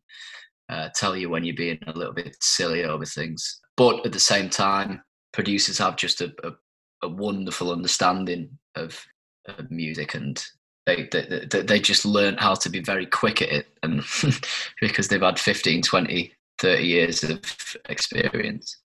uh, 0.67 0.89
tell 0.93 1.15
you 1.15 1.29
when 1.29 1.45
you're 1.45 1.55
being 1.55 1.79
a 1.87 1.97
little 1.97 2.13
bit 2.13 2.35
silly 2.41 2.83
over 2.83 3.05
things. 3.05 3.61
But 3.77 4.05
at 4.05 4.11
the 4.11 4.19
same 4.19 4.49
time, 4.49 5.01
producers 5.31 5.77
have 5.77 5.95
just 5.95 6.19
a, 6.19 6.33
a 6.43 6.51
a 7.03 7.07
wonderful 7.07 7.71
understanding 7.71 8.49
of, 8.75 9.03
of 9.47 9.71
music 9.71 10.13
and 10.13 10.43
they, 10.85 11.07
they, 11.11 11.61
they 11.61 11.79
just 11.79 12.05
learn 12.05 12.35
how 12.37 12.55
to 12.55 12.69
be 12.69 12.79
very 12.79 13.05
quick 13.05 13.41
at 13.41 13.49
it 13.49 13.67
and 13.83 14.03
because 14.81 15.07
they've 15.07 15.21
had 15.21 15.39
15 15.39 15.81
20 15.81 16.33
30 16.59 16.83
years 16.83 17.23
of 17.23 17.39
experience 17.89 18.77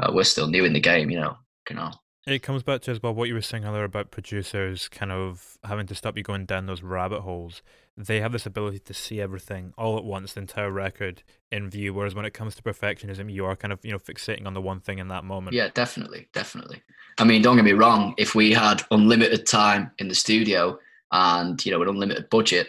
uh, 0.00 0.10
we're 0.12 0.24
still 0.24 0.48
new 0.48 0.64
in 0.64 0.72
the 0.72 0.80
game 0.80 1.10
you 1.10 1.18
know 1.18 1.36
you 1.70 1.76
know 1.76 1.90
it 2.26 2.42
comes 2.42 2.64
back 2.64 2.80
to 2.82 2.90
as 2.90 3.00
well 3.00 3.14
what 3.14 3.28
you 3.28 3.34
were 3.34 3.40
saying 3.40 3.64
earlier 3.64 3.84
about 3.84 4.10
producers 4.10 4.88
kind 4.88 5.12
of 5.12 5.58
having 5.62 5.86
to 5.86 5.94
stop 5.94 6.16
you 6.16 6.24
going 6.24 6.44
down 6.44 6.66
those 6.66 6.82
rabbit 6.82 7.20
holes. 7.20 7.62
They 7.96 8.20
have 8.20 8.32
this 8.32 8.46
ability 8.46 8.80
to 8.80 8.94
see 8.94 9.20
everything 9.20 9.72
all 9.78 9.96
at 9.96 10.04
once, 10.04 10.32
the 10.32 10.40
entire 10.40 10.72
record 10.72 11.22
in 11.52 11.70
view. 11.70 11.94
Whereas 11.94 12.16
when 12.16 12.24
it 12.24 12.34
comes 12.34 12.56
to 12.56 12.62
perfectionism, 12.62 13.32
you 13.32 13.46
are 13.46 13.54
kind 13.54 13.72
of 13.72 13.78
you 13.84 13.92
know 13.92 13.98
fixating 13.98 14.44
on 14.44 14.54
the 14.54 14.60
one 14.60 14.80
thing 14.80 14.98
in 14.98 15.06
that 15.08 15.22
moment. 15.22 15.54
Yeah, 15.54 15.68
definitely, 15.72 16.26
definitely. 16.32 16.82
I 17.18 17.24
mean, 17.24 17.42
don't 17.42 17.56
get 17.56 17.64
me 17.64 17.72
wrong. 17.72 18.12
If 18.18 18.34
we 18.34 18.52
had 18.52 18.82
unlimited 18.90 19.46
time 19.46 19.92
in 19.98 20.08
the 20.08 20.14
studio 20.14 20.80
and 21.16 21.64
you 21.64 21.72
know 21.72 21.82
an 21.82 21.88
unlimited 21.88 22.28
budget, 22.30 22.68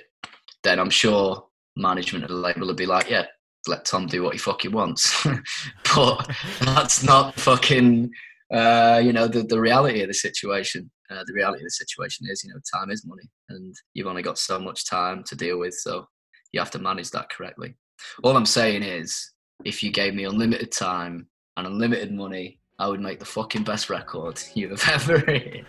then 0.64 0.80
I'm 0.80 0.90
sure 0.90 1.46
management 1.76 2.24
of 2.24 2.30
the 2.30 2.38
label 2.38 2.68
would 2.68 2.78
be 2.78 2.86
like, 2.86 3.10
yeah, 3.10 3.26
let 3.68 3.86
Tom 3.86 4.08
do 4.08 4.24
what 4.24 4.34
he 4.34 4.40
fucking 4.40 4.72
wants. 4.72 5.28
but 5.96 6.32
that's 6.62 7.04
not 7.04 7.36
fucking 7.36 8.12
uh, 8.54 9.02
you 9.04 9.12
know, 9.12 9.28
the, 9.28 9.44
the 9.44 9.60
reality 9.60 10.02
of 10.02 10.08
the 10.08 10.14
situation. 10.14 10.90
Uh, 11.10 11.24
the 11.26 11.34
reality 11.34 11.62
of 11.62 11.66
the 11.66 11.72
situation 11.72 12.28
is, 12.30 12.44
you 12.44 12.54
know, 12.54 12.60
time 12.74 12.92
is 12.92 13.06
money, 13.06 13.24
and 13.50 13.76
you've 13.94 14.08
only 14.08 14.22
got 14.22 14.38
so 14.38 14.60
much 14.60 14.90
time 14.90 15.24
to 15.26 15.36
deal 15.36 15.58
with, 15.58 15.74
so 15.74 16.06
you 16.52 16.60
have 16.60 16.72
to 16.72 16.80
manage 16.80 17.12
that 17.12 17.30
correctly. 17.30 17.76
All 18.24 18.36
I'm 18.36 18.46
saying 18.46 18.84
is, 18.84 19.34
if 19.66 19.82
you 19.82 19.92
gave 19.92 20.14
me 20.14 20.26
unlimited 20.26 20.72
time 20.72 21.28
and 21.56 21.68
unlimited 21.68 22.14
money, 22.14 22.60
I 22.80 22.88
would 22.88 23.02
make 23.02 23.20
the 23.20 23.26
fucking 23.26 23.64
best 23.64 23.90
record 23.90 24.42
you 24.54 24.70
have 24.70 24.88
ever 24.90 25.20
heard. 25.20 25.66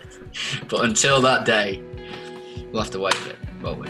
but 0.68 0.85
until 0.85 1.20
that 1.22 1.45
day, 1.45 1.83
we'll 2.72 2.82
have 2.82 2.92
to 2.92 3.00
wait 3.00 3.14
a 3.14 3.24
bit, 3.24 3.36
won't 3.62 3.80
we? 3.80 3.88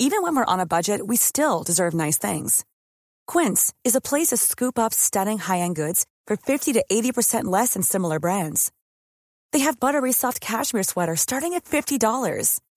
Even 0.00 0.22
when 0.22 0.36
we're 0.36 0.44
on 0.44 0.60
a 0.60 0.66
budget, 0.66 1.06
we 1.06 1.16
still 1.16 1.62
deserve 1.62 1.94
nice 1.94 2.18
things. 2.18 2.64
Quince 3.26 3.72
is 3.84 3.96
a 3.96 4.00
place 4.00 4.28
to 4.28 4.36
scoop 4.36 4.78
up 4.78 4.92
stunning 4.92 5.38
high-end 5.38 5.76
goods 5.76 6.04
for 6.26 6.36
50 6.36 6.74
to 6.74 6.84
80% 6.90 7.44
less 7.44 7.72
than 7.74 7.82
similar 7.82 8.20
brands. 8.20 8.70
They 9.52 9.60
have 9.60 9.80
buttery 9.80 10.12
soft 10.12 10.40
cashmere 10.40 10.82
sweaters 10.82 11.20
starting 11.20 11.54
at 11.54 11.64
$50, 11.64 12.60